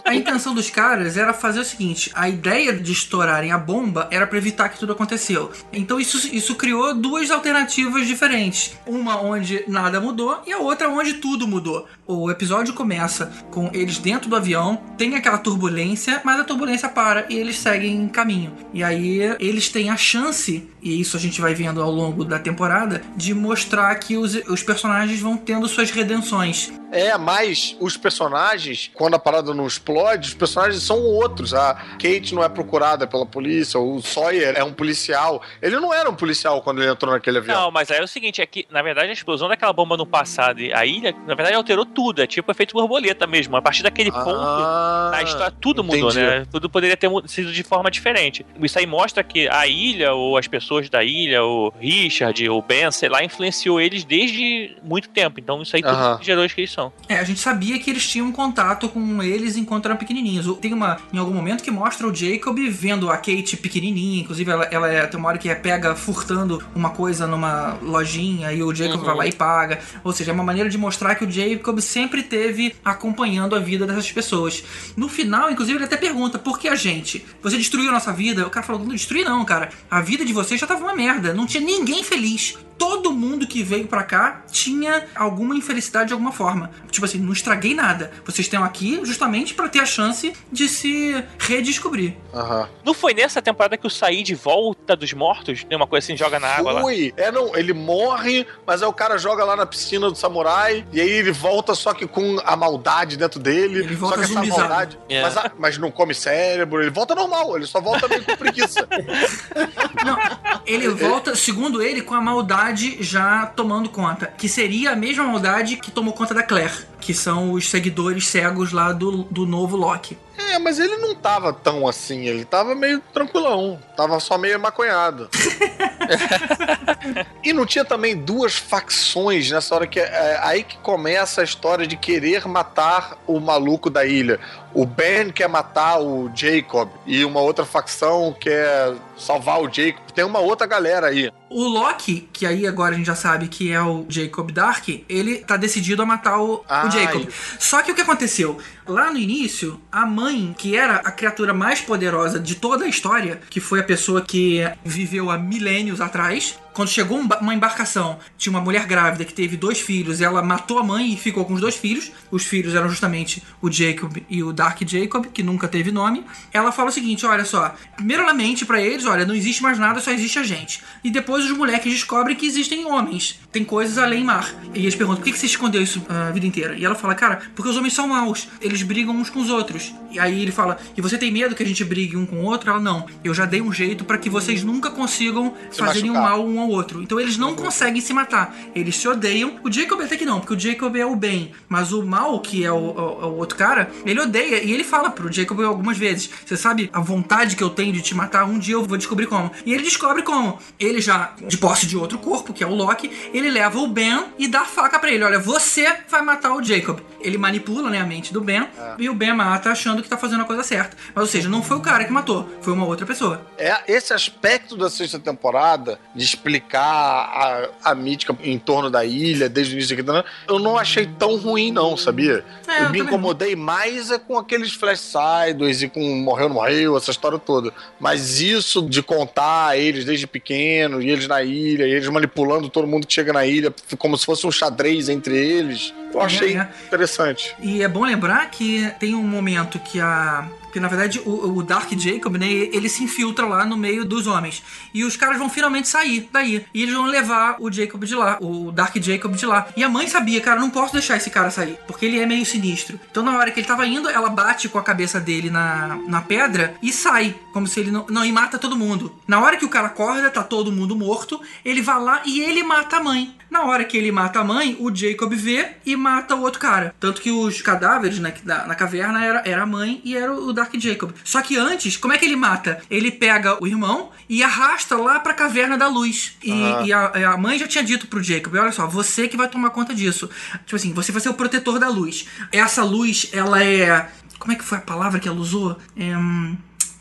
A 0.06 0.14
intenção 0.16 0.54
dos 0.54 0.70
caras 0.70 1.18
era 1.18 1.34
fazer 1.34 1.60
o 1.60 1.66
seguinte: 1.66 2.12
a 2.14 2.30
ideia 2.30 2.74
de 2.74 2.92
estourarem 2.92 3.52
a 3.52 3.58
bomba 3.58 4.08
era 4.12 4.26
pra 4.28 4.38
evitar 4.38 4.70
que 4.70 4.80
tudo 4.80 4.94
aconteceu. 4.94 5.52
Então 5.74 6.00
isso, 6.00 6.34
isso 6.36 6.56
criou 6.56 6.94
duas 6.94 7.30
alternativas 7.32 8.08
diferentes. 8.08 8.78
Uma 8.86 9.22
onde 9.22 9.64
nada 9.68 10.00
mudou 10.00 10.42
e 10.46 10.54
a 10.54 10.60
outra 10.60 10.90
onde 10.90 11.14
tudo 11.16 11.48
mudou. 11.48 11.88
O 12.12 12.32
episódio 12.32 12.74
começa 12.74 13.32
com 13.52 13.70
eles 13.72 14.00
dentro 14.00 14.32
do 14.32 14.36
avião, 14.36 14.78
tem 14.98 15.16
aquela 15.16 15.38
turbulência, 15.38 16.20
mas 16.26 16.40
a 16.40 16.44
turbulência 16.44 16.90
para 16.90 17.28
e 17.30 17.38
eles 17.38 17.60
seguem 17.60 18.08
caminho. 18.08 18.52
E 18.74 18.84
aí 18.84 19.20
eles 19.40 19.70
têm 19.70 19.92
a 19.92 19.96
chance, 19.96 20.68
e 20.82 21.00
isso 21.00 21.16
a 21.16 21.20
gente 21.20 21.40
vai 21.40 21.54
vendo 21.54 21.80
ao 21.80 21.92
longo 21.92 22.26
da 22.26 22.40
temporada, 22.40 23.04
de 23.16 23.32
mostrar 23.36 23.94
que 23.98 24.18
os, 24.18 24.34
os 24.48 24.64
personagens 24.64 25.20
vão 25.20 25.38
tendo 25.38 25.68
suas 25.68 25.92
redenções. 25.92 26.74
É, 26.92 27.16
mas 27.20 27.78
os 27.80 27.96
personagens, 27.96 28.90
quando 28.96 29.14
a 29.14 29.20
parada 29.20 29.54
não 29.54 29.68
explode, 29.68 30.30
os 30.30 30.34
personagens 30.34 30.82
são 30.82 31.00
outros. 31.00 31.54
A 31.54 31.76
Kate 31.76 32.34
não 32.34 32.44
é 32.44 32.50
procurada 32.50 33.06
pela 33.06 33.28
polícia, 33.28 33.80
o 33.80 34.02
Sawyer 34.02 34.56
é 34.58 34.64
um 34.64 34.74
policial. 34.74 35.44
Ele 35.62 35.80
não 35.80 35.94
era 35.94 36.10
um 36.10 36.16
policial 36.16 36.64
quando 36.64 36.82
ele 36.82 36.90
entrou 36.90 37.14
naquele 37.14 37.38
avião. 37.38 37.56
Não, 37.56 37.72
mas 37.72 37.92
aí 37.92 38.00
é 38.00 38.04
o 38.04 38.08
seguinte, 38.08 38.42
é 38.42 38.46
que, 38.48 38.66
na 38.72 38.82
verdade, 38.82 39.10
a 39.10 39.14
explosão 39.14 39.48
daquela 39.48 39.72
bomba 39.72 39.96
no 39.96 40.08
passado 40.08 40.60
e 40.60 40.74
a 40.74 40.84
ilha, 40.84 41.16
na 41.28 41.36
verdade, 41.36 41.56
alterou 41.56 41.86
tudo. 41.86 41.99
É 42.22 42.28
tipo 42.28 42.52
efeito 42.52 42.74
borboleta 42.74 43.28
mesmo. 43.28 43.56
A 43.58 43.62
partir 43.62 43.84
daquele 43.84 44.12
ponto, 44.12 44.30
Ah, 44.40 45.12
a 45.16 45.24
história, 45.24 45.54
tudo 45.60 45.84
mudou, 45.84 46.10
entendi. 46.10 46.26
né? 46.26 46.46
Tudo 46.52 46.70
poderia 46.70 46.96
ter 46.98 47.10
sido 47.28 47.52
de 47.52 47.64
forma 47.64 47.90
diferente. 47.92 48.46
Isso 48.62 48.80
aí 48.80 48.86
mostra 48.86 49.24
que 49.24 49.48
a 49.50 49.68
ilha, 49.68 50.14
ou 50.14 50.38
as 50.38 50.48
pessoas 50.48 50.90
da 50.90 51.04
ilha, 51.04 51.44
o 51.44 51.74
Richard, 51.80 52.50
o 52.50 52.62
Ben, 52.62 52.90
sei 52.92 53.10
lá, 53.10 53.24
influenciou 53.24 53.80
eles 53.82 54.04
desde 54.04 54.76
muito 54.84 55.10
tempo. 55.10 55.40
Então 55.40 55.62
isso 55.62 55.76
aí 55.76 55.82
tudo 55.82 55.94
Aham. 55.94 56.20
gerou 56.22 56.48
que 56.48 56.62
eles 56.62 56.72
são. 56.72 56.92
É, 57.08 57.18
a 57.20 57.24
gente 57.24 57.40
sabia 57.40 57.78
que 57.80 57.90
eles 57.90 58.08
tinham 58.10 58.32
contato 58.32 58.88
com 58.90 59.22
eles 59.22 59.58
enquanto 59.58 59.86
eram 59.88 59.98
pequenininhos. 59.98 60.46
Tem 60.60 60.74
uma, 60.74 60.98
em 61.14 61.18
algum 61.18 61.34
momento 61.34 61.64
que 61.64 61.72
mostra 61.72 62.08
o 62.08 62.14
Jacob 62.16 62.58
vendo 62.70 63.10
a 63.10 63.18
Kate 63.18 63.58
pequenininha, 63.58 64.22
inclusive 64.22 64.50
ela, 64.50 64.66
ela 64.72 64.88
é, 64.92 65.06
tem 65.06 65.20
uma 65.20 65.30
hora 65.30 65.38
que 65.38 65.50
é 65.50 65.56
pega 65.56 65.96
furtando 65.96 66.64
uma 66.76 66.90
coisa 66.92 67.28
numa 67.28 67.78
lojinha 67.82 68.52
e 68.54 68.64
o 68.64 68.74
Jacob 68.74 69.00
Uhum. 69.00 69.06
vai 69.06 69.16
lá 69.16 69.28
e 69.28 69.32
paga. 69.32 69.80
Ou 70.04 70.12
seja, 70.12 70.32
é 70.32 70.34
uma 70.34 70.44
maneira 70.44 70.70
de 70.70 70.78
mostrar 70.78 71.16
que 71.16 71.24
o 71.26 71.30
Jacob 71.32 71.80
sempre 71.90 72.24
teve 72.24 72.76
acompanhando 72.86 73.56
a 73.56 73.60
vida 73.60 73.86
dessas 73.86 74.12
pessoas. 74.12 74.64
No 74.96 75.10
final, 75.10 75.52
inclusive, 75.52 75.78
ele 75.78 75.86
até 75.86 75.98
pergunta: 75.98 76.40
por 76.40 76.60
que 76.60 76.68
a 76.68 76.76
gente? 76.76 77.26
Você 77.42 77.58
destruiu 77.58 77.90
a 77.90 77.94
nossa 77.94 78.14
vida? 78.14 78.46
O 78.46 78.50
cara 78.50 78.66
falou: 78.66 78.82
não 78.82 78.90
destruí, 78.90 79.24
não, 79.24 79.44
cara. 79.44 79.70
A 79.90 80.02
vida 80.02 80.24
de 80.24 80.32
vocês 80.32 80.60
já 80.60 80.68
tava 80.68 80.82
uma 80.82 80.96
merda. 80.96 81.34
Não 81.34 81.46
tinha 81.46 81.64
ninguém 81.64 82.04
feliz. 82.04 82.58
Todo 82.78 83.12
mundo 83.12 83.46
que 83.46 83.62
veio 83.62 83.88
pra 83.88 84.04
cá 84.04 84.46
tinha 84.50 85.06
alguma 85.14 85.54
infelicidade 85.54 86.08
de 86.08 86.14
alguma 86.14 86.32
forma. 86.32 86.72
Tipo 86.90 87.06
assim, 87.06 87.18
não 87.18 87.34
estraguei 87.34 87.74
nada. 87.74 88.10
Vocês 88.24 88.48
estão 88.48 88.64
aqui 88.64 89.02
justamente 89.04 89.54
pra 89.54 89.68
ter 89.68 89.80
a 89.80 89.86
chance 89.86 90.32
de 90.50 90.70
se 90.70 91.22
redescobrir. 91.38 92.16
Aham. 92.34 92.70
Não 92.86 92.94
foi 92.94 93.14
nessa 93.14 93.42
temporada 93.42 93.76
que 93.76 93.86
o 93.86 93.90
Said 93.90 94.34
volta 94.34 94.96
dos 94.96 95.12
mortos? 95.12 95.66
Tem 95.66 95.76
uma 95.76 95.88
coisa 95.88 96.06
assim, 96.06 96.16
joga 96.16 96.40
na 96.40 96.48
água 96.48 96.72
lá. 96.72 96.82
Foi. 96.82 97.14
É, 97.18 97.30
não, 97.30 97.54
ele 97.54 97.74
morre, 97.74 98.48
mas 98.66 98.82
aí 98.82 98.88
o 98.88 98.94
cara 98.94 99.18
joga 99.18 99.44
lá 99.44 99.58
na 99.58 99.66
piscina 99.66 100.10
do 100.10 100.16
samurai, 100.16 100.86
e 100.94 101.02
aí 101.02 101.10
ele 101.10 101.34
volta 101.34 101.76
só 101.80 101.94
que 101.94 102.06
com 102.08 102.38
a 102.46 102.56
maldade 102.56 103.18
dentro 103.18 103.40
dele. 103.40 103.80
Ele 103.80 103.96
volta 103.96 104.16
só 104.18 104.22
que 104.22 104.26
essa 104.26 104.34
zumbizado. 104.34 104.60
maldade. 104.62 105.00
É. 105.10 105.22
Mas, 105.22 105.38
a- 105.38 105.52
mas 105.58 105.78
não 105.78 105.90
come 105.92 106.14
cérebro, 106.14 106.82
ele 106.82 106.90
volta 106.92 107.16
normal, 107.16 107.56
ele 107.56 107.66
só 107.66 107.80
volta 107.82 108.08
meio 108.08 108.24
com 108.24 108.36
preguiça. 108.36 108.88
Não, 110.06 110.18
ele 110.66 110.88
volta, 110.90 111.36
segundo 111.36 111.82
ele, 111.82 112.02
com 112.02 112.14
a 112.14 112.22
maldade 112.22 112.98
já 113.04 113.46
tomando 113.48 113.90
conta. 113.90 114.28
Que 114.38 114.48
seria 114.48 114.92
a 114.92 114.96
mesma 114.96 115.24
maldade 115.26 115.76
que 115.78 115.92
tomou 115.92 116.14
conta 116.14 116.34
da 116.34 116.44
Claire, 116.44 116.72
que 117.00 117.14
são 117.14 117.52
os 117.52 117.70
seguidores 117.70 118.28
cegos 118.28 118.72
lá 118.72 118.92
do, 118.92 119.24
do 119.24 119.46
novo 119.46 119.76
Loki. 119.76 120.18
É, 120.38 120.58
mas 120.58 120.80
ele 120.80 120.98
não 120.98 121.14
tava 121.14 121.54
tão 121.54 121.88
assim, 121.88 122.26
ele 122.26 122.46
tava 122.46 122.74
meio 122.74 123.02
tranquilão, 123.14 123.80
tava 123.96 124.20
só 124.20 124.38
meio 124.38 124.60
maconhado. 124.60 125.30
e 127.44 127.54
não 127.54 127.66
tinha 127.66 127.86
também 127.86 128.16
duas 128.16 128.56
facções 128.56 129.52
nessa 129.52 129.76
hora 129.76 129.86
que 129.86 130.00
é 130.00 130.40
aí 130.42 130.64
que 130.64 130.78
começa 130.78 131.42
a 131.42 131.44
história 131.44 131.86
de 131.86 131.98
querer 131.98 132.48
matar 132.48 133.18
o 133.28 133.40
maluco 133.40 133.90
da 133.90 134.06
ilha. 134.06 134.40
O 134.74 134.86
Ben 134.86 135.32
quer 135.32 135.50
matar 135.50 136.00
o 136.00 136.32
Jacob 136.34 136.90
e 137.06 137.26
uma 137.26 137.42
outra 137.42 137.66
facção 137.66 138.36
quer 138.40 138.96
salvar 139.18 139.62
o 139.62 139.72
Jacob. 139.72 140.02
Tem 140.16 140.24
uma 140.24 140.40
outra 140.40 140.66
galera 140.66 141.08
aí. 141.08 141.32
O 141.50 141.68
Loki, 141.68 142.30
que 142.32 142.46
aí 142.46 142.68
agora 142.68 142.94
a 142.94 142.98
gente 142.98 143.08
já 143.08 143.16
sabe 143.16 143.48
que 143.48 143.72
é 143.72 143.82
o 143.82 144.06
Jacob 144.08 144.52
Dark, 144.52 144.88
ele 145.10 145.38
tá 145.38 145.58
decidido 145.58 146.02
a 146.02 146.06
matar 146.06 146.40
o, 146.40 146.64
Ah, 146.70 146.86
o 146.88 146.92
Jacob. 146.92 147.22
ele- 147.22 147.30
Só 147.58 147.82
que 147.82 147.92
o 147.92 147.96
que 147.96 148.02
aconteceu? 148.02 148.60
Lá 148.90 149.12
no 149.14 149.20
início, 149.20 149.80
a 149.92 150.04
mãe, 150.04 150.56
que 150.58 150.76
era 150.76 150.96
a 150.96 151.12
criatura 151.12 151.54
mais 151.54 151.80
poderosa 151.80 152.40
de 152.40 152.56
toda 152.56 152.86
a 152.86 152.88
história, 152.88 153.40
que 153.48 153.60
foi 153.60 153.82
a 153.82 153.84
pessoa 153.84 154.20
que 154.20 154.68
viveu 154.84 155.30
há 155.30 155.38
milênios 155.38 156.02
atrás, 156.02 156.58
quando 156.80 156.90
chegou 156.90 157.20
um 157.20 157.28
uma 157.42 157.54
embarcação, 157.54 158.18
tinha 158.38 158.52
uma 158.52 158.62
mulher 158.62 158.86
grávida 158.86 159.26
que 159.26 159.34
teve 159.34 159.58
dois 159.58 159.80
filhos, 159.82 160.22
ela 160.22 160.42
matou 160.42 160.80
a 160.80 160.84
mãe 160.84 161.14
e 161.14 161.18
ficou 161.18 161.44
com 161.44 161.54
os 161.54 161.62
dois 161.62 161.76
filhos. 161.76 162.12
Os 162.32 162.46
filhos 162.46 162.74
eram 162.74 162.90
justamente 162.90 163.44
o 163.62 163.70
Jacob 163.70 164.18
e 164.30 164.42
o 164.42 164.54
Dark 164.54 164.80
Jacob, 164.88 165.26
que 165.26 165.44
nunca 165.44 165.68
teve 165.68 165.92
nome. 165.92 166.24
Ela 166.54 166.72
fala 166.72 166.90
o 166.90 166.92
seguinte: 166.92 167.26
olha 167.26 167.44
só, 167.44 167.76
primeiro 167.96 168.24
ela 168.24 168.34
mente 168.34 168.66
pra 168.66 168.82
eles, 168.82 169.06
olha, 169.06 169.26
não 169.26 169.36
existe 169.36 169.62
mais 169.62 169.78
nada, 169.78 170.00
só 170.00 170.12
existe 170.12 170.40
a 170.40 170.44
gente. 170.44 170.82
E 171.04 171.12
depois 171.12 171.44
os 171.46 171.52
moleques 171.52 171.92
descobrem 171.92 172.36
que 172.36 172.46
existem 172.46 172.86
homens, 172.86 173.40
tem 173.52 173.66
coisas 173.66 173.98
além 173.98 174.24
mar. 174.24 174.50
E 174.74 174.80
eles 174.80 174.96
perguntam: 174.96 175.22
por 175.22 175.32
que 175.32 175.38
você 175.38 175.48
escondeu 175.48 175.82
isso 175.82 176.02
a 176.08 176.32
vida 176.32 176.46
inteira? 176.46 176.76
E 176.76 176.86
ela 176.86 176.96
fala: 176.96 177.14
cara, 177.14 177.42
porque 177.56 177.70
os 177.70 177.78
homens 177.78 177.94
são 177.94 178.08
maus, 178.08 178.48
eles 178.62 178.79
brigam 178.84 179.16
uns 179.16 179.30
com 179.30 179.40
os 179.40 179.50
outros. 179.50 179.94
E 180.12 180.20
aí 180.20 180.42
ele 180.42 180.52
fala: 180.52 180.78
e 180.98 181.02
você 181.02 181.18
tem 181.18 181.32
medo 181.32 181.56
que 181.56 181.64
a 181.64 181.66
gente 181.66 181.84
brigue 181.84 182.18
um 182.18 182.26
com 182.26 182.38
o 182.38 182.44
outro? 182.46 182.70
Ela: 182.70 182.80
não, 182.80 183.06
eu 183.24 183.34
já 183.34 183.46
dei 183.46 183.62
um 183.62 183.72
jeito 183.72 184.04
pra 184.06 184.18
que 184.18 184.30
vocês 184.30 184.64
nunca 184.64 184.90
consigam 184.90 185.54
Se 185.72 185.80
fazerem 185.80 186.10
um 186.12 186.14
mal 186.22 186.46
um 186.46 186.60
ao 186.60 186.70
outro. 186.70 187.02
Então 187.02 187.20
eles 187.20 187.38
não 187.38 187.56
conseguem 187.56 188.02
se 188.02 188.14
matar. 188.14 188.56
Eles 188.76 188.96
se 188.96 189.08
odeiam. 189.08 189.60
O 189.64 189.72
Jacob 189.72 190.02
até 190.02 190.16
que 190.18 190.26
não, 190.26 190.40
porque 190.40 190.54
o 190.54 190.60
Jacob 190.60 190.96
é 190.96 191.06
o 191.06 191.16
bem. 191.16 191.52
Mas 191.68 191.92
o 191.92 192.04
mal, 192.04 192.40
que 192.40 192.64
é 192.66 192.72
o, 192.72 192.76
o- 192.76 193.26
o 193.28 193.38
outro 193.38 193.58
cara, 193.58 193.90
ele 194.06 194.20
odeia. 194.20 194.64
E 194.64 194.72
ele 194.72 194.84
fala 194.84 195.10
pro 195.10 195.32
Jacob 195.32 195.60
algumas 195.62 195.98
vezes: 195.98 196.30
Você 196.46 196.58
sabe 196.58 196.90
a 196.94 197.00
vontade 197.00 197.56
que 197.56 197.64
eu 197.64 197.70
tenho 197.70 197.94
de 197.94 198.02
te 198.02 198.16
matar? 198.16 198.46
Um 198.46 198.58
dia 198.60 198.76
eu 198.76 198.84
vou 198.84 198.98
descobrir 198.98 199.28
como. 199.28 199.52
E 199.66 199.74
ele 199.74 199.84
descobre 199.84 200.24
como. 200.24 200.60
Ele 200.80 201.00
já, 201.02 201.34
de 201.48 201.58
posse 201.58 201.86
de 201.86 201.98
outro 201.98 202.18
corpo, 202.18 202.54
que 202.54 202.64
é 202.64 202.68
o 202.68 202.74
Loki, 202.74 203.12
ele 203.34 203.50
leva 203.50 203.80
o 203.80 203.88
Ben 203.88 204.26
e 204.38 204.48
dá 204.48 204.62
a 204.62 204.66
faca 204.66 204.98
pra 205.00 205.12
ele: 205.12 205.24
Olha, 205.24 205.40
você 205.40 205.88
vai 206.10 206.22
matar 206.22 206.54
o 206.56 206.64
Jacob. 206.64 207.00
Ele 207.22 207.38
manipula 207.38 207.90
né, 207.90 208.00
a 208.00 208.06
mente 208.06 208.32
do 208.34 208.40
Ben 208.42 208.68
e 208.98 209.10
o 209.10 209.14
Ben 209.14 209.34
mata 209.34 209.72
achando 209.72 210.04
que 210.04 210.10
tá 210.10 210.18
fazendo 210.18 210.42
a 210.42 210.46
coisa 210.46 210.64
certa. 210.64 210.96
Mas, 211.14 211.22
ou 211.22 211.28
seja, 211.28 211.50
não 211.50 211.64
foi 211.64 211.78
o 211.78 211.82
cara 211.82 212.04
que 212.04 212.12
matou, 212.12 212.50
foi 212.62 212.74
uma 212.74 212.86
outra 212.86 213.06
pessoa. 213.06 213.46
É 213.58 213.80
esse 213.88 214.14
aspecto 214.14 214.76
da 214.76 214.90
sexta 214.90 215.20
temporada 215.20 216.00
de 216.14 216.24
explicar 216.24 216.84
a, 216.84 217.70
a 217.92 217.96
mítica 217.96 218.36
em 218.44 218.60
torno 218.60 218.90
da 218.90 219.06
ilha 219.06 219.48
desde 219.50 219.74
o 219.74 219.78
início 219.78 219.98
aqui, 219.98 220.26
eu 220.48 220.60
não 220.60 220.78
achei 220.78 221.08
tão 221.18 221.38
ruim 221.38 221.72
não, 221.72 221.96
sabia? 221.96 222.44
É, 222.68 222.84
eu 222.84 222.90
eu 222.90 222.94
me 222.94 223.00
incomodei 223.00 223.56
mais 223.56 224.12
é 224.12 224.18
com 224.18 224.38
aqueles 224.38 224.74
flash 224.74 225.00
sideways 225.00 225.82
e 225.82 225.90
com 225.90 226.00
morreu 226.22 226.50
não 226.50 226.56
morreu, 226.56 226.98
essa 226.98 227.12
história 227.12 227.38
toda. 227.38 227.72
Mas 228.00 228.42
isso 228.42 228.82
de 228.82 229.02
contar 229.02 229.78
eles 229.78 230.06
desde 230.06 230.28
pequeno 230.28 231.02
e 231.02 231.10
eles 231.10 231.28
na 231.28 231.44
ilha, 231.44 231.86
e 231.86 231.92
eles 231.92 232.08
manipulando 232.08 232.70
todo 232.70 232.88
mundo 232.88 233.08
que 233.08 233.14
chega 233.14 233.32
na 233.32 233.46
ilha 233.46 233.74
como 233.98 234.18
se 234.18 234.26
fosse 234.26 234.46
um 234.46 234.52
xadrez 234.52 235.10
entre 235.10 235.38
eles, 235.38 235.94
eu 236.14 236.22
achei 236.22 236.58
é. 236.58 236.68
interessante. 236.88 237.56
E 237.60 237.84
é 237.84 237.88
bom 237.88 238.06
lembrar 238.06 238.50
que 238.50 238.90
tem 239.00 239.16
um 239.16 239.24
momento 239.24 239.80
que 239.80 240.00
a. 240.00 240.48
Que 240.72 240.80
na 240.80 240.88
verdade 240.88 241.20
o, 241.26 241.58
o 241.58 241.64
Dark 241.64 241.92
Jacob, 241.94 242.36
né? 242.38 242.48
Ele 242.48 242.90
se 242.90 243.04
infiltra 243.04 243.46
lá 243.46 243.66
no 243.66 243.78
meio 243.78 244.06
dos 244.06 244.28
homens. 244.28 244.64
E 244.94 245.04
os 245.04 245.16
caras 245.16 245.38
vão 245.38 245.50
finalmente 245.50 245.88
sair 245.88 246.30
daí. 246.32 246.66
E 246.74 246.84
eles 246.84 246.94
vão 246.94 247.06
levar 247.06 247.58
o 247.60 247.72
Jacob 247.72 248.04
de 248.04 248.16
lá, 248.16 248.38
o 248.42 248.72
Dark 248.72 248.96
Jacob 248.98 249.36
de 249.36 249.46
lá. 249.46 249.68
E 249.76 249.84
a 249.84 249.90
mãe 249.90 250.08
sabia, 250.08 250.42
cara, 250.42 250.60
não 250.60 250.70
posso 250.70 250.94
deixar 250.94 251.18
esse 251.18 251.30
cara 251.30 251.52
sair. 251.52 251.78
Porque 251.88 252.06
ele 252.06 252.20
é 252.20 252.26
meio 252.26 252.46
sinistro. 252.46 253.00
Então 253.10 253.24
na 253.24 253.38
hora 253.38 253.52
que 253.52 253.60
ele 253.60 253.68
tava 253.68 253.86
indo, 253.86 254.10
ela 254.10 254.30
bate 254.30 254.70
com 254.70 254.78
a 254.78 254.84
cabeça 254.84 255.20
dele 255.20 255.50
na, 255.50 256.00
na 256.08 256.22
pedra 256.22 256.76
e 256.82 256.92
sai. 256.92 257.36
Como 257.54 257.68
se 257.68 257.80
ele 257.80 257.92
não. 257.92 258.06
Não, 258.10 258.26
e 258.26 258.32
mata 258.32 258.58
todo 258.58 258.76
mundo. 258.78 259.14
Na 259.28 259.40
hora 259.42 259.58
que 259.58 259.66
o 259.66 259.70
cara 259.70 259.88
acorda, 259.88 260.30
tá 260.30 260.44
todo 260.44 260.72
mundo 260.72 260.96
morto. 260.96 261.42
Ele 261.64 261.82
vai 261.82 262.02
lá 262.02 262.22
e 262.26 262.40
ele 262.42 262.64
mata 262.64 262.98
a 262.98 263.04
mãe. 263.04 263.36
Na 263.50 263.64
hora 263.64 263.84
que 263.84 263.98
ele 263.98 264.12
mata 264.12 264.40
a 264.40 264.44
mãe, 264.44 264.78
o 264.80 264.94
Jacob 264.96 265.34
vê 265.34 265.72
e 265.86 265.96
mata 265.96 266.36
o 266.36 266.42
outro 266.42 266.60
cara. 266.60 266.94
Tanto 267.00 267.22
que 267.22 267.32
os 267.32 267.62
cadáveres 267.62 268.20
né, 268.20 268.32
que 268.32 268.46
na, 268.46 268.68
na 268.68 268.76
caverna 268.76 269.24
era, 269.26 269.42
era 269.44 269.64
a 269.64 269.66
mãe 269.66 270.02
e 270.04 270.16
era 270.16 270.32
o 270.32 270.54
Dark 270.60 270.74
Jacob. 270.80 271.12
Só 271.24 271.42
que 271.42 271.58
antes, 271.58 271.96
como 271.98 272.14
é 272.14 272.18
que 272.18 272.26
ele 272.26 272.36
mata? 272.36 272.82
Ele 272.90 273.10
pega 273.12 273.58
o 273.64 273.68
irmão 273.68 274.12
e 274.28 274.44
arrasta 274.44 274.96
lá 274.98 275.20
pra 275.20 275.34
caverna 275.34 275.78
da 275.78 275.88
luz. 275.88 276.38
E, 276.44 276.52
Ah. 276.52 276.84
e 276.86 276.94
a, 276.94 277.34
a 277.34 277.38
mãe 277.38 277.58
já 277.58 277.68
tinha 277.68 277.84
dito 277.84 278.08
pro 278.08 278.22
Jacob: 278.24 278.54
olha 278.56 278.72
só, 278.72 278.86
você 278.88 279.28
que 279.28 279.38
vai 279.38 279.48
tomar 279.48 279.70
conta 279.72 279.94
disso. 279.96 280.30
Tipo 280.66 280.76
assim, 280.76 280.94
você 280.94 281.12
vai 281.12 281.22
ser 281.22 281.30
o 281.30 281.34
protetor 281.34 281.80
da 281.80 281.88
luz. 281.90 282.26
Essa 282.52 282.84
luz, 282.84 283.28
ela 283.32 283.64
é. 283.64 284.10
Como 284.38 284.52
é 284.54 284.56
que 284.56 284.64
foi 284.64 284.78
a 284.78 284.82
palavra 284.82 285.20
que 285.20 285.28
ela 285.28 285.38
usou? 285.40 285.78
É. 285.98 286.14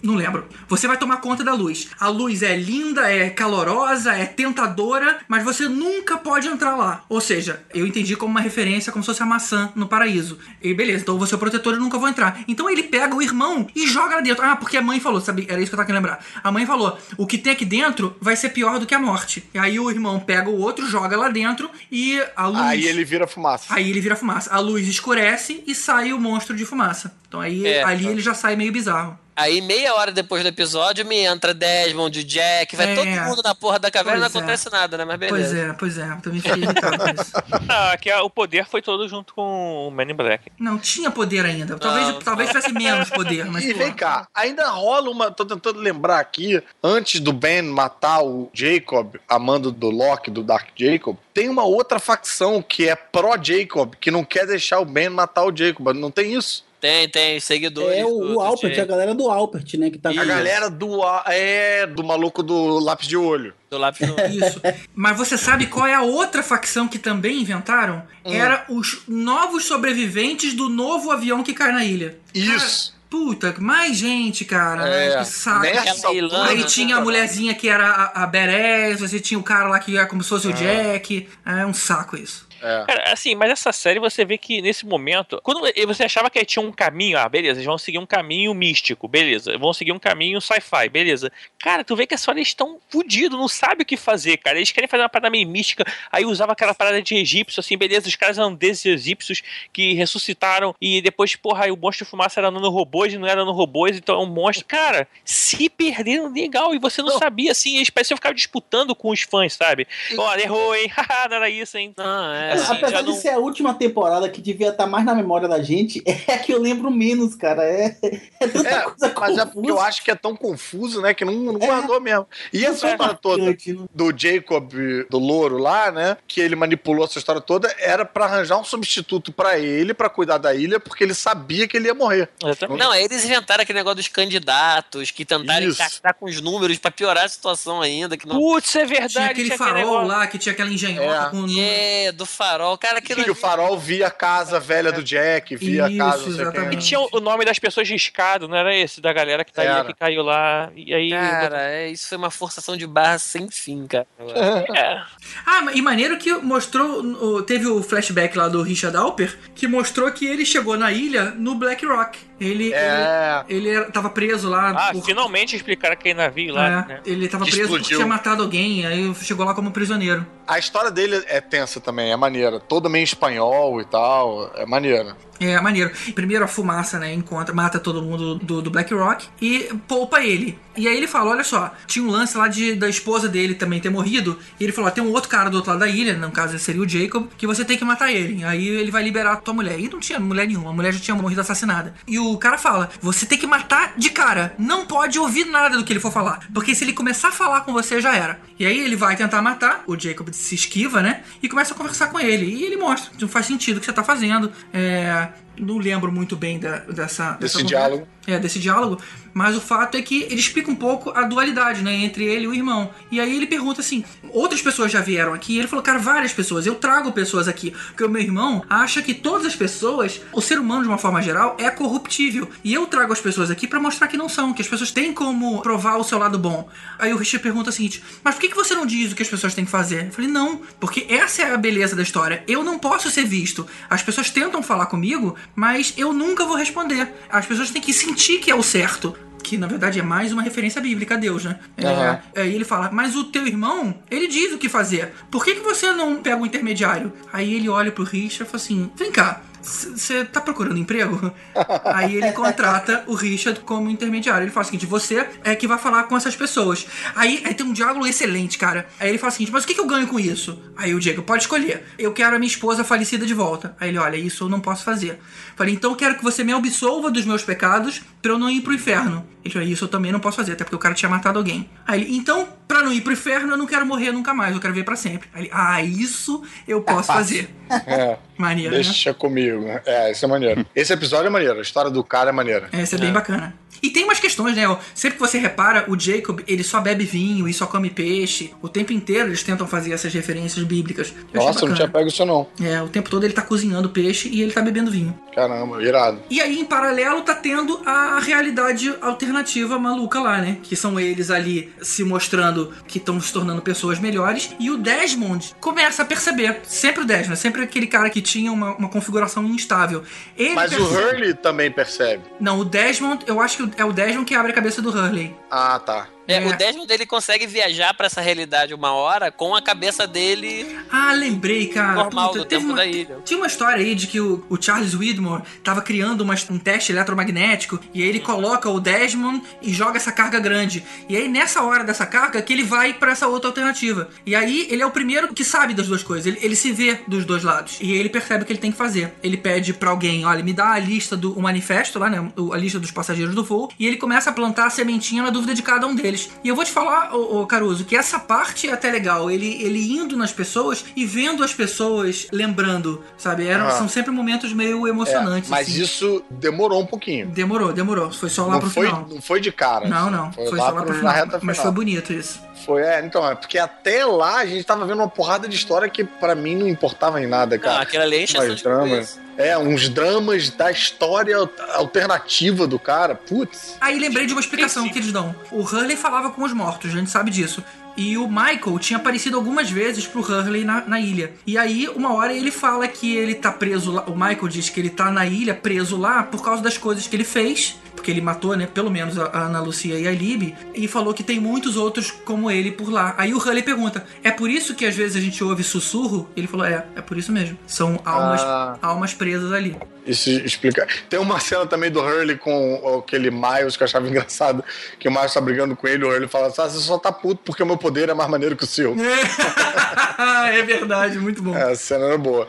Não 0.03 0.14
lembro. 0.14 0.46
Você 0.68 0.86
vai 0.86 0.96
tomar 0.96 1.16
conta 1.18 1.42
da 1.42 1.53
luz. 1.53 1.88
A 1.99 2.09
luz 2.09 2.42
é 2.42 2.57
linda, 2.57 3.11
é 3.11 3.30
calorosa, 3.30 4.12
é 4.12 4.24
tentadora, 4.26 5.18
mas 5.26 5.42
você 5.44 5.68
nunca 5.68 6.16
pode 6.16 6.46
entrar 6.49 6.76
lá. 6.76 7.05
Ou 7.09 7.20
seja, 7.20 7.62
eu 7.74 7.86
entendi 7.86 8.14
como 8.16 8.30
uma 8.30 8.40
referência, 8.40 8.92
como 8.92 9.03
se 9.03 9.07
fosse 9.07 9.22
a 9.22 9.26
maçã 9.26 9.72
no 9.74 9.88
paraíso. 9.88 10.38
E 10.62 10.72
beleza, 10.72 11.03
então 11.03 11.18
você 11.18 11.34
é 11.34 11.36
o 11.36 11.38
protetor 11.38 11.74
e 11.74 11.78
nunca 11.78 11.99
vou 11.99 12.09
entrar. 12.09 12.40
Então 12.46 12.70
ele 12.70 12.84
pega 12.84 13.14
o 13.14 13.22
irmão 13.22 13.66
e 13.74 13.86
joga 13.88 14.16
lá 14.16 14.20
dentro. 14.20 14.44
Ah, 14.44 14.57
porque 14.57 14.76
a 14.76 14.82
mãe 14.82 15.01
falou, 15.01 15.20
sabe? 15.20 15.46
Era 15.49 15.61
isso 15.61 15.70
que 15.70 15.74
eu 15.74 15.78
tava 15.78 15.86
querendo 15.86 16.03
lembrar. 16.03 16.24
A 16.42 16.53
mãe 16.53 16.64
falou: 16.64 16.96
o 17.16 17.26
que 17.26 17.36
tem 17.38 17.53
aqui 17.53 17.64
dentro 17.64 18.16
vai 18.20 18.36
ser 18.36 18.51
pior 18.51 18.78
do 18.78 18.86
que 18.86 18.94
a 18.94 18.99
morte. 19.01 19.49
E 19.53 19.59
aí 19.59 19.80
o 19.80 19.90
irmão 19.90 20.20
pega 20.20 20.49
o 20.49 20.59
outro, 20.61 20.86
joga 20.86 21.16
lá 21.16 21.28
dentro 21.28 21.70
e 21.90 22.22
a 22.36 22.46
luz. 22.46 22.61
Aí 22.61 22.86
ele 22.86 23.05
vira 23.05 23.26
fumaça. 23.26 23.66
Aí 23.74 23.90
ele 23.90 24.01
vira 24.01 24.14
fumaça. 24.16 24.51
A 24.53 24.61
luz 24.61 24.86
escurece 24.86 25.62
e 25.66 25.74
sai 25.74 26.12
o 26.12 26.20
monstro 26.20 26.55
de 26.55 26.64
fumaça. 26.64 27.14
Então 27.28 27.40
aí 27.40 27.66
É. 27.66 27.82
ali 27.84 28.07
ele 28.07 28.20
já 28.20 28.34
sai 28.34 28.57
meio 28.57 28.72
bizarro. 28.72 29.18
Aí, 29.41 29.61
meia 29.61 29.95
hora 29.95 30.11
depois 30.11 30.43
do 30.43 30.49
episódio, 30.49 31.07
me 31.07 31.16
entra 31.20 31.55
Desmond, 31.55 32.24
Jack, 32.24 32.74
vai 32.74 32.91
É. 32.91 32.95
todo 32.97 33.07
mundo 33.07 33.41
na 33.45 33.55
porra 33.55 33.78
da 33.78 33.89
caverna 33.89 34.18
e 34.18 34.20
não 34.22 34.26
Pois 34.30 34.34
é. 34.34 34.39
acontece 34.39 34.70
nada, 34.72 34.99
né? 34.99 35.05
Mas 35.05 35.16
Pois 35.18 35.30
beleza. 35.30 35.59
é, 35.59 35.72
pois 35.74 35.97
é. 35.99 36.16
Também 36.22 36.41
fiquei 36.41 36.62
irritado 36.64 36.99
com 36.99 37.09
isso. 37.22 37.32
Ah, 37.70 37.97
que 37.97 38.11
a- 38.11 38.22
o 38.24 38.30
poder 38.30 38.66
foi 38.66 38.82
todo 38.82 39.09
junto 39.09 39.32
com 39.34 39.86
o 39.86 39.91
Man 39.93 40.05
in 40.11 40.14
Black. 40.14 40.51
Não, 40.59 40.76
tinha 40.78 41.11
poder 41.11 41.45
ainda. 41.45 41.78
Talvez, 41.78 42.09
Não. 42.09 42.18
talvez 42.18 42.49
tivesse 42.51 42.72
menos 42.72 43.11
poder, 43.11 43.45
mas. 43.47 43.64
E 43.64 43.72
pô, 43.72 43.78
vem 43.78 43.93
cá, 43.93 44.26
ainda 44.34 44.68
rola 44.70 45.09
uma. 45.11 45.30
Tô 45.30 45.45
tentando 45.45 45.78
lembrar 45.78 46.18
aqui, 46.18 46.61
antes 46.82 47.20
do 47.20 47.32
Ben 47.32 47.62
matar 47.62 48.22
o 48.24 48.51
Jacob, 48.53 49.14
amando 49.28 49.70
do 49.70 49.89
Loki, 49.91 50.30
do 50.30 50.43
Dark 50.43 50.68
Jacob, 50.76 51.16
tem 51.32 51.49
uma 51.49 51.62
outra 51.64 51.99
facção 52.01 52.61
que 52.61 52.89
é 52.89 52.97
pró-Jacob, 52.97 53.95
que 54.01 54.11
não 54.11 54.24
quer 54.24 54.47
deixar 54.47 54.80
o 54.80 54.84
Ben 54.84 55.09
matar 55.09 55.45
o 55.45 55.57
Jacob. 55.57 55.89
Não 55.95 56.11
tem 56.11 56.34
isso? 56.34 56.66
Tem, 56.81 57.09
tem, 57.09 57.41
seguidores. 57.41 57.99
É 57.99 58.05
o, 58.05 58.35
o 58.37 58.41
Alpert, 58.41 58.79
a 58.79 58.85
galera 58.85 59.14
do 59.14 59.29
Alpert, 59.31 59.74
né? 59.76 59.91
Que 59.91 59.99
tá 59.99 60.11
A 60.11 60.24
galera 60.24 60.70
do. 60.70 61.01
É, 61.26 61.87
do 61.87 62.05
maluco 62.05 62.43
do 62.43 62.79
lápis 62.79 63.09
de 63.09 63.16
olho. 63.16 63.53
Do 63.68 63.79
lápis 63.79 64.09
no... 64.09 64.14
Isso. 64.47 64.61
Mas 64.95 65.16
você 65.16 65.37
sabe 65.37 65.66
qual 65.66 65.87
é 65.87 65.95
a 65.95 66.03
outra 66.03 66.43
facção 66.43 66.87
que 66.87 66.99
também 66.99 67.41
inventaram? 67.41 68.03
Hum. 68.24 68.33
Era 68.33 68.64
os 68.68 69.03
novos 69.09 69.64
sobreviventes 69.64 70.55
do 70.55 70.68
novo 70.68 71.11
avião 71.11 71.43
que 71.43 71.53
cai 71.53 71.72
na 71.72 71.85
ilha. 71.85 72.16
Isso. 72.33 72.97
Puta, 73.11 73.55
mais 73.59 73.97
gente, 73.97 74.45
cara. 74.45 74.85
né? 74.85 75.09
É, 75.09 75.18
Que 75.18 75.24
saco. 75.24 75.62
nessa 75.62 76.09
altura, 76.09 76.45
Aí 76.45 76.59
né? 76.59 76.64
tinha 76.64 76.97
a 76.97 77.01
mulherzinha 77.01 77.55
que 77.55 77.66
era 77.66 77.89
a, 77.89 78.24
a 78.24 78.26
Badass, 78.26 79.01
você 79.01 79.18
tinha 79.18 79.41
o 79.41 79.43
cara 79.43 79.66
lá 79.68 79.79
que 79.79 79.97
era 79.97 80.07
como 80.07 80.22
se 80.22 80.29
fosse 80.29 80.47
o 80.47 80.53
Jack. 80.53 81.26
É 81.45 81.64
um 81.64 81.72
saco 81.72 82.16
isso. 82.16 82.47
É. 82.61 82.84
Cara, 82.86 83.12
assim, 83.12 83.34
mas 83.34 83.50
essa 83.50 83.72
série 83.72 84.00
você 84.00 84.24
vê 84.24 84.38
que 84.38 84.61
nesse 84.61 84.86
momento, 84.86 85.40
quando 85.42 85.61
você 85.86 86.04
achava 86.04 86.30
que 86.30 86.44
tinha 86.44 86.64
um 86.64 86.72
caminho, 86.72 87.18
ah, 87.18 87.28
beleza, 87.28 87.59
eles 87.59 87.66
vão 87.66 87.78
seguir 87.78 87.98
um 87.98 88.06
caminho 88.06 88.52
místico, 88.54 89.06
beleza, 89.06 89.56
vão 89.59 89.72
seguir 89.72 89.92
um 89.92 89.98
caminho 89.98 90.40
sci-fi, 90.40 90.88
beleza. 90.88 91.30
Cara, 91.59 91.84
tu 91.84 91.94
vê 91.94 92.06
que 92.06 92.16
só 92.16 92.32
eles 92.32 92.48
estão 92.48 92.78
fudidos, 92.88 93.38
não 93.38 93.48
sabem 93.48 93.82
o 93.82 93.86
que 93.86 93.96
fazer, 93.96 94.36
cara. 94.38 94.59
Eles 94.59 94.72
querem 94.72 94.88
fazer 94.88 95.02
uma 95.02 95.09
parada 95.09 95.30
meio 95.30 95.48
mística, 95.48 95.84
aí 96.11 96.24
usava 96.24 96.52
aquela 96.52 96.74
parada 96.74 97.02
de 97.02 97.14
egípcio, 97.14 97.61
assim, 97.61 97.76
beleza, 97.76 98.09
os 98.09 98.16
caras 98.16 98.38
eram 98.38 98.54
desses 98.54 98.86
egípcios 98.86 99.42
que 99.72 99.94
ressuscitaram 99.94 100.74
e 100.80 101.00
depois, 101.00 101.36
porra, 101.36 101.64
aí 101.64 101.70
o 101.70 101.76
monstro 101.76 102.04
de 102.04 102.11
fumaça 102.11 102.40
era 102.40 102.50
nanorobôs 102.50 103.12
e 103.12 103.18
não 103.18 103.26
era 103.26 103.40
nanorobôs, 103.44 103.96
então 103.96 104.20
é 104.20 104.22
um 104.22 104.26
monstro. 104.26 104.66
Cara, 104.66 105.06
se 105.24 105.68
perderam 105.68 106.32
legal 106.32 106.74
e 106.74 106.78
você 106.78 107.02
não, 107.02 107.18
sabia, 107.18 107.52
assim, 107.52 107.76
eles 107.76 107.90
pareciam 107.90 108.16
ficar 108.16 108.32
disputando 108.32 108.94
com 108.94 109.11
os 109.11 109.22
fãs, 109.22 109.54
sabe? 109.54 109.86
Olha, 110.16 110.42
errou, 110.42 110.74
hein? 110.74 110.90
Não 111.28 111.36
era 111.36 111.50
isso, 111.50 111.76
hein? 111.76 111.92
Não, 111.96 112.34
é. 112.34 112.47
Assim, 112.53 112.72
Apesar 112.72 113.03
de 113.03 113.09
não- 113.09 113.14
ser 113.16 113.28
a 113.30 113.38
última 113.38 113.74
temporada 113.74 114.28
que 114.28 114.40
devia 114.40 114.68
estar 114.70 114.86
mais 114.86 115.05
na 115.05 115.14
memória 115.14 115.49
da 115.49 115.62
gente, 115.62 116.03
é 116.07 116.34
a 116.34 116.38
que 116.38 116.53
eu 116.53 116.61
lembro 116.61 116.90
menos, 116.90 117.34
cara. 117.34 117.62
É, 117.64 117.96
é 118.40 118.49
tanta 118.49 118.68
É, 118.68 118.80
coisa 118.82 119.14
mas 119.18 119.38
é 119.38 119.44
porque 119.44 119.55
confusa. 119.61 119.68
eu 119.72 119.80
acho 119.80 120.05
que 120.05 120.11
é 120.11 120.14
tão 120.14 120.36
confuso, 120.36 121.01
né? 121.01 121.14
Que 121.14 121.24
não, 121.24 121.32
não 121.34 121.55
É. 121.61 121.66
guardou 121.66 122.01
mesmo. 122.01 122.26
E 122.53 122.64
essa 122.64 122.88
é 122.88 122.92
história 122.92 123.14
toda 123.14 123.44
né? 123.44 123.57
do 123.94 124.12
Jacob, 124.16 124.72
do 125.11 125.18
louro 125.18 125.59
lá, 125.59 125.90
né? 125.90 126.16
Que 126.26 126.40
ele 126.40 126.57
manipulou 126.57 127.05
essa 127.05 127.18
história 127.18 127.40
toda, 127.40 127.74
era 127.78 128.05
pra 128.05 128.24
arranjar 128.26 128.59
um 128.59 128.64
substituto 128.64 129.32
pra 129.32 129.59
ele, 129.59 129.92
pra 129.94 130.09
cuidar 130.09 130.38
da 130.38 130.55
ilha, 130.55 130.78
porque 130.80 131.05
ele 131.05 131.14
sabia 131.14 131.66
que 131.68 131.76
ele 131.76 131.86
ia 131.88 131.94
morrer. 131.94 132.28
Exatamente. 132.42 132.78
Não, 132.78 132.90
aí 132.90 133.05
eles 133.05 133.24
inventaram 133.24 133.62
aquele 133.62 133.78
negócio 133.78 133.96
dos 133.96 134.09
candidatos 134.09 135.11
que 135.11 135.24
tentaram 135.24 135.66
Isso. 135.66 135.80
encaixar 135.80 136.14
com 136.14 136.26
os 136.26 136.40
números 136.40 136.78
pra 136.78 136.90
piorar 136.90 137.24
a 137.24 137.28
situação 137.28 137.80
ainda. 137.82 138.16
Que 138.16 138.26
não... 138.26 138.36
Putz, 138.38 138.74
é 138.76 138.84
verdade. 138.84 139.12
Tinha 139.12 139.26
aquele 139.26 139.57
farol 139.57 139.74
negócio. 139.74 140.09
lá 140.09 140.26
que 140.26 140.38
tinha 140.38 140.53
aquela 140.53 140.70
engenhoca 140.70 141.26
É. 141.26 141.30
com 141.30 141.36
o 141.38 141.40
número. 141.46 141.59
É, 141.61 142.12
do 142.12 142.26
farol. 142.39 142.78
Cara, 142.78 142.99
aquilo 142.99 143.24
Que 143.24 143.30
o 143.30 143.34
farol 143.34 143.76
via 143.78 144.07
a 144.07 144.11
casa 144.11 144.61
velha 144.61 144.93
do 144.93 145.03
Jack, 145.03 145.57
via 145.57 145.86
a 145.86 145.89
Isso, 145.89 145.99
casa, 145.99 146.16
não 146.16 146.22
sei 146.24 146.30
E 146.30 146.41
exatamente. 146.43 146.70
quem. 146.70 146.78
tinha 146.78 147.01
o 147.01 147.20
nome 147.20 147.45
das 147.45 147.59
pessoas 147.59 147.89
riscado, 147.89 148.47
não 148.49 148.57
era 148.57 148.74
esse? 148.74 149.01
Da 149.01 149.12
galera 149.12 149.45
que, 149.45 149.53
tá 149.53 149.62
aí, 149.62 149.84
que 149.86 149.95
caiu 149.95 150.22
lá. 150.22 150.70
E 150.76 150.95
aí. 150.95 151.11
Cara, 151.11 151.62
é, 151.70 151.89
isso 151.91 152.09
foi 152.09 152.16
uma 152.18 152.30
forçação 152.30 152.76
de 152.76 152.86
barra 152.86 153.18
sem 153.18 153.51
fim, 153.51 153.86
cara. 153.86 154.07
É. 154.20 155.03
Ah, 155.45 155.66
e 155.74 155.82
maneiro 155.82 156.16
que 156.18 156.32
mostrou. 156.34 157.43
Teve 157.43 157.66
o 157.66 157.82
flashback 157.82 158.36
lá 158.36 158.49
do 158.49 158.62
Richard 158.62 158.97
Alper 158.97 159.36
que 159.55 159.66
mostrou 159.66 160.11
que 160.12 160.26
ele 160.26 160.45
chegou 160.47 160.76
na 160.76 160.91
ilha 160.93 161.26
no 161.36 161.55
Black 161.55 161.84
Rock. 161.84 162.18
Ele, 162.41 162.72
É. 162.72 163.45
ele, 163.49 163.68
ele 163.68 163.84
tava 163.86 164.09
preso 164.11 164.49
lá. 164.49 164.70
Ah, 164.70 164.93
por- 164.93 165.05
finalmente 165.05 165.57
explicaram 165.57 165.95
aquele 165.95 166.14
navio 166.14 166.55
lá, 166.55 166.66
É, 166.66 166.70
né? 166.95 167.01
Ele 167.05 167.28
tava 167.28 167.45
preso 167.45 167.68
porque 167.68 167.95
tinha 167.95 168.07
matado 168.07 168.43
alguém, 168.45 168.86
aí 168.86 169.12
chegou 169.16 169.45
lá 169.45 169.55
como 169.55 169.70
prisioneiro. 169.72 170.24
A 170.47 170.59
história 170.59 170.91
dele 170.91 171.22
é 171.26 171.41
tensa 171.41 171.80
também, 171.80 172.12
é 172.12 172.16
maneira. 172.29 172.61
Toda 172.61 172.89
meio 172.89 173.05
espanhol 173.05 173.81
e 173.81 173.85
tal, 173.85 174.53
é 174.55 174.66
maneira. 174.66 175.16
É 175.41 175.61
maneiro. 175.61 175.91
Primeiro 176.14 176.45
a 176.45 176.49
fumaça, 176.49 176.99
né? 176.99 177.12
Encontra, 177.12 177.55
mata 177.55 177.79
todo 177.79 178.03
mundo 178.03 178.37
do, 178.37 178.61
do 178.61 178.70
Black 178.70 178.93
Rock 178.93 179.29
e 179.41 179.72
poupa 179.87 180.20
ele. 180.20 180.59
E 180.76 180.87
aí 180.87 180.97
ele 180.97 181.07
fala: 181.07 181.31
olha 181.31 181.45
só, 181.45 181.72
tinha 181.87 182.05
um 182.05 182.11
lance 182.11 182.37
lá 182.37 182.49
de, 182.49 182.74
da 182.74 182.89
esposa 182.89 183.29
dele 183.29 183.55
também 183.55 183.81
ter 183.81 183.91
morrido. 183.91 184.39
E 184.59 184.64
ele 184.64 184.72
falou: 184.72 184.91
tem 184.91 185.03
um 185.03 185.12
outro 185.12 185.29
cara 185.29 185.49
do 185.49 185.57
outro 185.57 185.70
lado 185.70 185.81
da 185.81 185.89
ilha, 185.89 186.16
no 186.16 186.31
caso 186.31 186.59
seria 186.59 186.83
o 186.83 186.89
Jacob, 186.89 187.29
que 187.37 187.47
você 187.47 187.64
tem 187.64 187.79
que 187.79 187.85
matar 187.85 188.11
ele. 188.11 188.45
Aí 188.45 188.66
ele 188.66 188.91
vai 188.91 189.03
liberar 189.03 189.33
a 189.33 189.37
tua 189.37 189.55
mulher. 189.55 189.79
E 189.79 189.89
não 189.89 190.01
tinha 190.01 190.18
mulher 190.18 190.47
nenhuma, 190.47 190.70
a 190.70 190.72
mulher 190.72 190.93
já 190.93 191.01
tinha 191.01 191.16
morrido 191.16 191.41
assassinada. 191.41 191.95
E 192.07 192.18
o 192.18 192.37
cara 192.37 192.59
fala: 192.59 192.91
você 193.01 193.24
tem 193.24 193.39
que 193.39 193.47
matar 193.47 193.93
de 193.97 194.11
cara. 194.11 194.55
Não 194.59 194.87
pode 194.87 195.18
ouvir 195.18 195.45
nada 195.45 195.76
do 195.76 195.85
que 195.85 195.93
ele 195.93 196.01
for 196.01 196.12
falar. 196.12 196.49
Porque 196.53 196.74
se 196.74 196.85
ele 196.85 196.93
começar 196.93 197.29
a 197.29 197.33
falar 197.33 197.61
com 197.61 197.72
você, 197.72 198.01
já 198.01 198.14
era. 198.14 198.41
E 198.59 198.66
aí 198.66 198.79
ele 198.79 198.97
vai 198.97 199.16
tentar 199.16 199.41
matar, 199.41 199.85
o 199.87 199.99
Jacob 199.99 200.29
se 200.33 200.55
esquiva, 200.57 201.01
né? 201.01 201.22
E 201.41 201.49
começa 201.49 201.72
a 201.72 201.76
conversar 201.76 202.09
com 202.09 202.17
ele. 202.20 202.46
E 202.46 202.64
ele 202.64 202.76
mostra: 202.76 203.10
não 203.20 203.28
faz 203.28 203.46
sentido 203.46 203.76
o 203.76 203.80
que 203.80 203.86
você 203.86 203.92
tá 203.92 204.04
fazendo. 204.04 204.52
É. 204.72 205.28
Não 205.61 205.78
lembro 205.78 206.11
muito 206.12 206.36
bem 206.36 206.59
da- 206.59 206.78
dessa, 206.78 207.32
Desse 207.32 207.56
dessa 207.59 207.64
diálogo. 207.66 208.06
é, 208.26 208.38
desse 208.38 208.59
diálogo, 208.59 209.00
mas 209.34 209.56
o 209.56 209.61
fato 209.61 209.96
é 209.96 210.02
que 210.02 210.22
ele 210.24 210.34
explica 210.40 210.70
um 210.70 210.74
pouco 210.74 211.11
a 211.11 211.22
dualidade, 211.22 211.82
né, 211.82 211.94
entre 211.94 212.24
ele 212.24 212.44
e 212.44 212.48
o 212.48 212.54
irmão. 212.54 212.90
E 213.11 213.20
aí 213.20 213.34
ele 213.36 213.46
pergunta 213.46 213.80
assim: 213.80 214.04
outras 214.30 214.61
pessoas 214.62 214.90
já 214.92 215.00
vieram 215.00 215.32
aqui? 215.34 215.54
E 215.54 215.59
ele 215.59 215.68
falou, 215.68 215.82
cara, 215.82 215.98
várias 215.98 216.32
pessoas, 216.32 216.66
eu 216.66 216.74
trago 216.74 217.12
pessoas 217.12 217.48
aqui. 217.48 217.70
Porque 217.70 218.04
o 218.04 218.09
meu 218.09 218.20
irmão 218.22 218.64
acha 218.68 219.02
que 219.02 219.14
todas 219.14 219.46
as 219.46 219.56
pessoas, 219.56 220.20
o 220.32 220.40
ser 220.40 220.59
humano 220.59 220.82
de 220.82 220.88
uma 220.88 220.98
forma 220.98 221.20
geral, 221.22 221.56
é 221.59 221.70
corruptível. 221.70 222.48
E 222.64 222.72
eu 222.74 222.86
trago 222.86 223.12
as 223.12 223.20
pessoas 223.20 223.50
aqui 223.50 223.66
pra 223.66 223.80
mostrar 223.80 224.09
que 224.09 224.16
não 224.16 224.28
são, 224.28 224.52
que 224.52 224.62
as 224.62 224.68
pessoas 224.68 224.90
têm 224.90 225.12
como 225.12 225.61
provar 225.62 225.96
o 225.96 226.04
seu 226.04 226.18
lado 226.18 226.38
bom. 226.38 226.68
Aí 226.98 227.12
o 227.12 227.16
Richard 227.16 227.42
pergunta 227.42 227.70
o 227.70 227.72
seguinte: 227.72 228.02
mas 228.22 228.34
por 228.34 228.40
que, 228.42 228.48
que 228.48 228.56
você 228.56 228.74
não 228.74 228.86
diz 228.86 229.12
o 229.12 229.14
que 229.14 229.22
as 229.22 229.28
pessoas 229.28 229.54
têm 229.54 229.64
que 229.64 229.70
fazer? 229.70 230.06
Eu 230.06 230.12
falei, 230.12 230.30
não, 230.30 230.61
porque 230.80 231.06
essa 231.09 231.42
é 231.42 231.52
a 231.52 231.56
beleza 231.56 231.94
da 231.96 232.02
história. 232.02 232.42
Eu 232.46 232.62
não 232.64 232.78
posso 232.78 233.11
ser 233.11 233.24
visto. 233.24 233.66
As 233.88 234.02
pessoas 234.02 234.30
tentam 234.30 234.62
falar 234.62 234.86
comigo, 234.86 235.34
mas 235.55 235.94
eu 235.96 236.12
nunca 236.12 236.44
vou 236.44 236.57
responder. 236.57 237.12
As 237.30 237.46
pessoas 237.46 237.70
têm 237.70 237.82
que 237.82 237.92
sentir 237.92 238.38
que 238.38 238.51
é 238.51 238.55
o 238.55 238.62
certo. 238.62 239.16
Que 239.42 239.57
na 239.57 239.66
verdade 239.66 239.99
é 239.99 240.03
mais 240.03 240.32
uma 240.32 240.42
referência 240.42 240.80
bíblica 240.80 241.14
a 241.14 241.18
Deus, 241.18 241.44
né? 241.44 241.59
É, 241.76 241.86
Aham. 241.86 242.20
Aí 242.36 242.55
ele 242.55 242.64
fala, 242.64 242.90
mas 242.92 243.16
o 243.16 243.24
teu 243.24 243.46
irmão, 243.46 243.94
ele 244.11 244.26
diz 244.26 244.53
o 244.53 244.59
que 244.59 244.68
fazer. 244.68 245.12
Por 245.30 245.44
que, 245.44 245.55
que 245.55 245.61
você 245.61 245.92
não 245.92 246.16
pega 246.16 246.36
um 246.36 246.46
intermediário? 246.46 247.12
Aí 247.32 247.55
ele 247.55 247.68
olha 247.68 247.90
pro 247.90 248.05
Richard 248.05 248.42
e 248.42 248.46
fala 248.46 248.57
assim: 248.57 248.90
vem 248.96 249.11
cá. 249.11 249.42
Você 249.68 250.24
tá 250.24 250.40
procurando 250.40 250.78
emprego? 250.78 251.32
Aí 251.84 252.16
ele 252.16 252.32
contrata 252.32 253.04
o 253.06 253.14
Richard 253.14 253.60
como 253.60 253.90
intermediário. 253.90 254.44
Ele 254.44 254.50
fala 254.50 254.64
o 254.64 254.66
seguinte: 254.66 254.86
você 254.86 255.26
é 255.44 255.54
que 255.54 255.66
vai 255.66 255.78
falar 255.78 256.04
com 256.04 256.16
essas 256.16 256.34
pessoas. 256.34 256.86
Aí, 257.14 257.42
aí 257.44 257.54
tem 257.54 257.66
um 257.66 257.72
diálogo 257.72 258.06
excelente, 258.06 258.58
cara. 258.58 258.86
Aí 258.98 259.08
ele 259.08 259.18
fala 259.18 259.30
o 259.30 259.34
seguinte: 259.34 259.52
mas 259.52 259.64
o 259.64 259.66
que, 259.66 259.74
que 259.74 259.80
eu 259.80 259.86
ganho 259.86 260.06
com 260.06 260.18
isso? 260.18 260.60
Aí 260.76 260.94
o 260.94 261.00
Diego 261.00 261.22
pode 261.22 261.42
escolher. 261.42 261.84
Eu 261.98 262.12
quero 262.12 262.36
a 262.36 262.38
minha 262.38 262.48
esposa 262.48 262.82
falecida 262.82 263.26
de 263.26 263.34
volta. 263.34 263.76
Aí 263.78 263.90
ele: 263.90 263.98
olha, 263.98 264.16
isso 264.16 264.44
eu 264.44 264.48
não 264.48 264.60
posso 264.60 264.84
fazer. 264.84 265.20
Falei: 265.54 265.74
então 265.74 265.90
eu 265.90 265.96
quero 265.96 266.16
que 266.16 266.24
você 266.24 266.42
me 266.42 266.52
absolva 266.52 267.10
dos 267.10 267.24
meus 267.24 267.42
pecados 267.42 268.02
pra 268.22 268.32
eu 268.32 268.38
não 268.38 268.50
ir 268.50 268.62
pro 268.62 268.74
inferno. 268.74 269.26
Ele 269.44 269.52
falou: 269.52 269.68
isso 269.68 269.84
eu 269.84 269.88
também 269.88 270.12
não 270.12 270.20
posso 270.20 270.36
fazer, 270.36 270.52
até 270.52 270.64
porque 270.64 270.76
o 270.76 270.78
cara 270.78 270.94
tinha 270.94 271.08
matado 271.08 271.38
alguém. 271.38 271.68
Aí 271.86 272.02
ele: 272.02 272.16
então, 272.16 272.48
pra 272.66 272.82
não 272.82 272.92
ir 272.92 273.00
pro 273.00 273.12
inferno, 273.12 273.52
eu 273.52 273.56
não 273.56 273.66
quero 273.66 273.86
morrer 273.86 274.12
nunca 274.12 274.32
mais, 274.32 274.54
eu 274.54 274.60
quero 274.60 274.74
ver 274.74 274.84
pra 274.84 274.96
sempre. 274.96 275.28
Aí 275.32 275.42
ele: 275.42 275.50
ah, 275.52 275.82
isso 275.82 276.42
eu 276.66 276.82
posso 276.82 277.08
fazer. 277.12 277.54
É, 277.86 278.18
Maneiro, 278.39 278.70
né? 278.70 278.76
deixa 278.82 279.12
comigo. 279.12 279.62
né? 279.62 279.82
É, 279.84 280.12
isso 280.12 280.24
é 280.24 280.28
maneiro. 280.28 280.64
Esse 280.74 280.93
episódio 280.93 281.26
é 281.26 281.30
maneiro, 281.30 281.59
a 281.59 281.62
história 281.62 281.91
do 281.91 282.03
cara 282.05 282.30
é 282.30 282.32
maneira. 282.32 282.68
Essa 282.72 282.97
é 282.97 282.99
bem 282.99 283.12
bacana. 283.12 283.53
E 283.82 283.90
tem 283.90 284.04
umas 284.04 284.18
questões, 284.18 284.56
né? 284.56 284.64
Sempre 284.94 285.18
que 285.18 285.20
você 285.20 285.38
repara, 285.38 285.84
o 285.88 285.98
Jacob, 285.98 286.40
ele 286.46 286.64
só 286.64 286.80
bebe 286.80 287.04
vinho 287.04 287.48
e 287.48 287.52
só 287.52 287.66
come 287.66 287.90
peixe. 287.90 288.52
O 288.60 288.68
tempo 288.68 288.92
inteiro 288.92 289.28
eles 289.28 289.42
tentam 289.42 289.66
fazer 289.66 289.92
essas 289.92 290.12
referências 290.12 290.64
bíblicas. 290.64 291.14
Eu 291.32 291.42
Nossa, 291.42 291.64
eu 291.64 291.68
não 291.68 291.76
tinha 291.76 291.88
pego 291.88 292.08
isso 292.08 292.24
não. 292.24 292.48
É, 292.60 292.82
o 292.82 292.88
tempo 292.88 293.08
todo 293.08 293.24
ele 293.24 293.32
tá 293.32 293.42
cozinhando 293.42 293.88
peixe 293.90 294.28
e 294.28 294.42
ele 294.42 294.52
tá 294.52 294.60
bebendo 294.62 294.90
vinho. 294.90 295.16
Caramba, 295.34 295.80
irado. 295.82 296.20
E 296.28 296.40
aí, 296.40 296.58
em 296.58 296.64
paralelo, 296.64 297.20
tá 297.22 297.34
tendo 297.34 297.80
a 297.86 298.18
realidade 298.18 298.92
alternativa 299.00 299.78
maluca 299.78 300.18
lá, 300.20 300.38
né? 300.38 300.58
Que 300.62 300.74
são 300.74 300.98
eles 300.98 301.30
ali 301.30 301.72
se 301.80 302.02
mostrando 302.02 302.72
que 302.88 302.98
estão 302.98 303.20
se 303.20 303.32
tornando 303.32 303.62
pessoas 303.62 304.00
melhores. 304.00 304.50
E 304.58 304.70
o 304.70 304.76
Desmond 304.78 305.54
começa 305.60 306.02
a 306.02 306.04
perceber. 306.04 306.60
Sempre 306.64 307.02
o 307.02 307.06
Desmond, 307.06 307.38
sempre 307.38 307.62
aquele 307.62 307.86
cara 307.86 308.10
que 308.10 308.20
tinha 308.20 308.50
uma, 308.50 308.74
uma 308.76 308.88
configuração 308.88 309.44
instável. 309.44 310.02
Ele 310.36 310.54
Mas 310.54 310.72
o 310.72 310.76
percebe- 310.76 311.04
Hurley 311.04 311.34
também 311.34 311.70
percebe. 311.70 312.24
Não, 312.40 312.58
o 312.58 312.64
Desmond, 312.64 313.24
eu 313.26 313.40
acho 313.40 313.57
que 313.66 313.80
é 313.80 313.84
o 313.84 313.92
Desmond 313.92 314.24
que 314.24 314.34
abre 314.34 314.52
a 314.52 314.54
cabeça 314.54 314.80
do 314.80 314.90
Hurley. 314.90 315.36
Ah, 315.50 315.78
tá. 315.78 316.06
É, 316.29 316.35
É. 316.35 316.47
O 316.47 316.57
Desmond 316.57 316.93
ele 316.93 317.07
consegue 317.07 317.47
viajar 317.47 317.95
pra 317.95 318.07
essa 318.07 318.20
realidade 318.20 318.74
uma 318.74 318.93
hora 318.93 319.33
com 319.33 319.55
a 319.57 319.62
cabeça 319.62 320.07
dele 320.07 320.79
Ah, 320.91 321.12
lembrei, 321.12 321.66
cara. 321.68 321.95
normal 321.95 322.29
Puta, 322.29 322.39
do 322.41 322.45
tempo 322.45 322.66
uma, 322.66 322.76
da 322.76 322.87
ilha. 322.87 323.16
Tinha 323.24 323.39
uma 323.41 323.47
história 323.47 323.83
aí 323.83 323.95
de 323.95 324.07
que 324.07 324.20
o, 324.20 324.45
o 324.51 324.61
Charles 324.62 324.95
Widmore 324.95 325.43
tava 325.64 325.81
criando 325.81 326.20
uma- 326.20 326.35
um 326.51 326.59
teste 326.59 326.93
eletromagnético 326.93 327.81
e 327.95 328.03
aí 328.03 328.09
ele 328.09 328.20
coloca 328.20 328.68
o 328.68 328.79
Desmond 328.79 329.43
e 329.62 329.72
joga 329.72 329.97
essa 329.97 330.12
carga 330.12 330.39
grande. 330.39 330.85
E 331.09 331.16
aí 331.16 331.29
nessa 331.29 331.62
hora 331.62 331.83
dessa 331.83 332.05
carga 332.07 332.41
que 332.43 332.53
ele 332.53 332.62
vai 332.62 332.93
pra 332.93 333.12
essa 333.12 333.26
outra 333.26 333.49
alternativa. 333.49 334.09
E 334.26 334.35
aí 334.37 334.66
ele 334.70 334.83
é 334.83 334.87
o 334.87 334.91
primeiro 334.91 335.33
que 335.33 335.45
sabe 335.45 335.72
das 335.74 335.87
duas 335.89 336.03
coisas. 336.03 336.26
Ele, 336.26 336.39
ele 336.43 336.55
se 336.57 336.70
vê 336.72 337.01
dos 337.09 337.24
dois 337.24 337.43
lados. 337.43 337.79
E 337.81 337.93
aí 337.93 337.99
ele 337.99 338.09
percebe 338.11 338.43
o 338.43 338.47
que 338.47 338.53
ele 338.53 338.61
tem 338.61 338.70
que 338.70 338.76
fazer. 338.79 339.14
Ele 339.22 339.37
pede 339.37 339.72
pra 339.72 339.91
alguém, 339.91 340.24
olha, 340.26 340.43
me 340.45 340.53
dá 340.53 340.72
a 340.72 340.79
lista 340.79 341.16
do 341.16 341.41
manifesto 341.41 341.99
lá, 341.99 342.11
né? 342.11 342.31
A 342.53 342.57
lista 342.57 342.79
dos 342.79 342.91
passageiros 342.91 343.35
do 343.35 343.43
voo. 343.43 343.70
E 343.79 343.87
ele 343.87 343.97
começa 343.97 344.31
a 344.31 344.33
plantar 344.33 344.66
a 344.66 344.70
sementinha 344.70 345.22
na 345.22 345.31
dúvida 345.31 345.55
de 345.55 345.62
cada 345.62 345.87
um 345.87 345.95
deles. 345.95 346.17
E 346.42 346.48
eu 346.48 346.56
vou 346.56 346.64
te 346.64 346.70
falar, 346.70 347.14
ô, 347.14 347.40
ô, 347.42 347.46
Caruso, 347.46 347.84
que 347.84 347.96
essa 347.96 348.18
parte 348.18 348.68
é 348.68 348.72
até 348.72 348.90
legal. 348.90 349.30
Ele, 349.30 349.62
ele 349.62 349.92
indo 349.92 350.16
nas 350.16 350.32
pessoas 350.32 350.84
e 350.96 351.04
vendo 351.06 351.42
as 351.44 351.52
pessoas 351.54 352.26
lembrando, 352.32 353.02
sabe? 353.16 353.46
Eram, 353.46 353.66
Ah. 353.66 353.70
São 353.72 353.88
sempre 353.88 354.10
momentos 354.10 354.52
meio 354.52 354.86
É, 354.86 354.90
emocionantes. 354.90 355.48
mas 355.50 355.68
assim. 355.68 355.80
isso 355.80 356.22
demorou 356.30 356.80
um 356.82 356.86
pouquinho. 356.86 357.26
Demorou, 357.28 357.72
demorou. 357.72 358.10
Foi 358.10 358.28
só 358.28 358.46
lá 358.46 358.54
Não 358.54 358.60
pro 358.60 358.70
foi, 358.70 358.86
final. 358.86 359.06
não 359.08 359.20
foi 359.22 359.40
de 359.40 359.52
cara. 359.52 359.88
Não, 359.88 359.96
assim. 360.08 360.10
não. 360.10 360.32
Foi, 360.32 360.46
Foi, 360.48 360.58
só 360.58 360.64
lá 360.64 360.70
lá 360.70 360.76
pro 360.76 360.86
pro- 360.86 360.94
final. 360.96 361.12
na 361.12 361.18
reta 361.18 361.40
Mas 361.42 361.56
final. 361.58 361.72
foi 361.72 361.84
bonito 361.84 362.12
isso. 362.12 362.40
Foi, 362.66 362.82
é, 362.82 363.00
então, 363.04 363.26
é 363.28 363.34
porque 363.34 363.58
até 363.58 364.04
lá 364.04 364.38
a 364.40 364.46
gente 364.46 364.64
tava 364.64 364.84
vendo 364.86 364.98
uma 364.98 365.08
porrada 365.08 365.48
de 365.48 365.54
história 365.56 365.88
que 365.88 366.04
pra 366.04 366.34
mim 366.34 366.56
não 366.56 366.66
importava 366.68 367.22
em 367.22 367.26
nada, 367.26 367.58
cara. 367.58 367.82
aquela 367.82 368.04
ali 368.04 368.16
é 368.24 368.26
Mas 368.36 368.56
de 368.56 368.62
drama. 368.62 369.02
É, 369.39 369.57
uns 369.57 369.89
dramas 369.89 370.51
da 370.51 370.68
história 370.70 371.36
alternativa 371.74 372.66
do 372.66 372.76
cara. 372.76 373.14
Putz. 373.14 373.76
Aí 373.80 373.97
lembrei 373.97 374.26
de 374.26 374.32
uma 374.32 374.41
explicação 374.41 374.89
que 374.89 374.99
eles 374.99 375.12
dão. 375.12 375.34
O 375.53 375.62
Hurley 375.62 375.97
falava 375.97 376.30
com 376.30 376.43
os 376.43 376.53
mortos, 376.53 376.93
a 376.93 376.99
gente 376.99 377.09
sabe 377.09 377.30
disso. 377.30 377.62
E 377.99 378.16
o 378.16 378.28
Michael 378.28 378.78
tinha 378.78 378.96
aparecido 378.96 379.36
algumas 379.36 379.68
vezes 379.68 380.07
pro 380.07 380.20
Hurley 380.20 380.62
na, 380.64 380.82
na 380.86 381.01
ilha. 381.01 381.32
E 381.44 381.59
aí, 381.59 381.88
uma 381.96 382.14
hora 382.14 382.32
ele 382.32 382.53
fala 382.53 382.86
que 382.86 383.16
ele 383.16 383.34
tá 383.34 383.51
preso 383.51 383.90
lá. 383.90 384.05
O 384.07 384.12
Michael 384.12 384.46
diz 384.46 384.70
que 384.70 384.78
ele 384.78 384.88
tá 384.88 385.11
na 385.11 385.26
ilha, 385.26 385.53
preso 385.53 385.96
lá, 385.96 386.22
por 386.22 386.40
causa 386.40 386.62
das 386.62 386.78
coisas 386.78 387.09
que 387.09 387.16
ele 387.16 387.24
fez. 387.24 387.76
Porque 387.96 388.12
ele 388.12 388.20
matou, 388.20 388.57
né? 388.57 388.68
Pelo 388.72 388.88
menos 388.88 389.18
a 389.18 389.36
Ana 389.46 389.61
Lucia 389.61 389.99
e 389.99 390.07
a 390.07 390.12
Lib. 390.12 390.55
E 390.72 390.86
falou 390.86 391.12
que 391.12 391.24
tem 391.24 391.40
muitos 391.40 391.76
outros 391.76 392.12
como 392.12 392.49
ele 392.49 392.70
por 392.70 392.88
lá. 392.88 393.16
Aí 393.18 393.34
o 393.34 393.38
Hurley 393.38 393.64
pergunta: 393.64 394.07
É 394.22 394.30
por 394.30 394.49
isso 394.49 394.76
que 394.76 394.86
às 394.86 394.94
vezes 394.94 395.16
a 395.16 395.20
gente 395.20 395.42
ouve 395.42 395.64
sussurro? 395.64 396.28
Ele 396.36 396.46
falou: 396.46 396.64
É, 396.64 396.86
é 396.94 397.03
por 397.03 397.18
isso 397.18 397.32
mesmo. 397.32 397.59
São 397.66 398.01
almas, 398.05 398.40
Ah. 398.42 398.78
almas 398.80 399.12
presas 399.12 399.53
ali. 399.53 399.76
Isso 400.09 400.30
explica. 400.30 400.86
Tem 401.09 401.18
uma 401.18 401.38
cena 401.38 401.66
também 401.66 401.90
do 401.90 402.00
Hurley 402.00 402.36
com 402.36 403.02
aquele 403.04 403.30
Miles 403.30 403.76
que 403.76 403.82
eu 403.82 403.86
achava 403.86 404.09
engraçado. 404.09 404.64
Que 404.98 405.09
o 405.09 405.12
Miles 405.12 405.32
tá 405.32 405.40
brigando 405.40 405.76
com 405.76 405.86
ele, 405.86 406.04
o 406.04 406.09
Hurley 406.09 406.28
fala 406.28 406.48
assim: 406.48 406.62
ah, 406.62 406.68
você 406.68 406.78
só 406.78 406.98
tá 406.98 407.12
puto 407.12 407.42
porque 407.44 407.62
o 407.62 407.66
meu 407.66 407.76
poder 407.76 408.09
é 408.09 408.14
mais 408.14 408.28
maneiro 408.28 408.56
que 408.56 408.64
o 408.64 408.66
seu. 408.66 408.94
é 410.52 410.62
verdade, 410.62 411.18
muito 411.18 411.42
bom. 411.42 411.56
É, 411.56 411.72
a 411.72 411.76
cena 411.76 412.06
era 412.06 412.18
boa. 412.18 412.48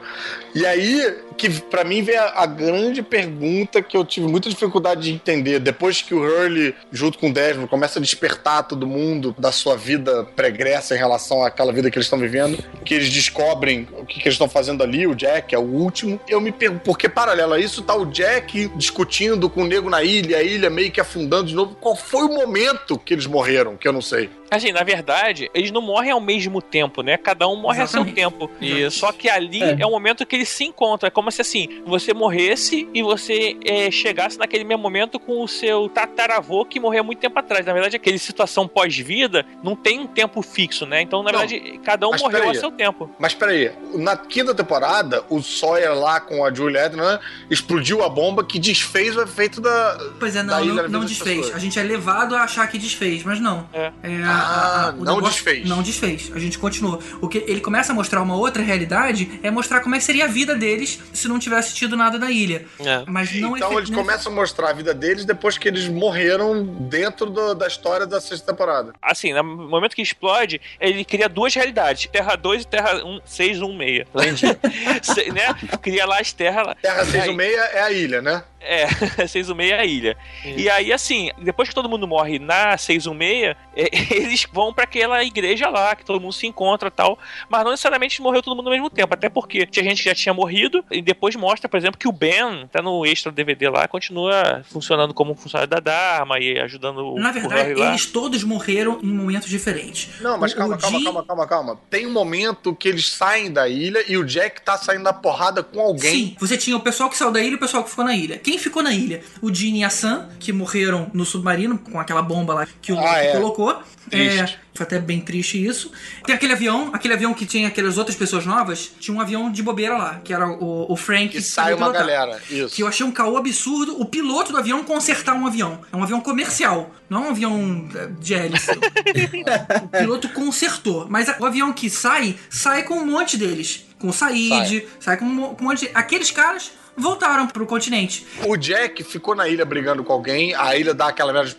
E 0.55 0.65
aí, 0.65 1.15
que 1.37 1.49
pra 1.61 1.83
mim 1.83 2.01
vem 2.01 2.17
a, 2.17 2.33
a 2.35 2.45
grande 2.45 3.01
pergunta 3.01 3.81
que 3.81 3.95
eu 3.95 4.03
tive 4.03 4.27
muita 4.27 4.49
dificuldade 4.49 5.01
de 5.01 5.11
entender. 5.11 5.59
Depois 5.59 6.01
que 6.01 6.13
o 6.13 6.19
Hurley, 6.19 6.75
junto 6.91 7.17
com 7.19 7.29
o 7.29 7.33
Desmond, 7.33 7.69
começa 7.69 7.99
a 7.99 8.01
despertar 8.01 8.63
todo 8.63 8.87
mundo 8.87 9.35
da 9.37 9.51
sua 9.51 9.75
vida 9.75 10.25
pregressa 10.35 10.95
em 10.95 10.97
relação 10.97 11.43
àquela 11.43 11.71
vida 11.71 11.91
que 11.91 11.97
eles 11.97 12.05
estão 12.05 12.19
vivendo, 12.19 12.57
que 12.83 12.93
eles 12.93 13.09
descobrem 13.09 13.87
o 13.97 14.05
que, 14.05 14.19
que 14.19 14.27
eles 14.27 14.33
estão 14.33 14.49
fazendo 14.49 14.83
ali, 14.83 15.05
o 15.05 15.15
Jack 15.15 15.53
é 15.53 15.57
o 15.57 15.61
último. 15.61 16.19
Eu 16.27 16.41
me 16.41 16.51
pergunto, 16.51 16.81
porque 16.83 17.07
paralelo 17.07 17.48
isso 17.57 17.81
tá 17.81 17.95
o 17.95 18.05
Jack 18.05 18.67
discutindo 18.75 19.49
com 19.49 19.63
o 19.63 19.65
nego 19.65 19.89
na 19.89 20.03
ilha, 20.03 20.37
a 20.37 20.43
ilha 20.43 20.69
meio 20.69 20.91
que 20.91 20.99
afundando 20.99 21.47
de 21.47 21.55
novo. 21.55 21.75
Qual 21.75 21.95
foi 21.95 22.23
o 22.23 22.33
momento 22.33 22.97
que 22.97 23.13
eles 23.13 23.25
morreram? 23.25 23.77
Que 23.77 23.87
eu 23.87 23.93
não 23.93 24.01
sei. 24.01 24.29
Assim, 24.51 24.71
na 24.71 24.83
verdade, 24.83 25.49
eles 25.53 25.71
não 25.71 25.81
morrem 25.81 26.11
ao 26.11 26.19
mesmo 26.21 26.61
tempo, 26.61 27.01
né? 27.01 27.17
Cada 27.17 27.47
um 27.47 27.55
morre 27.55 27.81
a 27.81 27.87
seu 27.87 28.01
Exatamente. 28.01 28.15
tempo. 28.15 28.51
Isso. 28.59 28.99
Só 28.99 29.11
que 29.11 29.29
ali 29.29 29.61
É. 29.61 29.77
é. 29.81 29.85
o 29.85 29.91
momento 29.91 30.25
que 30.25 30.35
eles 30.35 30.49
se 30.49 30.63
encontram. 30.63 31.07
É 31.07 31.11
como 31.11 31.31
se 31.31 31.41
assim, 31.41 31.81
você 31.85 32.13
morresse 32.13 32.87
e 32.93 33.01
você 33.03 33.57
é, 33.65 33.91
chegasse 33.91 34.37
naquele 34.39 34.63
mesmo 34.63 34.81
momento 34.83 35.19
com 35.19 35.43
o 35.43 35.47
seu 35.47 35.87
tataravô 35.89 36.65
que 36.65 36.79
morreu 36.79 37.01
há 37.01 37.03
muito 37.03 37.19
tempo 37.19 37.37
atrás. 37.39 37.65
Na 37.65 37.73
verdade, 37.73 37.95
aquele 37.95 38.17
situação 38.19 38.67
pós-vida 38.67 39.45
não 39.63 39.75
tem 39.75 39.99
um 39.99 40.07
tempo 40.07 40.41
fixo, 40.41 40.85
né? 40.85 41.01
Então, 41.01 41.21
na 41.23 41.31
Não. 41.31 41.39
verdade, 41.39 41.79
cada 41.83 42.07
um 42.07 42.11
Mas 42.11 42.21
morreu 42.21 42.39
peraí. 42.41 42.57
a 42.57 42.59
seu 42.59 42.71
tempo. 42.71 43.09
Mas 43.19 43.33
peraí, 43.33 43.71
na 43.93 44.17
quinta 44.17 44.53
temporada, 44.55 45.23
o 45.29 45.41
Sawyer 45.41 45.93
lá 45.93 46.19
com 46.19 46.43
a 46.43 46.53
Julia 46.53 46.81
Edna 46.81 47.19
explodiu 47.49 48.03
a 48.03 48.09
bomba 48.09 48.43
que 48.43 48.57
desfez 48.59 49.15
o 49.15 49.21
efeito 49.21 49.61
da. 49.61 49.97
Pois 50.19 50.35
é, 50.35 50.43
da 50.43 50.59
não, 50.59 50.65
não, 50.65 50.87
não 50.89 50.99
desfez. 51.05 51.37
pessoas. 51.37 51.55
A 51.55 51.59
gente 51.59 51.77
é 51.79 51.83
levado 51.83 52.35
a 52.35 52.41
achar 52.43 52.67
que 52.67 52.77
desfez, 52.77 53.23
mas 53.23 53.39
não. 53.39 53.67
É. 53.73 53.91
É, 54.03 54.38
Ah, 54.39 54.93
o 54.97 55.03
não 55.03 55.15
negócio- 55.15 55.29
desfez. 55.43 55.67
Não 55.67 55.81
desfez. 55.81 56.31
A 56.33 56.39
gente 56.39 56.57
continua. 56.57 56.99
O 57.21 57.27
que 57.27 57.39
ele 57.47 57.61
começa 57.61 57.91
a 57.91 57.95
mostrar 57.95 58.21
uma 58.21 58.35
outra 58.35 58.61
realidade 58.63 59.39
é 59.43 59.51
mostrar 59.51 59.79
como 59.81 59.95
é 59.95 59.97
que 59.97 60.03
seria 60.03 60.25
a 60.25 60.27
vida 60.27 60.55
deles 60.55 60.99
se 61.13 61.27
não 61.27 61.39
tivesse 61.39 61.73
tido 61.75 61.95
nada 61.97 62.17
na 62.17 62.31
ilha. 62.31 62.65
É. 62.79 63.03
Mas 63.07 63.33
não 63.35 63.55
Então 63.57 63.69
efe- 63.69 63.77
eles 63.79 63.89
não- 63.89 63.99
começam 63.99 64.31
a 64.31 64.35
mostrar 64.35 64.69
a 64.69 64.73
vida 64.73 64.93
deles 64.93 65.25
depois 65.25 65.57
que 65.57 65.67
eles 65.67 65.87
morreram 65.87 66.63
dentro 66.63 67.27
do- 67.29 67.53
da 67.53 67.67
história 67.67 68.05
da 68.05 68.19
sexta 68.21 68.51
temporada. 68.51 68.93
Assim, 69.01 69.33
no 69.33 69.43
momento 69.43 69.95
que 69.95 70.01
explode, 70.01 70.59
ele 70.79 71.03
cria 71.05 71.27
duas 71.29 71.53
realidades: 71.53 72.07
Terra 72.11 72.35
2 72.35 72.63
e 72.63 72.67
Terra 72.67 73.03
1, 73.05 73.19
616. 73.25 74.05
Se- 75.03 75.31
né? 75.31 75.53
Cria 75.81 76.05
lá 76.05 76.19
as 76.19 76.31
terras. 76.33 76.75
Terra 76.81 76.97
E 76.97 76.99
aí- 77.01 77.11
616 77.11 77.57
é 77.73 77.81
a 77.81 77.91
ilha, 77.91 78.21
né? 78.21 78.43
É, 78.61 78.87
616 79.27 79.71
é 79.71 79.79
a 79.79 79.85
ilha. 79.85 80.17
E 80.45 80.69
aí, 80.69 80.91
assim, 80.91 81.29
depois 81.37 81.69
que 81.69 81.75
todo 81.75 81.87
mundo 81.89 82.07
morre 82.07 82.39
na 82.39 82.77
616, 82.77 83.55
é, 83.75 83.89
eles 84.15 84.45
vão 84.51 84.73
pra 84.73 84.83
aquela 84.83 85.23
igreja 85.23 85.69
lá, 85.69 85.95
que 85.95 86.03
todo 86.05 86.19
mundo 86.19 86.33
se 86.33 86.45
encontra 86.45 86.89
e 86.89 86.91
tal. 86.91 87.17
Mas 87.49 87.63
não 87.63 87.71
necessariamente 87.71 88.21
morreu 88.21 88.41
todo 88.43 88.55
mundo 88.55 88.67
ao 88.67 88.73
mesmo 88.73 88.89
tempo. 88.89 89.13
Até 89.13 89.29
porque 89.29 89.65
tinha 89.65 89.83
gente 89.83 90.03
que 90.03 90.09
já 90.09 90.15
tinha 90.15 90.33
morrido. 90.33 90.83
E 90.91 91.01
depois 91.01 91.35
mostra, 91.35 91.69
por 91.69 91.77
exemplo, 91.77 91.97
que 91.97 92.07
o 92.07 92.11
Ben, 92.11 92.67
tá 92.71 92.81
no 92.81 93.05
extra 93.05 93.31
DVD 93.31 93.69
lá, 93.69 93.87
continua 93.87 94.61
funcionando 94.69 95.13
como 95.13 95.35
funcionário 95.35 95.69
da 95.69 95.79
Dharma 95.79 96.39
e 96.39 96.59
ajudando 96.59 97.13
o 97.13 97.19
Na 97.19 97.29
o 97.29 97.33
verdade, 97.33 97.73
lá. 97.75 97.89
eles 97.89 98.05
todos 98.07 98.43
morreram 98.43 98.99
em 99.01 99.07
momentos 99.07 99.49
diferentes. 99.49 100.19
Não, 100.21 100.37
mas 100.37 100.51
O- 100.53 100.55
calma, 100.57 100.75
o 100.75 100.79
calma, 100.79 100.97
Jim- 100.97 101.03
calma, 101.05 101.23
calma, 101.25 101.47
calma. 101.47 101.79
Tem 101.89 102.05
um 102.05 102.11
momento 102.11 102.75
que 102.75 102.87
eles 102.89 103.07
saem 103.09 103.51
da 103.51 103.67
ilha 103.69 104.03
e 104.07 104.17
o 104.17 104.25
Jack 104.25 104.61
tá 104.61 104.77
saindo 104.77 105.03
da 105.05 105.13
porrada 105.13 105.63
com 105.63 105.79
alguém. 105.79 106.11
Sim, 106.11 106.35
você 106.39 106.57
tinha 106.57 106.75
o 106.75 106.79
pessoal 106.81 107.09
que 107.09 107.17
saiu 107.17 107.31
da 107.31 107.39
ilha 107.41 107.51
e 107.53 107.55
o 107.55 107.59
pessoal 107.59 107.83
que 107.83 107.89
ficou 107.89 108.03
na 108.05 108.15
ilha. 108.15 108.37
Quem 108.49 108.57
ficou 108.57 108.81
na 108.81 108.91
ilha? 108.91 109.21
O 109.43 109.53
Jin 109.53 109.77
e 109.77 109.83
a 109.83 109.91
Sam, 109.91 110.27
que 110.39 110.51
morreram 110.51 111.11
no 111.13 111.23
submarino 111.23 111.77
com 111.77 111.99
aquela 111.99 112.23
bomba 112.23 112.55
lá 112.55 112.67
que 112.81 112.91
o 112.91 112.99
Ah, 112.99 113.19
é. 113.19 113.31
colocou. 113.33 113.79
Triste. 114.09 114.39
É, 114.41 114.57
foi 114.73 114.87
até 114.87 114.97
bem 114.97 115.19
triste 115.21 115.63
isso. 115.63 115.91
Tem 116.25 116.33
aquele 116.33 116.53
avião, 116.53 116.89
aquele 116.91 117.13
avião 117.13 117.31
que 117.31 117.45
tinha 117.45 117.67
aquelas 117.67 117.99
outras 117.99 118.17
pessoas 118.17 118.47
novas, 118.47 118.91
tinha 118.99 119.15
um 119.15 119.21
avião 119.21 119.51
de 119.51 119.61
bobeira 119.61 119.95
lá, 119.95 120.19
que 120.23 120.33
era 120.33 120.47
o, 120.49 120.91
o 120.91 120.95
Frank. 120.95 121.29
Que 121.29 121.41
sabia 121.43 121.43
sai 121.43 121.73
uma 121.75 121.91
pilotar. 121.91 122.01
galera. 122.07 122.41
Isso. 122.49 122.75
Que 122.75 122.81
eu 122.81 122.87
achei 122.87 123.05
um 123.05 123.11
caô 123.11 123.37
absurdo 123.37 124.01
o 124.01 124.05
piloto 124.05 124.51
do 124.51 124.57
avião 124.57 124.83
consertar 124.83 125.35
um 125.35 125.45
avião. 125.45 125.81
É 125.93 125.95
um 125.95 126.01
avião 126.01 126.19
comercial, 126.19 126.89
não 127.07 127.25
é 127.25 127.27
um 127.27 127.29
avião 127.29 127.87
eh, 127.93 128.09
de 128.19 128.33
hélice. 128.33 128.71
o 129.83 129.87
piloto 129.89 130.27
consertou. 130.29 131.05
Mas 131.07 131.27
o 131.39 131.45
avião 131.45 131.71
que 131.71 131.87
sai, 131.87 132.35
sai 132.49 132.81
com 132.81 132.95
um 132.95 133.05
monte 133.05 133.37
deles. 133.37 133.85
Com 133.99 134.07
o 134.07 134.13
Said, 134.13 134.87
sai, 134.99 135.17
com, 135.17 135.25
um 135.25 135.53
com 135.53 135.65
um 135.65 135.67
monte 135.67 135.81
de... 135.81 135.91
Aqueles 135.93 136.31
caras 136.31 136.71
voltaram 136.99 137.47
pro 137.47 137.65
continente. 137.65 138.25
O 138.45 138.55
Jack 138.57 139.03
ficou 139.03 139.35
na 139.35 139.47
ilha 139.47 139.65
brigando 139.65 140.03
com 140.03 140.13
alguém, 140.13 140.53
a 140.53 140.75
ilha 140.75 140.93
dá 140.93 141.07
aquela 141.07 141.33
merda 141.33 141.49
de. 141.49 141.55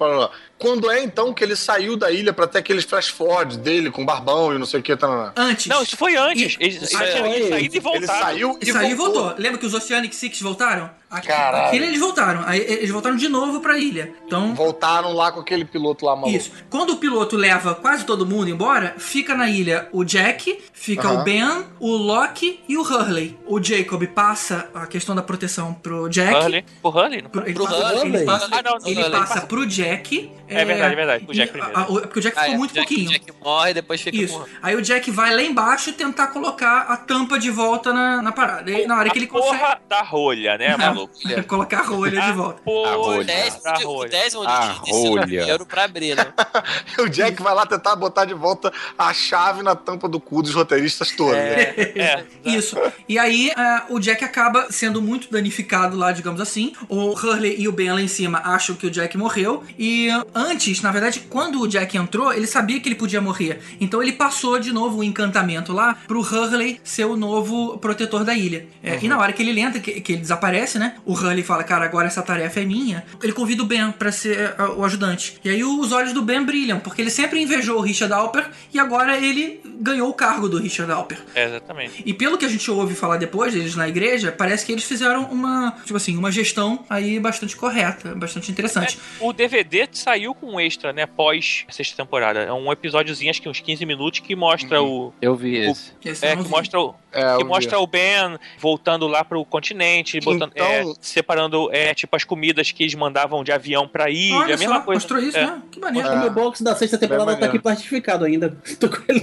Quando 0.61 0.91
é 0.91 1.03
então 1.03 1.33
que 1.33 1.43
ele 1.43 1.57
saiu 1.57 1.97
da 1.97 2.11
ilha 2.11 2.33
pra 2.33 2.47
ter 2.47 2.59
aqueles 2.59 2.85
flash 2.85 3.09
forward 3.09 3.59
dele 3.59 3.91
com 3.91 4.05
barbão 4.05 4.55
e 4.55 4.59
não 4.59 4.67
sei 4.67 4.81
o 4.81 4.83
que. 4.83 4.95
Tá, 4.97 5.33
Antes. 5.37 5.67
Não, 5.67 5.83
isso 5.83 5.97
foi 5.97 6.17
antes. 6.17 6.57
E- 6.61 6.69
tinham 6.69 6.81
foi- 6.87 7.49
saído 7.49 7.77
e 7.77 7.97
ele 7.97 8.07
saiu 8.07 8.59
e 8.63 8.71
aí 8.71 8.95
voltou. 8.95 9.23
voltou. 9.25 9.43
Lembra 9.43 9.59
que 9.59 9.67
os 9.67 9.75
Oceanic 9.75 10.15
Six 10.15 10.41
voltaram? 10.43 10.91
Aqui- 11.11 11.27
Caralho. 11.27 11.67
Aquele 11.67 11.87
eles 11.87 11.99
voltaram. 11.99 12.43
Aí 12.47 12.61
eles 12.61 12.91
voltaram 12.91 13.17
de 13.17 13.29
novo 13.29 13.61
pra 13.61 13.77
ilha. 13.77 14.13
Então, 14.27 14.55
Voltaram 14.55 15.13
lá 15.13 15.33
com 15.33 15.41
aquele 15.41 15.65
piloto 15.65 16.05
lá 16.07 16.15
maluco. 16.15 16.31
Isso. 16.37 16.53
Quando 16.71 16.91
o 16.91 16.97
piloto 16.99 17.37
leva 17.37 17.75
quase 17.75 18.05
todo 18.05 18.25
mundo 18.25 18.49
embora, 18.49 18.95
fica 18.97 19.35
na 19.35 19.49
ilha 19.51 19.89
o 19.93 20.05
Jack, 20.05 20.61
fica 20.73 21.11
o 21.11 21.25
Ben, 21.25 21.65
o 21.81 21.97
Loki 21.97 22.61
e 22.69 22.77
o 22.77 22.83
Hurley. 22.83 23.37
O 23.45 23.61
Jacob 23.61 24.07
passa 24.07 24.69
a 24.73 24.87
questão 24.87 25.17
da 25.17 25.23
proteção 25.23 25.75
pro 25.75 26.09
Jack. 26.09 26.33
Hurley. 26.33 26.65
O 26.81 26.89
Hurley? 26.91 27.23
Pro- 27.23 27.43
ele 27.45 27.55
Pro 27.55 27.65
passa, 27.65 27.77
Hurley. 27.95 28.15
ele 28.15 28.25
passa, 28.25 28.49
Ah, 28.53 28.63
não, 28.63 28.79
não, 28.79 28.87
ele 28.87 29.01
Hurley. 29.03 29.11
passa 29.19 29.41
pro 29.41 29.67
Jack. 29.67 30.31
É 30.51 30.65
verdade, 30.65 30.93
é 30.93 30.97
verdade, 30.97 31.25
pro 31.25 31.35
Jack 31.35 31.49
e- 31.49 31.53
primeiro. 31.53 31.79
a- 31.79 31.83
a- 31.83 31.87
porque 31.87 32.19
o 32.19 32.23
Jack 32.23 32.37
Ah, 32.39 32.41
ficou 32.43 32.55
é, 32.55 32.59
muito 32.59 32.75
Jack, 32.75 32.87
pouquinho. 32.89 33.11
Jack 33.11 33.33
morre 33.43 33.71
e 33.71 33.75
depois 33.75 34.01
fica 34.01 34.17
Isso. 34.17 34.39
com... 34.39 34.45
Aí 34.63 34.77
o 34.77 34.83
Jack 34.83 35.11
vai 35.11 35.35
lá 35.35 35.43
embaixo 35.43 35.93
tentar 35.93 36.29
colocar 36.29 36.81
a 36.89 36.97
tampa 36.97 37.39
de 37.39 37.51
volta 37.51 37.93
na, 37.93 38.21
na 38.23 38.33
parada. 38.33 38.71
E 38.71 38.87
na 38.87 38.99
hora 38.99 39.09
a 39.09 39.13
que 39.13 39.19
ele 39.19 39.27
porra 39.27 39.59
consegue. 39.59 39.81
da 39.89 40.03
rolha, 40.03 40.59
né, 40.59 40.77
maluco? 40.79 41.15
colocar 41.47 41.81
a 41.81 41.83
rolha 41.83 42.11
de 42.13 42.19
A 42.19 42.33
volta. 42.33 42.63
porra 42.63 42.95
rolha. 42.97 43.21
O 43.21 43.25
décimo, 43.25 43.75
de- 43.75 43.85
o 43.85 43.89
rolha. 43.89 44.11
décimo 44.11 44.43
A 44.49 44.81
de 44.85 44.91
rolha. 44.91 45.65
pra 45.67 45.85
abrir, 45.85 46.17
né? 46.17 46.27
o 46.99 47.09
Jack 47.09 47.43
vai 47.43 47.55
lá 47.55 47.67
tentar 47.67 47.95
botar 47.97 48.25
de 48.25 48.35
volta 48.35 48.73
a 48.99 49.13
chave 49.15 49.63
na 49.63 49.75
tampa 49.75 50.09
do 50.09 50.21
cu 50.21 50.43
dos 50.43 50.55
roteiristas 50.55 51.11
todos. 51.13 51.35
né? 51.35 51.63
É, 51.95 52.25
Isso. 52.45 52.77
E 53.09 53.19
aí 53.19 53.51
ah, 53.57 53.85
o 53.89 53.99
Jack 53.99 54.25
acaba 54.25 54.67
sendo 54.71 55.01
muito 55.03 55.31
danificado 55.31 55.97
lá, 55.97 56.13
digamos 56.13 56.41
assim. 56.41 56.73
O 56.89 57.11
Hurley 57.11 57.57
e 57.61 57.69
o 57.69 57.73
Ben 57.73 57.93
lá 57.93 58.01
em 58.01 58.09
cima 58.09 58.41
acham 58.45 58.75
que 58.75 58.87
o 58.87 58.91
Jack 58.91 59.17
morreu. 59.17 59.63
E 59.79 60.09
antes, 60.41 60.81
na 60.83 60.91
verdade, 60.91 61.21
quando 61.29 61.61
o 61.61 61.69
Jack 61.69 61.97
entrou, 61.97 62.33
ele 62.33 62.47
sabia 62.47 62.81
que 62.81 62.89
ele 62.89 62.95
podia 62.95 63.21
morrer. 63.21 63.61
Então 63.81 64.03
ele 64.03 64.13
passou 64.13 64.59
de 64.59 64.73
novo 64.73 64.99
o 64.99 65.05
encantamento 65.05 65.73
lá 65.73 65.97
pro 66.07 66.21
Hurley 66.21 66.81
ser 66.83 67.05
o 67.05 67.17
novo 67.17 67.79
protetor 67.79 68.25
da 68.25 68.35
ilha. 68.35 68.67
É, 68.83 68.99
E 69.01 69.09
na 69.09 69.19
hora 69.19 69.33
que 69.33 69.43
ele 69.43 69.61
entra, 69.61 69.81
que, 69.81 70.01
que 70.01 70.13
ele 70.13 70.21
desaparece, 70.21 70.79
né? 70.79 70.95
O 71.05 71.13
Hurley 71.13 71.43
fala, 71.43 71.63
cara, 71.65 71.85
agora 71.85 72.07
essa 72.07 72.23
tarefa 72.23 72.61
é 72.61 72.65
minha. 72.65 73.05
Ele 73.23 73.33
convida 73.33 73.63
o 73.63 73.67
Ben 73.67 73.93
pra 73.93 74.11
ser 74.11 74.55
ah, 74.59 74.71
o 74.71 74.85
ajudante. 74.85 75.39
E 75.45 75.51
aí 75.51 75.63
os 75.63 75.93
olhos 75.93 76.13
do 76.13 76.23
Ben 76.23 76.43
brilham, 76.43 76.81
porque 76.81 77.03
ele 77.03 77.11
sempre 77.11 77.41
invejou 77.41 77.79
o 77.79 77.81
Richard 77.81 78.13
Alper 78.13 78.49
e 78.73 78.79
agora 78.79 79.19
ele 79.19 79.61
ganhou 79.81 80.09
o 80.09 80.15
cargo 80.15 80.49
do 80.49 80.59
Richard 80.59 80.91
Alper. 80.93 81.19
é, 81.35 81.45
exatamente. 81.45 82.03
E 82.05 82.15
pelo 82.15 82.39
que 82.39 82.45
a 82.45 82.49
gente 82.49 82.71
ouve 82.71 82.95
falar 82.95 83.17
depois 83.17 83.53
deles 83.53 83.75
na 83.75 83.89
igreja, 83.89 84.33
parece 84.33 84.65
que 84.65 84.73
eles 84.73 84.85
fizeram 84.85 85.25
uma, 85.25 85.73
tipo 85.85 85.97
assim, 85.97 86.17
uma 86.17 86.31
gestão 86.31 86.85
aí 86.89 87.19
bastante 87.19 87.57
correta, 87.57 88.15
bastante 88.15 88.51
interessante. 88.51 88.99
O 89.21 89.33
DVD 89.33 89.89
saiu 89.93 90.30
com 90.35 90.47
um 90.55 90.61
extra, 90.61 90.93
né? 90.93 91.07
Pós 91.07 91.65
sexta 91.69 91.97
temporada. 91.97 92.41
É 92.41 92.53
um 92.53 92.71
episódiozinho, 92.73 93.31
acho 93.31 93.41
que 93.43 93.49
uns 93.49 93.61
15 93.61 93.85
minutos, 93.87 94.21
que 94.21 94.35
mostra 94.37 94.83
o. 94.83 95.13
Eu 95.21 95.35
vi 95.35 95.57
esse. 95.57 95.93
Esse 96.05 96.27
É, 96.27 96.37
que 96.37 96.49
mostra 96.49 96.81
o. 96.81 96.95
É, 97.13 97.37
que 97.37 97.43
vi. 97.43 97.49
mostra 97.49 97.79
o 97.81 97.87
Ben 97.87 98.39
voltando 98.59 99.07
lá 99.09 99.25
pro 99.25 99.45
continente, 99.45 100.21
botando, 100.21 100.53
Então- 100.55 100.67
é, 100.67 100.85
separando 101.01 101.69
é, 101.73 101.93
tipo 101.95 102.15
as 102.15 102.23
comidas 102.25 102.71
que 102.71 102.83
eles 102.85 102.95
mandavam 102.95 103.43
de 103.43 103.51
avião 103.53 103.89
pra 103.89 104.09
ilha, 104.11 104.37
Olha 104.37 104.55
a 104.55 104.59
mesma 104.59 104.77
só, 104.77 104.81
coisa. 104.83 104.97
mostrou 105.01 105.21
isso, 105.21 105.37
É. 105.39 105.47
né? 105.47 105.63
Que 105.71 105.81
maneiro. 105.81 106.09
O 106.09 106.19
meu 106.21 106.31
box 106.31 106.63
da 106.63 106.75
sexta 106.77 106.97
temporada 106.99 107.37
tá 107.37 107.47
aqui 107.47 107.59
plastificado 107.59 108.25
ainda. 108.25 108.57
Tô 108.79 108.89
com 108.89 108.99
ele. 109.09 109.21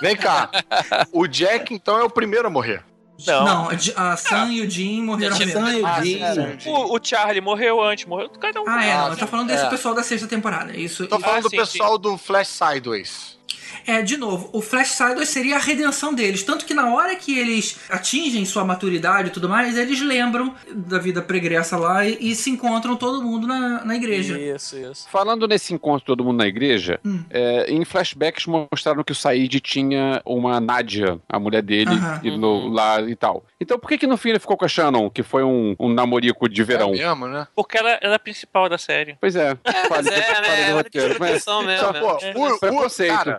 Vem 0.00 0.16
cá. 0.16 0.50
O 1.12 1.26
Jack, 1.26 1.72
então, 1.74 1.98
é 1.98 2.02
o 2.04 2.10
primeiro 2.10 2.46
a 2.46 2.50
morrer. 2.50 2.82
Não. 3.26 3.44
Não, 3.44 3.68
a 3.96 4.16
Sam 4.16 4.48
e 4.52 4.60
o 4.62 4.70
Jim 4.70 5.02
morreram 5.02 5.36
primeiro. 5.36 5.60
Sam 5.60 5.72
e 5.74 5.80
o 5.82 5.86
Ah, 5.86 6.02
Jim. 6.04 6.20
sim. 6.60 6.70
O, 6.70 6.96
o 6.96 7.00
Charlie 7.02 7.40
morreu 7.40 7.82
antes, 7.82 8.04
morreu 8.06 8.28
cada 8.30 8.60
um. 8.60 8.64
Ah, 8.68 8.84
é, 8.84 8.94
não. 8.94 9.06
Ah, 9.06 9.08
Eu 9.10 9.16
tô 9.16 9.26
falando 9.26 9.48
desse 9.48 9.64
é. 9.64 9.68
pessoal 9.68 9.94
da 9.94 10.02
sexta 10.02 10.26
temporada. 10.26 10.76
Isso. 10.76 11.06
Tô 11.06 11.16
isso- 11.16 11.24
falando 11.24 11.38
Ah, 11.38 11.42
do 11.42 11.50
sim, 11.50 11.56
pessoal 11.56 11.98
do 11.98 12.16
Flash 12.18 12.48
Sideways. 12.48 13.38
É, 13.86 14.02
de 14.02 14.16
novo, 14.16 14.48
o 14.52 14.60
Flash 14.60 14.88
Sideways 14.90 15.28
seria 15.28 15.56
a 15.56 15.58
redenção 15.58 16.14
deles. 16.14 16.42
Tanto 16.42 16.64
que 16.64 16.74
na 16.74 16.92
hora 16.94 17.14
que 17.16 17.38
eles 17.38 17.78
atingem 17.88 18.44
sua 18.44 18.64
maturidade 18.64 19.28
e 19.28 19.30
tudo 19.32 19.48
mais, 19.48 19.76
eles 19.76 20.00
lembram 20.00 20.54
da 20.74 20.98
vida 20.98 21.20
pregressa 21.22 21.76
lá 21.76 22.06
e, 22.06 22.16
e 22.20 22.34
se 22.34 22.50
encontram 22.50 22.96
todo 22.96 23.22
mundo 23.22 23.46
na, 23.46 23.84
na 23.84 23.94
igreja. 23.96 24.38
Isso, 24.38 24.76
isso. 24.78 25.08
Falando 25.10 25.46
nesse 25.48 25.72
encontro 25.74 26.04
todo 26.06 26.24
mundo 26.24 26.38
na 26.38 26.46
igreja, 26.46 27.00
Hum. 27.04 27.22
é, 27.30 27.70
em 27.72 27.84
flashbacks 27.84 28.46
mostraram 28.46 29.02
que 29.04 29.12
o 29.12 29.14
Said 29.14 29.60
tinha 29.60 30.20
uma 30.24 30.60
Nádia, 30.60 31.18
a 31.28 31.38
mulher 31.38 31.62
dele, 31.62 31.90
e 32.22 32.30
no- 32.30 32.68
lá 32.68 33.00
e 33.00 33.14
tal. 33.16 33.44
Então 33.60 33.78
por 33.78 33.88
que 33.88 33.98
que 33.98 34.06
no 34.06 34.16
fim 34.16 34.30
ele 34.30 34.38
ficou 34.38 34.56
com 34.56 34.64
a 34.64 34.68
Shannon, 34.68 35.08
que 35.10 35.22
foi 35.22 35.42
um, 35.42 35.74
um 35.78 35.88
namorico 35.88 36.48
de 36.48 36.62
verão? 36.62 36.90
É 36.94 36.98
mesmo, 36.98 37.26
né? 37.28 37.46
Porque 37.54 37.76
ela 37.78 37.98
ela 38.00 38.14
é 38.14 38.16
a 38.16 38.18
principal 38.18 38.68
da 38.68 38.78
série. 38.78 39.16
Pois 39.20 39.36
é. 39.36 39.56
É, 39.64 39.72
falha 39.88 40.02
né? 40.02 40.10
do 40.10 40.46
É 40.46 40.72
roteiro, 40.72 41.08
mas- 41.18 41.30
interpretação 41.30 41.62
mesmo. 41.62 41.86
Só, 41.86 41.92
né? 41.92 42.00
pô, 42.00 42.18
É, 42.20 42.32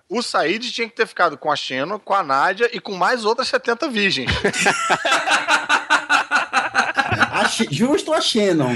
o, 0.09 0.21
Said 0.33 0.71
tinha 0.71 0.89
que 0.89 0.95
ter 0.95 1.05
ficado 1.05 1.37
com 1.37 1.51
a 1.51 1.55
Xeno, 1.55 1.99
com 1.99 2.15
a 2.15 2.23
Nádia 2.23 2.67
e 2.73 2.79
com 2.79 2.93
mais 2.93 3.23
outras 3.23 3.47
70 3.49 3.87
virgens. 3.89 4.31
Justo 7.69 8.11
a 8.11 8.19
Shannon. 8.19 8.75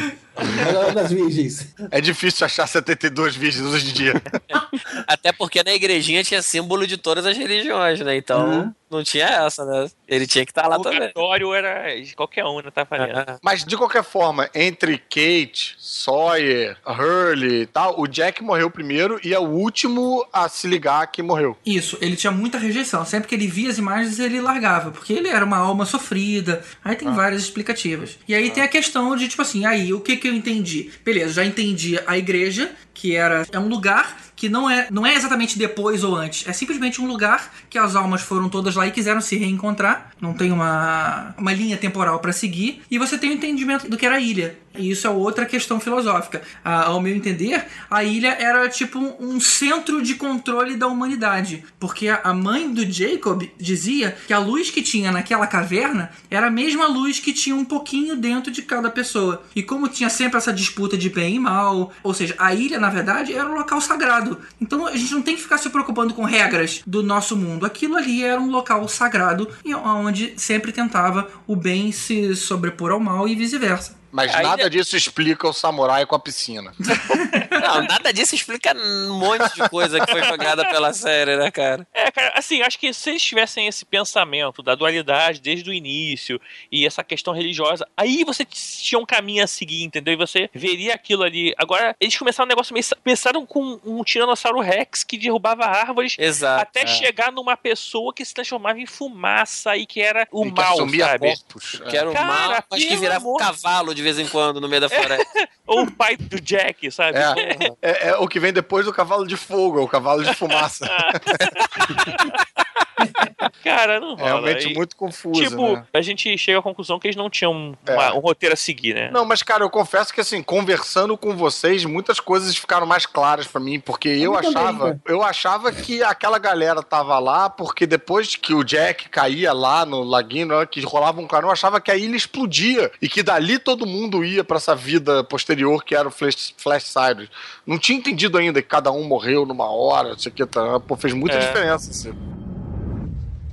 Melhor 0.66 0.94
das 0.94 1.12
virgens. 1.12 1.74
É 1.92 2.00
difícil 2.02 2.46
achar 2.46 2.68
72 2.68 3.36
virgens 3.36 3.66
hoje 3.66 3.90
em 3.90 3.94
dia. 3.94 4.14
Até 5.08 5.32
porque 5.32 5.64
na 5.64 5.74
igrejinha 5.74 6.24
tinha 6.24 6.42
símbolo 6.42 6.86
de 6.88 6.98
todas 6.98 7.26
as 7.26 7.38
religiões, 7.38 8.00
né? 8.02 8.16
Então 8.18 8.48
Uhum. 8.48 8.74
não 8.90 9.04
tinha 9.04 9.26
essa, 9.26 9.66
né? 9.66 9.90
Ele 10.08 10.26
tinha 10.28 10.46
que 10.46 10.52
estar 10.52 10.68
lá 10.68 10.78
o 10.78 10.82
também. 10.82 11.00
purgatório 11.00 11.54
era 11.54 12.00
de 12.02 12.16
qualquer 12.16 12.46
um, 12.46 12.58
né? 12.62 12.72
Tá. 12.72 12.88
É. 12.92 13.38
Mas 13.42 13.64
de 13.64 13.76
qualquer 13.76 14.04
forma, 14.04 14.50
entre 14.54 14.98
Kate, 14.98 15.76
Sawyer, 15.78 16.78
Hurley 16.86 17.62
e 17.64 17.66
tal, 17.66 18.00
o 18.00 18.08
Jack 18.08 18.44
morreu 18.44 18.70
primeiro 18.70 19.20
e 19.24 19.34
é 19.34 19.40
o 19.40 19.44
último 19.50 20.26
a 20.32 20.48
se 20.48 20.68
ligar 20.68 21.08
que 21.08 21.22
morreu. 21.22 21.58
Isso, 21.66 21.98
ele 22.02 22.16
tinha 22.16 22.32
muita 22.32 22.58
rejeição. 22.58 23.06
Sempre 23.06 23.28
que 23.30 23.36
ele 23.36 23.48
via 23.48 23.70
as 23.70 23.78
imagens, 23.78 24.20
ele 24.20 24.40
largava, 24.40 24.92
porque 24.92 25.14
ele 25.14 25.28
era 25.30 25.44
uma 25.44 25.58
alma 25.58 25.86
sofrida. 25.86 26.64
Aí 26.84 26.96
tem 26.96 27.12
várias 27.12 27.42
explicativas. 27.44 28.18
E 28.28 28.34
aí 28.36 28.50
tem 28.52 28.64
a 28.64 28.68
questão 28.68 29.16
de, 29.16 29.28
tipo 29.28 29.42
assim, 29.42 29.66
aí, 29.66 29.94
o 29.94 30.00
que 30.00 30.16
que 30.18 30.27
eu 30.28 30.34
entendi? 30.34 30.90
Beleza, 31.04 31.34
já 31.34 31.46
entendi 31.46 32.00
a 32.06 32.18
igreja, 32.18 32.72
que 32.94 33.16
era 33.16 33.46
é 33.52 33.60
um 33.60 33.68
lugar 33.68 34.27
que 34.38 34.48
não 34.48 34.70
é, 34.70 34.88
não 34.92 35.06
é 35.06 35.16
exatamente 35.16 35.58
depois 35.58 36.04
ou 36.04 36.16
antes. 36.16 36.48
É 36.48 36.54
simplesmente 36.54 37.02
um 37.02 37.08
lugar 37.08 37.52
que 37.70 37.78
as 37.78 37.96
almas 37.96 38.22
foram 38.22 38.48
todas 38.48 38.76
lá 38.76 38.86
e 38.88 38.92
quiseram 38.92 39.20
se 39.20 39.36
reencontrar. 39.36 40.12
Não 40.22 40.34
tem 40.34 40.52
uma, 40.52 41.34
uma 41.38 41.52
linha 41.52 41.76
temporal 41.76 42.20
para 42.20 42.32
seguir. 42.32 42.84
E 42.90 43.00
você 43.00 43.18
tem 43.18 43.32
o 43.32 43.34
entendimento 43.34 43.90
do 43.90 43.98
que 43.98 44.06
era 44.06 44.16
a 44.16 44.20
ilha. 44.20 44.56
E 44.78 44.92
isso 44.92 45.08
é 45.08 45.10
outra 45.10 45.46
questão 45.46 45.80
filosófica. 45.80 46.42
Ah, 46.64 46.86
ao 46.86 47.02
meu 47.02 47.16
entender, 47.16 47.66
a 47.90 48.04
ilha 48.04 48.38
era 48.40 48.70
tipo 48.70 49.00
um, 49.00 49.16
um 49.20 49.40
centro 49.40 50.02
de 50.02 50.16
controle 50.16 50.76
da 50.76 50.88
humanidade. 50.88 51.64
Porque 51.80 52.08
a 52.08 52.34
mãe 52.34 52.72
do 52.72 52.90
Jacob 52.90 53.44
dizia 53.60 54.16
que 54.28 54.34
a 54.34 54.40
luz 54.40 54.70
que 54.70 54.82
tinha 54.82 55.12
naquela 55.12 55.48
caverna 55.48 56.12
era 56.30 56.48
a 56.48 56.52
mesma 56.52 56.88
luz 56.88 57.20
que 57.20 57.34
tinha 57.34 57.56
um 57.56 57.66
pouquinho 57.66 58.16
dentro 58.16 58.52
de 58.52 58.62
cada 58.62 58.90
pessoa. 58.90 59.44
E 59.56 59.64
como 59.64 59.88
tinha 59.88 60.10
sempre 60.10 60.38
essa 60.38 60.54
disputa 60.54 60.98
de 60.98 61.10
bem 61.10 61.36
e 61.36 61.40
mal, 61.40 61.92
ou 62.04 62.14
seja, 62.14 62.36
a 62.38 62.54
ilha, 62.54 62.80
na 62.80 62.90
verdade, 62.90 63.34
era 63.34 63.50
um 63.50 63.56
local 63.56 63.82
sagrado. 63.82 64.27
Então 64.60 64.86
a 64.86 64.96
gente 64.96 65.14
não 65.14 65.22
tem 65.22 65.36
que 65.36 65.42
ficar 65.42 65.58
se 65.58 65.70
preocupando 65.70 66.14
com 66.14 66.24
regras 66.24 66.82
do 66.86 67.04
nosso 67.04 67.36
mundo. 67.36 67.66
Aquilo 67.66 67.96
ali 67.96 68.24
era 68.24 68.40
um 68.40 68.50
local 68.50 68.88
sagrado 68.88 69.48
e 69.64 69.74
onde 69.74 70.34
sempre 70.38 70.72
tentava 70.72 71.30
o 71.46 71.56
bem 71.56 71.92
se 71.92 72.36
sobrepor 72.36 72.92
ao 72.92 73.00
mal 73.00 73.28
e 73.28 73.36
vice-versa. 73.36 73.97
Mas 74.18 74.34
Aí 74.34 74.42
nada 74.42 74.64
é- 74.64 74.70
disso 74.70 74.98
explica 74.98 75.48
o 75.48 75.54
samurai 75.54 76.04
com 76.08 76.16
a 76.16 76.20
piscina. 76.20 76.74
Não, 77.62 77.84
nada 77.84 78.12
disso 78.12 78.34
explica 78.34 78.76
um 78.76 79.14
monte 79.20 79.54
de 79.54 79.70
coisa 79.70 80.00
que 80.04 80.12
foi 80.12 80.24
jogada 80.24 80.66
pela 80.66 80.92
série, 80.92 81.38
né, 81.38 81.52
cara? 81.52 81.86
É, 81.94 82.10
cara, 82.10 82.32
assim, 82.36 82.62
acho 82.64 82.80
que 82.80 82.92
se 82.94 83.10
eles 83.12 83.22
tivessem 83.22 83.68
esse 83.68 83.86
pensamento 83.86 84.64
da 84.64 84.74
dualidade 84.74 85.40
desde 85.40 85.70
o 85.70 85.74
início 85.74 86.42
e 86.72 86.86
essa 86.88 87.04
questão 87.04 87.32
religiosa, 87.34 87.88
aí 87.96 88.24
você 88.24 88.44
tinha 88.46 88.98
um 88.98 89.06
caminho 89.06 89.44
a 89.44 89.48
seguir, 89.48 89.84
entendeu? 89.84 90.14
E 90.16 90.18
você 90.18 90.50
veria 90.54 90.96
aquilo 90.96 91.24
ali. 91.24 91.54
Agora, 91.58 91.96
eles 92.00 92.18
começaram 92.18 92.46
um 92.46 92.50
negócio 92.50 92.74
meio. 92.74 92.86
Pensaram 93.04 93.46
com 93.46 93.80
um 93.86 94.04
Tiranossauro 94.04 94.60
Rex 94.62 95.04
que 95.04 95.16
derrubava 95.18 95.66
árvores 95.66 96.16
Exato. 96.18 96.62
até 96.64 96.82
é. 96.84 96.88
chegar 96.88 97.32
numa 97.32 97.56
pessoa 97.56 98.12
que 98.14 98.26
se 98.26 98.34
transformava 98.34 98.80
em 98.80 98.86
fumaça 98.88 99.76
e 99.78 99.86
que 99.86 100.02
era 100.02 100.28
o 100.32 100.46
E 100.46 100.52
que 100.52 100.60
mal, 100.60 100.74
assumia 100.74 101.06
sabe? 101.06 101.28
corpos. 101.28 101.82
Que 101.90 101.98
era 101.98 102.10
o 102.10 102.14
Cara, 102.14 102.26
mal, 102.26 102.64
mas 102.72 102.84
que 102.84 102.96
virava 102.96 103.26
um 103.26 103.30
amor- 103.30 103.40
cavalo 103.40 103.94
de 103.94 104.02
vez 104.08 104.20
em 104.20 104.28
quando 104.28 104.62
no 104.62 104.70
meio 104.70 104.82
da 104.82 104.90
floresta. 104.90 105.48
Ou 105.68 105.84
o 105.84 105.92
pai 105.92 106.16
do 106.16 106.40
Jack, 106.40 106.90
sabe? 106.92 107.18
É, 107.18 107.76
é, 107.82 108.08
é 108.10 108.16
o 108.16 108.28
que 108.28 108.40
vem 108.40 108.54
depois 108.54 108.86
do 108.86 108.94
cavalo 108.94 109.28
de 109.28 109.36
fogo, 109.36 109.80
é 109.80 109.82
o 109.82 109.88
cavalo 109.88 110.24
de 110.24 110.34
fumaça. 110.34 110.88
Cara, 113.64 114.00
não 114.00 114.12
É 114.14 114.16
rola. 114.16 114.26
realmente 114.26 114.70
E, 114.70 114.74
muito 114.74 114.96
confuso, 114.96 115.42
Tipo, 115.42 115.74
né? 115.74 115.86
a 115.94 116.02
gente 116.02 116.36
chega 116.38 116.60
à 116.60 116.62
conclusão 116.62 117.00
que 117.00 117.08
eles 117.08 117.16
não 117.16 117.30
tinham 117.30 117.78
É. 117.86 117.94
uma- 117.94 118.14
um 118.16 118.20
roteiro 118.20 118.54
a 118.54 118.58
seguir, 118.58 118.94
né? 118.94 119.10
Não, 119.12 119.26
mas 119.26 119.44
cara, 119.44 119.64
eu 119.64 119.70
confesso 119.70 120.14
que 120.14 120.22
assim, 120.22 120.42
conversando 120.42 121.18
com 121.18 121.36
vocês, 121.36 121.84
muitas 121.86 122.20
coisas 122.20 122.56
ficaram 122.56 122.88
mais 122.88 123.06
claras 123.06 123.46
pra 123.48 123.60
mim, 123.62 123.80
porque 123.80 124.10
eu 124.10 124.32
mim 124.34 124.42
também, 124.42 124.58
achava, 124.58 124.80
cara. 124.86 125.02
eu 125.08 125.24
achava 125.24 125.72
que 125.72 126.02
aquela 126.04 126.40
galera 126.40 126.82
tava 126.82 127.20
lá 127.20 127.50
porque 127.50 127.86
depois 127.86 128.36
que 128.36 128.54
o 128.54 128.64
Jack 128.64 129.10
caía 129.10 129.54
lá 129.54 129.86
no 129.86 130.04
laguinho, 130.04 130.66
que 130.68 130.82
rolava 130.82 131.20
um 131.22 131.28
carão, 131.28 131.50
eu 131.50 131.54
achava 131.54 131.80
que 131.82 131.92
a 131.92 131.96
ilha 131.96 132.16
explodia 132.16 132.92
e 133.02 133.08
que 133.10 133.22
dali 133.22 133.60
todo 133.60 133.86
mundo 133.86 134.24
ia 134.24 134.44
pra 134.44 134.58
essa 134.58 134.76
vida 134.76 135.24
posterior 135.24 135.84
que 135.84 135.96
era 135.96 136.08
o 136.08 136.12
Flash, 136.12 136.54
Flash 136.58 136.84
Side. 136.86 137.30
Não 137.66 137.78
tinha 137.78 137.98
entendido 137.98 138.38
ainda 138.38 138.62
que 138.62 138.68
cada 138.68 138.92
um 138.92 139.04
morreu 139.04 139.46
numa 139.46 139.70
hora, 139.70 140.10
não 140.10 140.18
sei 140.20 140.32
o 140.32 140.36
que, 140.36 140.46
tá, 140.46 140.80
pô, 140.80 140.96
fez 140.96 141.14
muita 141.14 141.36
É. 141.36 141.40
diferença. 141.40 141.92
Assim. 141.92 142.37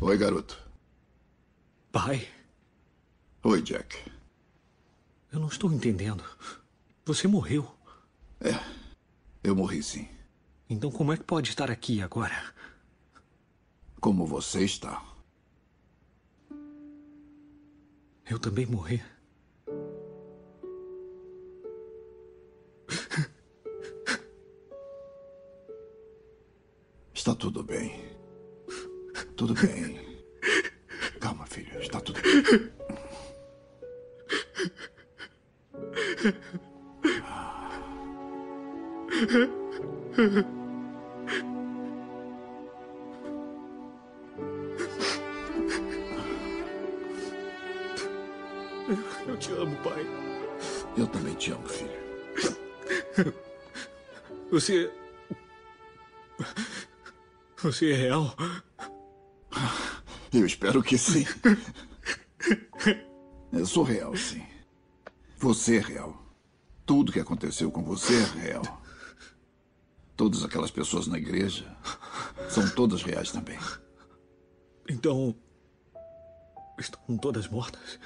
Oi, 0.06 0.18
garoto. 0.18 0.62
Pai, 1.90 2.28
Oi, 3.42 3.62
Jack. 3.62 3.96
eu 5.32 5.40
não 5.40 5.48
estou 5.48 5.72
entendendo. 5.72 6.22
Você 7.06 7.26
morreu. 7.26 7.74
Eu 9.42 9.56
morri 9.56 9.82
sim. 9.82 10.06
Então 10.68 10.90
como 10.90 11.10
é 11.10 11.16
que 11.16 11.24
pode 11.24 11.48
estar 11.48 11.70
aqui 11.70 12.02
agora? 12.02 12.52
Como 13.98 14.26
você 14.26 14.62
está? 14.66 15.02
Eu 18.28 18.38
também 18.38 18.66
morri. 18.66 19.02
Está 27.14 27.34
tudo 27.34 27.62
bem. 27.62 28.13
Tudo 29.36 29.54
bem. 29.54 30.00
Calma, 31.20 31.44
filho. 31.46 31.80
Está 31.80 32.00
tudo 32.00 32.20
bem. 32.22 32.32
Eu 49.26 49.36
te 49.38 49.52
amo, 49.52 49.76
pai. 49.82 50.06
Eu 50.96 51.06
também 51.08 51.34
te 51.34 51.50
amo, 51.50 51.68
filho. 51.68 51.90
Você. 54.50 54.92
Você 57.56 57.92
é 57.92 57.96
real? 57.96 58.34
Eu 60.34 60.44
espero 60.44 60.82
que 60.82 60.98
sim. 60.98 61.24
Eu 63.52 63.64
sou 63.64 63.84
real, 63.84 64.16
sim. 64.16 64.44
Você 65.38 65.76
é 65.76 65.80
real. 65.80 66.20
Tudo 66.84 67.12
que 67.12 67.20
aconteceu 67.20 67.70
com 67.70 67.84
você 67.84 68.14
é 68.16 68.24
real. 68.40 68.82
Todas 70.16 70.42
aquelas 70.42 70.72
pessoas 70.72 71.06
na 71.06 71.18
igreja 71.18 71.64
são 72.50 72.68
todas 72.70 73.02
reais 73.02 73.30
também. 73.30 73.58
Então. 74.90 75.36
Estão 76.76 77.16
todas 77.16 77.46
mortas? 77.46 78.00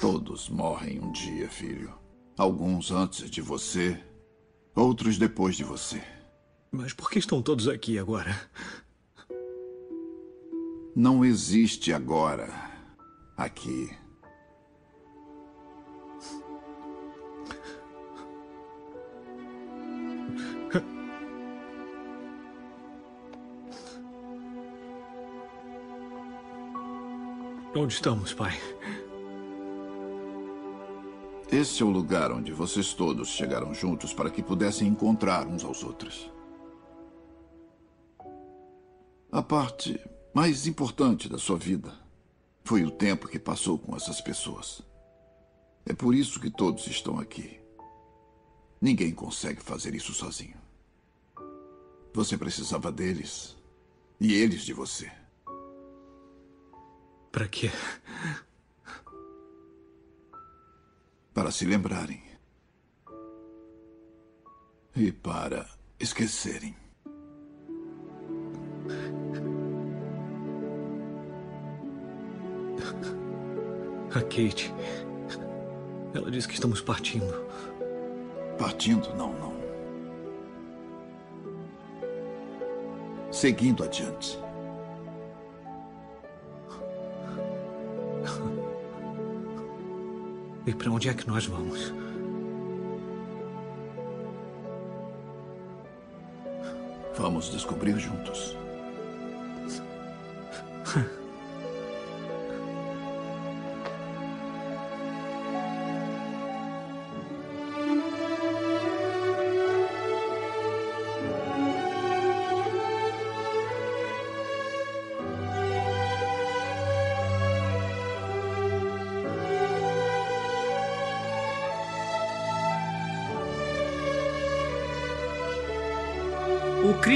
Todos 0.00 0.48
morrem 0.48 1.00
um 1.00 1.12
dia, 1.12 1.50
filho. 1.50 1.92
Alguns 2.38 2.90
antes 2.90 3.30
de 3.30 3.42
você, 3.42 4.02
outros 4.74 5.18
depois 5.18 5.54
de 5.54 5.64
você. 5.64 6.02
Mas 6.70 6.94
por 6.94 7.10
que 7.10 7.18
estão 7.18 7.42
todos 7.42 7.68
aqui 7.68 7.98
agora? 7.98 8.34
Não 10.94 11.24
existe 11.24 11.90
agora 11.90 12.52
aqui. 13.34 13.90
Onde 27.74 27.94
estamos, 27.94 28.34
pai? 28.34 28.52
Este 31.50 31.82
é 31.82 31.86
o 31.86 31.90
lugar 31.90 32.30
onde 32.30 32.52
vocês 32.52 32.92
todos 32.92 33.30
chegaram 33.30 33.72
juntos 33.72 34.12
para 34.12 34.28
que 34.30 34.42
pudessem 34.42 34.88
encontrar 34.88 35.46
uns 35.46 35.64
aos 35.64 35.82
outros. 35.82 36.30
A 39.30 39.42
parte 39.42 39.98
mais 40.34 40.66
importante 40.66 41.28
da 41.28 41.38
sua 41.38 41.58
vida 41.58 41.92
foi 42.64 42.84
o 42.84 42.90
tempo 42.90 43.28
que 43.28 43.38
passou 43.38 43.78
com 43.78 43.94
essas 43.94 44.20
pessoas. 44.20 44.82
É 45.84 45.92
por 45.92 46.14
isso 46.14 46.40
que 46.40 46.50
todos 46.50 46.86
estão 46.86 47.18
aqui. 47.18 47.60
Ninguém 48.80 49.12
consegue 49.12 49.60
fazer 49.62 49.94
isso 49.94 50.14
sozinho. 50.14 50.56
Você 52.14 52.38
precisava 52.38 52.90
deles 52.90 53.56
e 54.18 54.32
eles 54.34 54.62
de 54.62 54.72
você. 54.72 55.10
Para 57.30 57.48
quê? 57.48 57.70
Para 61.34 61.50
se 61.50 61.64
lembrarem. 61.64 62.22
E 64.94 65.10
para 65.10 65.68
esquecerem. 65.98 66.81
A 74.14 74.20
Kate. 74.20 74.72
Ela 76.14 76.30
disse 76.30 76.46
que 76.46 76.54
estamos 76.54 76.82
partindo. 76.82 77.34
Partindo? 78.58 79.08
Não, 79.16 79.32
não. 79.32 79.52
Seguindo 83.30 83.82
adiante. 83.82 84.38
E 90.66 90.74
para 90.74 90.90
onde 90.90 91.08
é 91.08 91.14
que 91.14 91.26
nós 91.26 91.46
vamos? 91.46 91.92
Vamos 97.16 97.50
descobrir 97.50 97.98
juntos. 97.98 98.56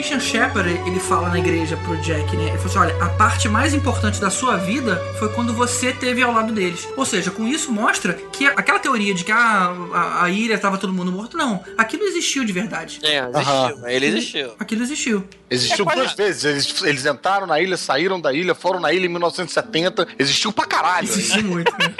Christian 0.06 0.20
Shepard, 0.20 0.70
ele 0.86 1.00
fala 1.00 1.30
na 1.30 1.38
igreja 1.40 1.76
pro 1.78 1.96
Jack, 1.96 2.36
né? 2.36 2.44
Ele 2.50 2.58
falou 2.58 2.66
assim: 2.66 2.78
olha, 2.78 3.04
a 3.04 3.08
parte 3.08 3.48
mais 3.48 3.74
importante 3.74 4.20
da 4.20 4.30
sua 4.30 4.56
vida 4.56 5.02
foi 5.18 5.28
quando 5.32 5.52
você 5.52 5.92
teve 5.92 6.22
ao 6.22 6.32
lado 6.32 6.52
deles. 6.52 6.86
Ou 6.96 7.04
seja, 7.04 7.32
com 7.32 7.44
isso 7.44 7.72
mostra 7.72 8.12
que 8.12 8.46
aquela 8.46 8.78
teoria 8.78 9.12
de 9.12 9.24
que 9.24 9.32
ah, 9.32 9.74
a, 9.92 10.24
a 10.24 10.30
ilha 10.30 10.56
tava 10.58 10.78
todo 10.78 10.92
mundo 10.92 11.10
morto, 11.10 11.36
não. 11.36 11.60
Aquilo 11.76 12.04
existiu 12.04 12.44
de 12.44 12.52
verdade. 12.52 13.00
É, 13.02 13.18
existiu. 13.18 13.88
Ele 13.88 14.06
existiu. 14.06 14.52
Aquilo 14.60 14.82
existiu. 14.84 15.28
Existiu 15.50 15.84
duas 15.84 16.12
vezes. 16.12 16.44
Eles, 16.44 16.82
eles 16.82 17.04
entraram 17.04 17.48
na 17.48 17.60
ilha, 17.60 17.76
saíram 17.76 18.20
da 18.20 18.32
ilha, 18.32 18.54
foram 18.54 18.78
na 18.78 18.92
ilha 18.92 19.06
em 19.06 19.08
1970. 19.08 20.06
Existiu 20.20 20.52
pra 20.52 20.66
caralho. 20.66 21.08
Existiu 21.08 21.42
muito. 21.42 21.72
né? 21.72 21.94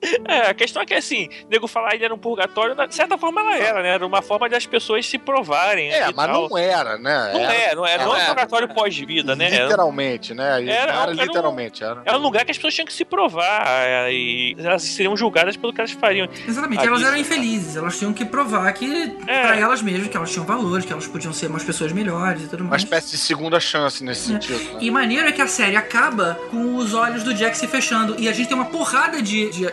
É, 0.30 0.50
a 0.50 0.54
questão 0.54 0.82
é 0.82 0.86
que 0.86 0.94
assim, 0.94 1.28
o 1.46 1.50
nego 1.50 1.66
falar 1.66 1.90
que 1.96 2.04
era 2.04 2.14
um 2.14 2.18
purgatório, 2.18 2.74
de 2.86 2.94
certa 2.94 3.18
forma 3.18 3.40
ela 3.40 3.56
era, 3.56 3.82
né? 3.82 3.88
Era 3.90 4.06
uma 4.06 4.22
forma 4.22 4.48
das 4.48 4.64
pessoas 4.66 5.06
se 5.06 5.18
provarem. 5.18 5.90
É, 5.92 6.08
e 6.08 6.14
mas 6.14 6.26
tal. 6.26 6.48
não 6.48 6.58
era, 6.58 6.96
né? 6.98 7.30
Não 7.32 7.40
Era- 7.40 7.54
é, 7.54 7.74
não 7.74 7.86
é, 7.86 7.98
não 7.98 8.04
é 8.04 8.08
um 8.08 8.14
era- 8.16 8.26
purgatório 8.26 8.68
pós-vida, 8.68 9.34
né? 9.36 9.46
Era- 9.52 9.64
Literalmente, 9.64 10.34
né? 10.34 10.62
Era- 10.62 10.72
Era, 10.72 10.92
era 11.02 11.10
um- 11.10 11.14
literalmente, 11.14 11.82
era. 11.84 12.02
Era 12.04 12.18
um 12.18 12.22
lugar 12.22 12.44
que 12.44 12.50
as 12.50 12.56
pessoas 12.58 12.74
tinham 12.74 12.86
que 12.86 12.92
se 12.92 13.04
provar 13.04 13.64
é, 13.68 14.12
e 14.12 14.56
elas 14.58 14.82
seriam 14.82 15.16
julgadas 15.16 15.56
pelo 15.56 15.72
que 15.72 15.80
elas 15.80 15.90
fariam. 15.92 16.28
Exatamente, 16.46 16.86
elas 16.86 17.02
eram 17.02 17.16
infelizes, 17.16 17.76
elas 17.76 17.98
tinham 17.98 18.12
que 18.12 18.24
provar 18.24 18.72
que, 18.72 19.10
pra 19.24 19.56
elas 19.56 19.82
mesmas, 19.82 20.08
que 20.08 20.16
elas 20.16 20.30
tinham 20.30 20.46
valores, 20.46 20.84
que 20.84 20.92
elas 20.92 21.06
podiam 21.06 21.32
ser 21.32 21.46
umas 21.48 21.64
pessoas 21.64 21.92
melhores 21.92 22.44
e 22.44 22.48
tudo 22.48 22.62
Uma 22.62 22.70
mais. 22.70 22.82
espécie 22.82 23.10
de 23.10 23.18
segunda 23.18 23.58
chance 23.60 24.02
nesse 24.04 24.30
É. 24.32 24.40
sentido. 24.40 24.58
né? 24.74 24.78
E 24.80 24.90
maneiro 24.90 25.28
é 25.28 25.32
que 25.32 25.42
a 25.42 25.46
série 25.48 25.76
acaba 25.76 26.38
com 26.50 26.76
os 26.76 26.94
olhos 26.94 27.22
do 27.22 27.34
Jack 27.34 27.56
se 27.56 27.66
fechando. 27.66 28.16
E 28.18 28.28
a 28.28 28.32
gente 28.32 28.48
tem 28.48 28.56
uma 28.56 28.66
porrada 28.66 29.20
de, 29.22 29.50
de 29.50 29.66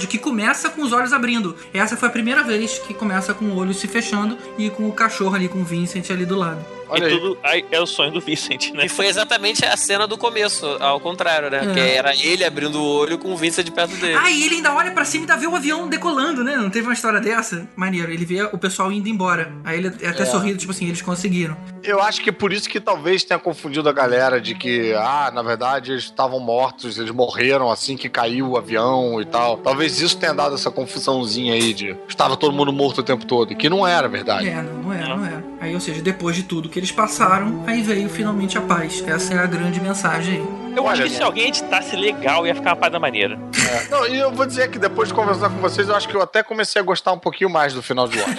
episódio 0.00 0.08
que 0.08 0.18
começa 0.18 0.70
com 0.70 0.82
os 0.82 0.92
olhos 0.92 1.12
abrindo. 1.12 1.54
Essa 1.74 1.96
foi 1.96 2.08
a 2.08 2.12
primeira 2.12 2.42
vez 2.42 2.78
que 2.78 2.94
começa 2.94 3.34
com 3.34 3.46
o 3.46 3.56
olho 3.56 3.74
se 3.74 3.86
fechando 3.86 4.38
e 4.56 4.70
com 4.70 4.88
o 4.88 4.92
cachorro 4.92 5.34
ali, 5.34 5.48
com 5.48 5.60
o 5.60 5.64
Vincent 5.64 6.10
ali 6.10 6.24
do 6.24 6.36
lado. 6.36 6.79
E 6.96 7.08
tudo 7.08 7.38
aí 7.42 7.64
é 7.70 7.80
o 7.80 7.86
sonho 7.86 8.10
do 8.12 8.20
Vicent, 8.20 8.72
né? 8.72 8.86
E 8.86 8.88
foi 8.88 9.06
exatamente 9.06 9.64
a 9.64 9.76
cena 9.76 10.06
do 10.06 10.16
começo, 10.18 10.66
ao 10.80 11.00
contrário, 11.00 11.50
né? 11.50 11.60
É. 11.70 11.74
Que 11.74 11.80
era 11.80 12.14
ele 12.14 12.44
abrindo 12.44 12.80
o 12.80 12.84
olho 12.84 13.18
com 13.18 13.32
o 13.32 13.36
Vincent 13.36 13.64
de 13.64 13.70
perto 13.72 13.94
dele. 13.96 14.14
Ah, 14.20 14.30
e 14.30 14.44
ele 14.44 14.56
ainda 14.56 14.74
olha 14.74 14.90
pra 14.92 15.04
cima 15.04 15.24
e 15.26 15.30
ainda 15.30 15.36
vê 15.40 15.46
o 15.46 15.56
avião 15.56 15.88
decolando, 15.88 16.42
né? 16.44 16.56
Não 16.56 16.70
teve 16.70 16.86
uma 16.86 16.94
história 16.94 17.20
dessa? 17.20 17.68
Maneiro, 17.76 18.10
ele 18.12 18.24
vê 18.24 18.42
o 18.42 18.58
pessoal 18.58 18.90
indo 18.92 19.08
embora. 19.08 19.52
Aí 19.64 19.78
ele 19.78 19.88
até 19.88 20.22
É. 20.22 20.26
sorriu, 20.26 20.56
tipo 20.56 20.72
assim, 20.72 20.86
eles 20.86 21.02
conseguiram. 21.02 21.56
Eu 21.82 22.00
acho 22.02 22.20
que 22.22 22.30
por 22.30 22.52
isso 22.52 22.68
que 22.68 22.80
talvez 22.80 23.24
tenha 23.24 23.38
confundido 23.38 23.88
a 23.88 23.92
galera 23.92 24.40
de 24.40 24.54
que, 24.54 24.92
ah, 24.94 25.30
na 25.32 25.42
verdade 25.42 25.92
eles 25.92 26.04
estavam 26.04 26.38
mortos, 26.38 26.98
eles 26.98 27.10
morreram 27.10 27.70
assim 27.70 27.96
que 27.96 28.08
caiu 28.08 28.50
o 28.50 28.56
avião 28.56 29.20
e 29.20 29.24
tal. 29.24 29.56
Talvez 29.58 30.00
isso 30.00 30.16
tenha 30.18 30.34
dado 30.34 30.54
essa 30.54 30.70
confusãozinha 30.70 31.54
aí 31.54 31.72
de 31.72 31.96
estava 32.08 32.36
todo 32.36 32.52
mundo 32.52 32.72
morto 32.72 32.98
o 32.98 33.02
tempo 33.02 33.24
todo, 33.24 33.54
que 33.54 33.68
não 33.70 33.86
era 33.86 34.08
verdade. 34.08 34.48
É, 34.48 34.62
não, 34.62 34.74
não 34.82 34.92
era, 34.92 35.16
não 35.16 35.24
era. 35.24 35.44
Aí, 35.60 35.74
ou 35.74 35.80
seja, 35.80 36.00
depois 36.00 36.34
de 36.34 36.44
tudo 36.44 36.70
que 36.70 36.78
eles 36.78 36.90
passaram, 36.90 37.62
aí 37.66 37.82
veio 37.82 38.08
finalmente 38.08 38.56
a 38.56 38.62
paz. 38.62 39.04
Essa 39.06 39.34
é 39.34 39.38
a 39.38 39.46
grande 39.46 39.78
mensagem 39.78 40.36
aí. 40.40 40.60
Eu 40.74 40.88
acho 40.88 41.02
que 41.02 41.10
se 41.10 41.22
alguém 41.22 41.48
editasse 41.48 41.96
legal, 41.96 42.46
ia 42.46 42.54
ficar 42.54 42.70
uma 42.70 42.76
parada 42.76 42.98
maneira. 42.98 43.38
É. 43.68 43.88
Não, 43.88 44.06
e 44.06 44.18
eu 44.18 44.30
vou 44.30 44.46
dizer 44.46 44.70
que 44.70 44.78
depois 44.78 45.08
de 45.08 45.14
conversar 45.14 45.50
com 45.50 45.56
vocês, 45.56 45.88
eu 45.88 45.94
acho 45.94 46.08
que 46.08 46.14
eu 46.14 46.22
até 46.22 46.42
comecei 46.42 46.80
a 46.80 46.84
gostar 46.84 47.12
um 47.12 47.18
pouquinho 47.18 47.50
mais 47.50 47.74
do 47.74 47.82
final 47.82 48.08
de 48.08 48.18
Lost. 48.18 48.30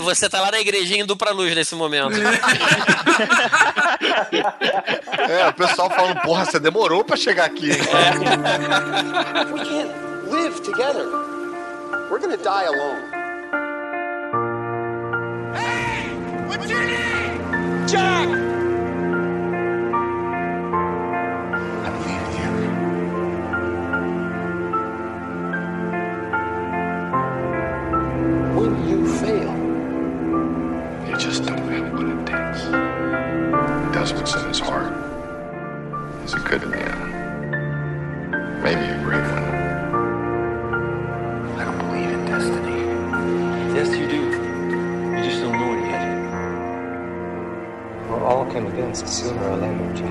Você 0.00 0.28
tá 0.28 0.40
lá 0.40 0.50
na 0.50 0.60
igrejinha 0.60 1.04
indo 1.04 1.16
pra 1.16 1.30
luz 1.30 1.54
nesse 1.54 1.74
momento. 1.74 2.16
é, 5.30 5.48
o 5.48 5.54
pessoal 5.54 5.88
falando, 5.88 6.20
porra, 6.20 6.44
você 6.44 6.58
demorou 6.58 7.04
pra 7.04 7.16
chegar 7.16 7.44
aqui, 7.46 7.70
hein? 7.70 7.78
We 9.52 9.64
can't 9.64 9.90
live 10.30 10.60
together. 10.60 11.06
We're 12.10 12.20
gonna 12.20 12.36
die 12.36 12.66
alone. 12.66 13.11
What's 16.48 16.70
your 16.70 16.86
name? 16.86 17.88
Jack! 17.88 18.28
I 21.68 21.90
believe 21.90 22.22
in 22.28 22.38
you. 22.38 23.02
When 28.60 28.88
you 28.88 29.06
fail, 29.18 29.80
You 31.08 31.16
just 31.18 31.44
don't 31.44 31.68
have 31.70 31.92
what 31.92 32.08
it 32.08 32.26
takes. 32.26 32.64
Does 33.94 34.14
what's 34.14 34.34
in 34.36 34.48
his 34.48 34.60
heart. 34.60 34.94
He's 36.22 36.34
a 36.34 36.40
good. 36.40 36.62
Convinced 48.92 49.08
sooner 49.08 49.48
or 49.48 49.56
later, 49.56 50.01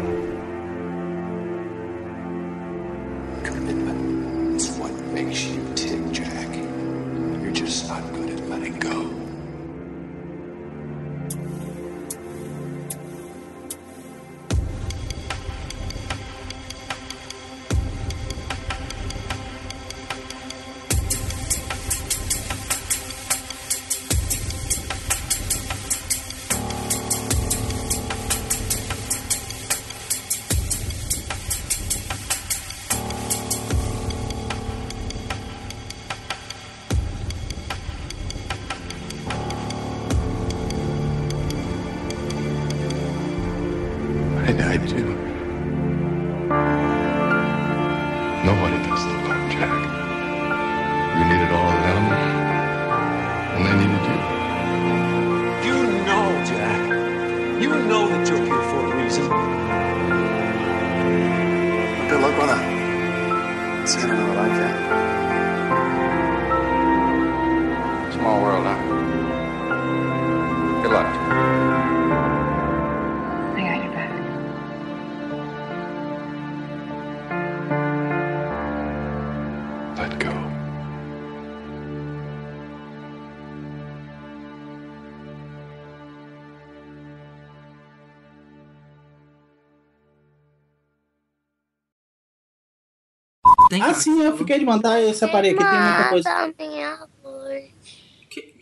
Ah, 93.91 93.93
sim, 93.93 94.23
eu 94.23 94.37
fiquei 94.37 94.57
de 94.59 94.65
mandar, 94.65 94.99
eu 95.01 95.13
separei 95.13 95.51
aqui, 95.51 95.59
tem 95.63 95.79
muita 95.79 96.09
coisa. 96.09 96.53
Minha 96.57 96.99
luz. 97.23 97.71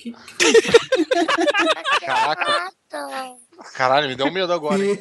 Caraca. 2.05 2.71
Caralho, 3.75 4.07
me 4.07 4.15
deu 4.15 4.25
um 4.27 4.32
medo 4.32 4.51
agora. 4.53 4.84
hein? 4.84 4.97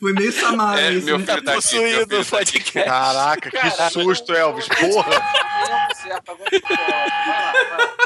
Foi 0.00 0.12
meio 0.12 0.32
Samara 0.32 0.80
É, 0.82 0.92
isso, 0.92 1.06
meu 1.06 1.18
né? 1.18 1.24
filho 1.26 1.42
tá 1.44 1.54
aqui, 1.54 1.78
meu 1.80 2.06
filho 2.06 2.26
tá 2.26 2.38
aqui. 2.38 2.60
Caraca, 2.84 3.50
que 3.50 3.70
susto, 3.90 4.34
Elvis. 4.34 4.68
Porra. 4.68 5.22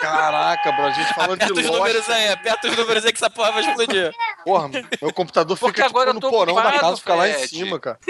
Caraca, 0.00 0.72
bro, 0.72 0.84
a 0.86 0.90
gente 0.92 1.12
falando 1.14 1.32
Aperta 1.42 1.54
de 1.54 1.60
os 1.60 1.66
Lost. 1.66 1.78
números 1.78 2.08
aí, 2.08 2.28
aperta 2.28 2.68
os 2.68 2.76
números 2.76 3.04
aí 3.04 3.12
que 3.12 3.18
essa 3.18 3.28
porra 3.30 3.50
vai 3.52 3.62
explodir. 3.66 4.12
Porra, 4.44 4.68
meu 5.02 5.12
computador 5.12 5.56
fica 5.56 5.66
Porque 5.66 5.82
tipo, 5.82 5.96
agora 5.98 6.10
eu 6.10 6.14
no 6.14 6.20
tô 6.20 6.30
porão 6.30 6.54
da 6.54 6.60
ocupado, 6.62 6.80
casa, 6.80 6.96
fica 6.98 7.14
lá 7.14 7.28
em 7.28 7.32
Fred. 7.34 7.48
cima, 7.48 7.80
cara. 7.80 7.98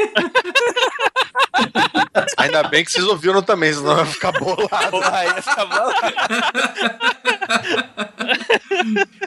Ainda 2.37 2.63
bem 2.65 2.85
que 2.85 2.93
vocês 2.93 3.05
ouviram 3.07 3.43
também, 3.43 3.73
senão 3.73 3.97
vai 3.97 4.07
ficar 4.07 4.33
bolado. 4.33 5.01
Aí 5.13 5.29
ia 5.29 5.43
ficar 5.43 5.65
bolado. 5.67 5.99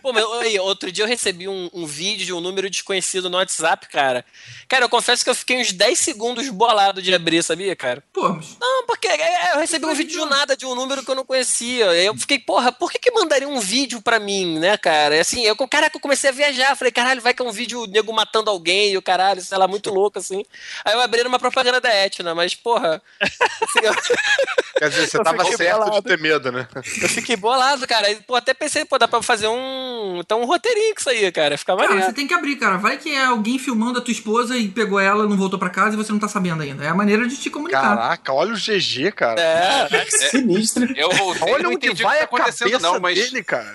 Pô, 0.02 0.14
mas 0.14 0.24
aí, 0.42 0.60
outro 0.60 0.92
dia 0.92 1.04
eu 1.04 1.08
recebi 1.08 1.48
um, 1.48 1.70
um 1.74 1.86
vídeo 1.86 2.26
de 2.26 2.34
um 2.34 2.40
número 2.42 2.70
desconhecido 2.70 3.30
no 3.30 3.38
WhatsApp, 3.38 3.88
cara. 3.90 4.26
Cara, 4.68 4.86
eu 4.86 4.90
confesso 4.90 5.24
que 5.24 5.30
eu 5.30 5.36
fiquei 5.36 5.60
uns 5.60 5.72
10 5.72 5.98
segundos 5.98 6.48
bolado 6.50 7.02
de 7.02 7.14
abrir, 7.14 7.44
sabia, 7.44 7.76
cara? 7.76 8.04
Pô, 8.14 8.30
mas 8.30 8.58
Não, 8.60 8.86
porque 8.86 9.08
é, 9.08 9.54
eu 9.56 9.60
recebi 9.60 9.86
um 9.86 9.94
vídeo 9.94 10.24
de 10.24 10.30
nada, 10.30 10.56
de 10.56 10.66
um 10.66 10.76
número 10.76 11.04
que 11.04 11.12
eu 11.12 11.16
não 11.16 11.26
conhecia. 11.26 11.90
Aí 11.90 12.06
eu 12.06 12.16
fiquei, 12.16 12.40
porra, 12.40 12.72
por 12.72 12.92
que 12.92 13.00
que 13.00 13.12
mandaria 13.12 13.48
um 13.48 13.60
vídeo 13.60 14.02
pra 14.02 14.20
mim, 14.20 14.60
né, 14.60 14.78
cara? 14.78 15.16
E 15.16 15.20
Assim, 15.20 15.44
eu, 15.44 15.56
caraca, 15.68 15.96
eu 15.98 16.02
comecei 16.02 16.30
a 16.30 16.34
viajar. 16.34 16.76
Falei, 16.76 16.92
caralho, 16.92 17.22
vai 17.22 17.34
que 17.34 17.42
é 17.42 17.46
um 17.46 17.52
vídeo 17.52 17.86
nego 17.88 18.14
matando 18.14 18.50
alguém 18.50 18.92
e 18.92 18.98
o 18.98 19.02
caralho, 19.02 19.42
sei 19.42 19.58
lá, 19.58 19.68
muito 19.68 19.90
louco, 19.94 20.20
assim. 20.20 20.44
Aí 20.84 20.94
eu 20.94 21.02
abri 21.02 21.22
uma 21.22 21.40
propaganda 21.40 21.80
da 21.80 21.94
Etna, 21.94 22.34
mas, 22.36 22.56
porra. 22.56 23.02
assim, 23.22 23.80
eu, 23.86 23.94
Quer 24.78 24.90
dizer, 24.90 25.08
você 25.08 25.18
Eu 25.18 25.24
tava 25.24 25.44
certo 25.46 25.78
bolado. 25.80 25.92
de 25.92 26.02
ter 26.04 26.18
medo, 26.20 26.52
né? 26.52 26.68
eu 26.76 27.10
fiquei 27.10 27.36
bolado, 27.36 27.88
cara. 27.88 28.08
Pô, 28.26 28.36
até 28.36 28.54
pensei, 28.54 28.86
pô, 28.86 28.98
dá 28.98 29.08
pra 29.08 29.22
fazer 29.22 29.48
um. 29.48 30.20
Então, 30.20 30.42
um 30.42 30.46
roteirinho 30.46 30.96
com 30.96 31.02
isso 31.02 31.10
aí, 31.10 31.32
cara. 31.32 31.58
Fica 31.58 31.76
Cara, 31.76 31.88
maneiro. 31.88 32.06
você 32.10 32.14
tem 32.14 32.28
que 32.28 32.34
abrir, 32.34 32.56
cara. 32.56 32.78
Vai 32.78 32.98
que 32.98 33.12
é 33.14 33.26
alguém 33.26 33.60
filmando 33.60 34.00
a 34.00 34.02
tua 34.02 34.12
esposa 34.12 34.58
e 34.58 34.68
pegou 34.68 35.00
ela, 35.00 35.28
não 35.28 35.38
voltou 35.38 35.60
pra 35.60 35.70
casa 35.70 35.94
e 35.94 35.98
você 35.98 36.12
não 36.12 36.20
tá 36.20 36.28
sabendo 36.28 36.64
ainda. 36.64 36.84
É 36.84 36.88
a 36.88 36.96
maneira 36.96 37.28
de 37.28 37.38
te 37.38 37.50
comunicar. 37.50 37.82
Caraca, 37.82 38.34
olha 38.34 38.54
o 38.54 38.58
GG, 38.58 39.12
cara. 39.12 39.40
É. 39.42 39.88
Sinistro. 40.30 40.92
Eu 40.98 41.10
voltei, 41.12 41.54
Olha 41.54 41.64
não 41.64 41.72
onde 41.72 41.88
entendi 41.88 42.04
vai 42.04 42.18
o 42.18 42.28
que 42.28 42.28
tá 42.28 42.36
acontecendo 42.44 42.80
não, 42.80 43.00
mas... 43.00 43.16
dele, 43.16 43.44
cara. 43.44 43.72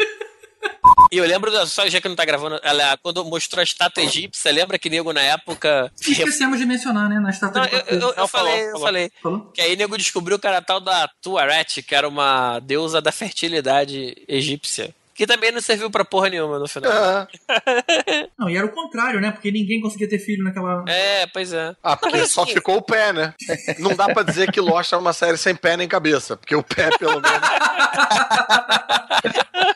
E 1.11 1.18
eu 1.18 1.24
lembro, 1.24 1.50
da- 1.50 1.66
só 1.66 1.88
já 1.88 2.00
que 2.00 2.09
não 2.09 2.16
tá 2.16 2.24
gravando, 2.24 2.59
ela, 2.62 2.96
quando 3.02 3.24
mostrou 3.24 3.61
a 3.61 3.64
estátua 3.64 4.02
egípcia, 4.02 4.52
lembra 4.52 4.78
que 4.78 4.90
nego 4.90 5.12
na 5.12 5.22
época. 5.22 5.90
Esquecemos 6.00 6.59
de 6.59 6.66
mencionar, 6.66 7.09
né? 7.09 7.18
Na 7.20 7.30
estátua 7.30 7.62
Não, 7.62 7.68
de 7.68 7.74
eu, 7.74 7.80
eu, 7.80 7.86
eu 8.11 8.16
Não, 8.16 8.28
falou, 8.28 8.30
falei, 8.50 8.62
eu 8.64 8.70
falou. 8.72 8.80
falei. 8.86 9.11
Falou? 9.22 9.40
Que 9.54 9.61
aí 9.61 9.76
nego 9.76 9.96
descobriu 9.96 10.38
que 10.38 10.46
era 10.46 10.59
a 10.59 10.62
tal 10.62 10.80
da 10.80 11.09
Tuaret, 11.22 11.82
que 11.82 11.94
era 11.94 12.09
uma 12.09 12.59
deusa 12.61 13.00
da 13.00 13.12
fertilidade 13.12 14.16
egípcia. 14.28 14.94
Que 15.14 15.26
também 15.26 15.50
não 15.50 15.62
serviu 15.62 15.90
pra 15.90 16.04
porra 16.04 16.28
nenhuma 16.28 16.59
no 16.59 16.68
final. 16.68 16.92
Ah, 16.92 17.26
Não, 18.38 18.50
e 18.50 18.57
era 18.59 18.66
o 18.66 18.70
contrário, 18.70 19.18
né? 19.18 19.30
Porque 19.30 19.50
ninguém 19.50 19.80
conseguia 19.80 20.07
ter 20.07 20.18
filho 20.18 20.44
naquela. 20.44 20.84
É, 20.86 21.26
pois 21.28 21.54
é. 21.54 21.74
Ah, 21.82 21.96
porque 21.96 22.26
só 22.26 22.42
assim, 22.42 22.52
ficou 22.52 22.76
o 22.76 22.82
pé, 22.82 23.14
né? 23.14 23.32
Não 23.78 23.96
dá 23.96 24.12
pra 24.12 24.22
dizer 24.22 24.52
que 24.52 24.61
Lost 24.61 24.92
é 24.92 24.96
uma 24.98 25.14
série 25.14 25.38
sem 25.38 25.57
pé 25.57 25.74
nem 25.74 25.88
cabeça, 25.88 26.36
porque 26.36 26.54
o 26.54 26.62
pé, 26.62 26.90
pelo 26.98 27.22
menos. 27.22 27.40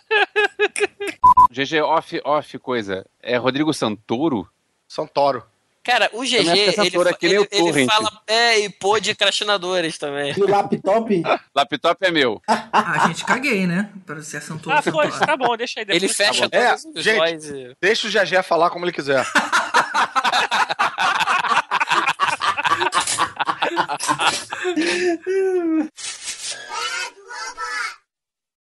GG 1.51 1.82
off, 1.82 2.20
off 2.24 2.59
coisa. 2.59 3.05
É 3.20 3.36
Rodrigo 3.36 3.74
Santoro? 3.74 4.48
Santoro. 4.86 5.44
Cara, 5.82 6.11
o 6.12 6.20
GG, 6.20 6.34
essa 6.36 6.86
ele, 6.86 6.96
ele, 7.22 7.38
o 7.38 7.48
ele 7.51 7.86
fala. 7.86 8.11
É, 8.26 8.61
e 8.61 8.68
pô 8.68 9.01
de 9.01 9.14
crastinadores 9.14 9.96
também. 9.96 10.34
E 10.36 10.42
o 10.42 10.48
laptop? 10.48 11.22
Laptop 11.57 12.07
é 12.07 12.11
meu. 12.11 12.40
Ah, 12.46 13.07
gente, 13.09 13.24
caguei, 13.24 13.66
né? 13.66 13.90
Pra 14.05 14.22
ser 14.22 14.42
Santoro. 14.42 14.76
Ah, 14.76 14.82
foi, 14.82 15.11
tá 15.11 15.36
bom, 15.36 15.57
deixa 15.57 15.80
aí. 15.80 15.86
Ele 15.88 16.01
depois 16.01 16.16
fecha 16.16 16.48
tá 16.48 16.59
bom. 16.59 16.64
É, 16.64 16.70
todos 16.70 16.94
os 16.94 17.03
gente. 17.03 17.46
e... 17.46 17.76
Deixa 17.80 18.07
o 18.07 18.11
GG 18.11 18.42
falar 18.44 18.70
como 18.70 18.84
ele 18.84 18.92
quiser. 18.92 19.26